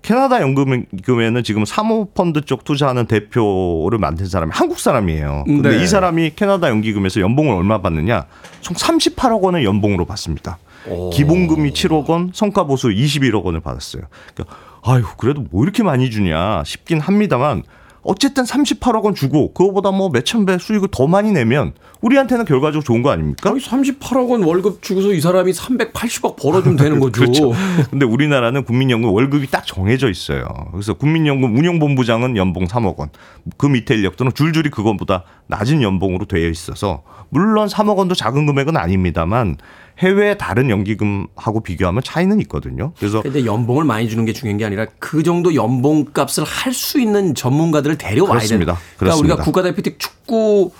캐나다 0.02 0.40
연금에는 0.40 1.42
지금 1.44 1.64
사모펀드 1.64 2.42
쪽 2.42 2.64
투자하는 2.64 3.06
대표를 3.06 3.98
만든 3.98 4.26
사람이 4.26 4.50
한국 4.54 4.78
사람이에요. 4.78 5.44
근데 5.46 5.76
네. 5.76 5.82
이 5.82 5.86
사람이 5.86 6.32
캐나다 6.36 6.70
연기금에서 6.70 7.20
연봉을 7.20 7.54
얼마 7.54 7.82
받느냐? 7.82 8.24
총 8.60 8.74
38억 8.76 9.42
원을 9.42 9.64
연봉으로 9.64 10.06
받습니다. 10.06 10.58
기본금이 11.12 11.72
7억 11.72 12.08
원, 12.08 12.30
성과 12.32 12.64
보수 12.64 12.88
21억 12.88 13.44
원을 13.44 13.60
받았어요. 13.60 14.04
그러니까 14.34 14.56
아유, 14.82 15.04
그래도 15.18 15.44
뭐 15.50 15.62
이렇게 15.64 15.82
많이 15.82 16.10
주냐 16.10 16.62
싶긴 16.64 17.00
합니다만 17.00 17.62
어쨌든 18.02 18.44
38억 18.44 19.02
원 19.04 19.14
주고 19.14 19.52
그거보다 19.52 19.90
뭐 19.90 20.08
몇천 20.08 20.46
배 20.46 20.56
수익을 20.58 20.88
더 20.90 21.06
많이 21.06 21.32
내면 21.32 21.72
우리한테는 22.00 22.46
결과적으로 22.46 22.82
좋은 22.82 23.02
거 23.02 23.10
아닙니까? 23.10 23.50
아니 23.50 23.60
38억 23.60 24.30
원 24.30 24.42
월급 24.42 24.82
주고서 24.82 25.12
이 25.12 25.20
사람이 25.20 25.52
380억 25.52 26.36
벌어주면 26.36 26.76
되는 26.76 26.98
거죠. 27.00 27.20
그렇죠. 27.20 27.52
근데 27.90 28.06
우리나라는 28.06 28.64
국민연금 28.64 29.10
월급이 29.10 29.48
딱 29.50 29.66
정해져 29.66 30.08
있어요. 30.08 30.46
그래서 30.72 30.94
국민연금 30.94 31.56
운영본부장은 31.56 32.36
연봉 32.36 32.64
3억 32.66 32.96
원, 32.96 33.10
그 33.58 33.66
밑에 33.66 33.94
인력들은 33.94 34.32
줄줄이 34.34 34.70
그것보다 34.70 35.24
낮은 35.48 35.82
연봉으로 35.82 36.24
되어 36.24 36.48
있어서 36.48 37.02
물론 37.28 37.68
3억 37.68 37.96
원도 37.96 38.14
작은 38.14 38.46
금액은 38.46 38.76
아닙니다만 38.76 39.56
해외 40.00 40.36
다른 40.36 40.70
연기금하고 40.70 41.60
비교하면 41.62 42.02
차이는 42.02 42.40
있거든요. 42.42 42.92
그래서 42.98 43.22
근데 43.22 43.44
연봉을 43.44 43.84
많이 43.84 44.08
주는 44.08 44.24
게 44.24 44.32
중요한 44.32 44.56
게 44.58 44.64
아니라 44.64 44.86
그 44.98 45.22
정도 45.22 45.54
연봉 45.54 46.06
값을 46.12 46.44
할 46.44 46.72
수 46.72 47.00
있는 47.00 47.34
전문가들을 47.34 47.98
데려와야. 47.98 48.38
된다. 48.40 48.56
그러니까 48.56 48.78
그렇습니다. 48.96 49.34
우리가 49.34 49.44
국가대표팀 49.44 49.94
축구 49.98 50.70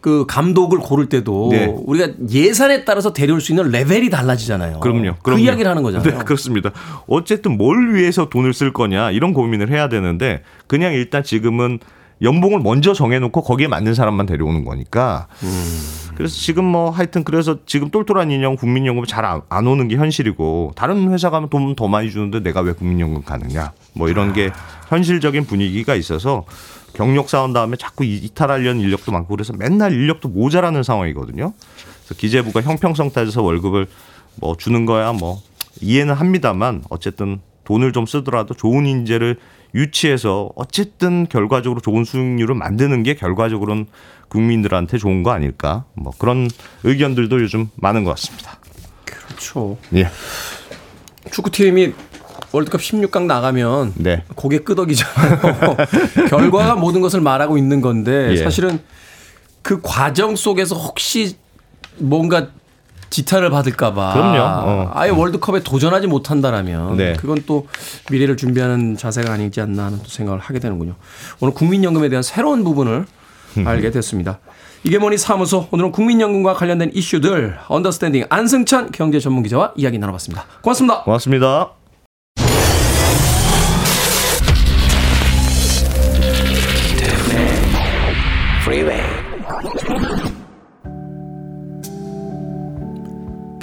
그 0.00 0.24
감독을 0.26 0.78
고를 0.78 1.10
때도 1.10 1.48
네. 1.50 1.66
우리가 1.66 2.08
예산에 2.30 2.84
따라서 2.86 3.12
데려올 3.12 3.42
수 3.42 3.52
있는 3.52 3.70
레벨이 3.70 4.08
달라지잖아요. 4.08 4.80
그럼요. 4.80 5.16
그 5.16 5.22
그럼요. 5.24 5.42
이야기를 5.42 5.70
하는 5.70 5.82
거잖아요. 5.82 6.18
네, 6.18 6.24
그렇습니다. 6.24 6.70
어쨌든 7.06 7.58
뭘 7.58 7.94
위해서 7.94 8.30
돈을 8.30 8.54
쓸 8.54 8.72
거냐 8.72 9.10
이런 9.10 9.34
고민을 9.34 9.68
해야 9.70 9.90
되는데 9.90 10.42
그냥 10.66 10.94
일단 10.94 11.22
지금은 11.22 11.80
연봉을 12.22 12.60
먼저 12.60 12.92
정해놓고 12.92 13.42
거기에 13.42 13.66
맞는 13.68 13.94
사람만 13.94 14.26
데려오는 14.26 14.64
거니까. 14.64 15.26
그래서 16.14 16.34
지금 16.36 16.64
뭐 16.64 16.90
하여튼 16.90 17.24
그래서 17.24 17.56
지금 17.64 17.90
똘똘한 17.90 18.30
인형 18.30 18.56
국민연금 18.56 19.06
잘안 19.06 19.66
오는 19.66 19.88
게 19.88 19.96
현실이고 19.96 20.72
다른 20.76 21.10
회사 21.12 21.30
가면 21.30 21.48
돈 21.48 21.74
더 21.76 21.88
많이 21.88 22.10
주는데 22.10 22.40
내가 22.40 22.60
왜 22.60 22.72
국민연금 22.72 23.22
가느냐 23.22 23.72
뭐 23.94 24.08
이런 24.08 24.32
게 24.34 24.50
현실적인 24.88 25.46
분위기가 25.46 25.94
있어서 25.94 26.44
경력 26.92 27.30
쌓은 27.30 27.52
다음에 27.54 27.76
자꾸 27.76 28.04
이- 28.04 28.16
이탈하려는 28.16 28.80
인력도 28.82 29.12
많고 29.12 29.34
그래서 29.34 29.52
맨날 29.56 29.92
인력도 29.92 30.28
모자라는 30.28 30.82
상황이거든요. 30.82 31.52
그래서 32.04 32.14
기재부가 32.20 32.60
형평성 32.62 33.12
따져서 33.12 33.42
월급을 33.42 33.86
뭐 34.36 34.56
주는 34.58 34.84
거야 34.84 35.12
뭐 35.12 35.40
이해는 35.80 36.12
합니다만 36.14 36.82
어쨌든 36.90 37.40
돈을 37.64 37.92
좀 37.92 38.04
쓰더라도 38.04 38.52
좋은 38.54 38.84
인재를 38.84 39.38
유치해서 39.74 40.50
어쨌든 40.56 41.26
결과적으로 41.26 41.80
좋은 41.80 42.04
수익률을 42.04 42.54
만드는 42.54 43.02
게 43.02 43.14
결과적으로는 43.14 43.86
국민들한테 44.28 44.98
좋은 44.98 45.22
거 45.22 45.30
아닐까 45.32 45.84
뭐 45.94 46.12
그런 46.18 46.48
의견들도 46.84 47.40
요즘 47.42 47.68
많은 47.76 48.04
것 48.04 48.10
같습니다. 48.10 48.58
그렇죠. 49.04 49.76
예. 49.94 50.08
축구팀이 51.30 51.92
월드컵 52.52 52.80
16강 52.80 53.26
나가면 53.26 53.94
네. 53.96 54.24
고개 54.34 54.58
끄덕이잖아요. 54.58 55.38
결과가 56.28 56.74
모든 56.74 57.00
것을 57.00 57.20
말하고 57.20 57.56
있는 57.56 57.80
건데 57.80 58.32
예. 58.32 58.36
사실은 58.36 58.80
그 59.62 59.80
과정 59.82 60.36
속에서 60.36 60.74
혹시 60.74 61.36
뭔가 61.98 62.48
지탄을 63.10 63.50
받을까봐 63.50 64.12
그럼요. 64.12 64.38
어. 64.40 64.90
아예 64.94 65.10
월드컵에 65.10 65.62
도전하지 65.62 66.06
못한다라면 66.06 66.96
네. 66.96 67.14
그건 67.14 67.42
또 67.46 67.66
미래를 68.10 68.36
준비하는 68.36 68.96
자세가 68.96 69.32
아니지 69.32 69.60
않나 69.60 69.86
하는 69.86 69.98
또 69.98 70.08
생각을 70.08 70.38
하게 70.38 70.58
되는군요. 70.60 70.94
오늘 71.40 71.52
국민연금에 71.54 72.08
대한 72.08 72.22
새로운 72.22 72.64
부분을 72.64 73.06
알게 73.64 73.90
됐습니다. 73.90 74.38
이게 74.82 74.98
뭐니 74.98 75.18
사무소 75.18 75.68
오늘은 75.70 75.92
국민연금과 75.92 76.54
관련된 76.54 76.92
이슈들 76.94 77.58
언더스탠딩 77.68 78.24
안승찬 78.30 78.92
경제 78.92 79.20
전문 79.20 79.42
기자와 79.42 79.72
이야기 79.76 79.98
나눠봤습니다. 79.98 80.46
고맙습니다. 80.62 81.02
고맙습니다. 81.02 81.79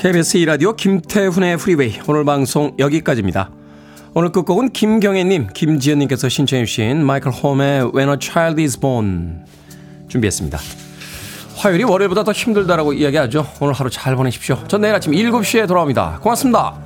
KBS 0.07 0.37
2라디오 0.37 0.73
김태훈의 0.77 1.57
프리웨이 1.57 1.99
오늘 2.07 2.23
방송 2.23 2.73
여기까지입니다. 2.79 3.49
오늘 4.13 4.31
끝곡은 4.31 4.69
김경애님, 4.69 5.47
김지연님께서 5.53 6.29
신청해 6.29 6.63
주신 6.63 7.05
마이클 7.05 7.29
홈의 7.29 7.91
When 7.93 8.11
a 8.11 8.15
Child 8.17 8.61
is 8.61 8.79
Born 8.79 9.43
준비했습니다. 10.07 10.59
화요일이 11.57 11.83
월요일보다 11.83 12.23
더 12.23 12.31
힘들다라고 12.31 12.93
이야기하죠. 12.93 13.45
오늘 13.59 13.73
하루 13.73 13.89
잘 13.89 14.15
보내십시오. 14.15 14.57
전 14.69 14.79
내일 14.79 14.95
아침 14.95 15.11
7시에 15.11 15.67
돌아옵니다. 15.67 16.19
고맙습니다. 16.21 16.79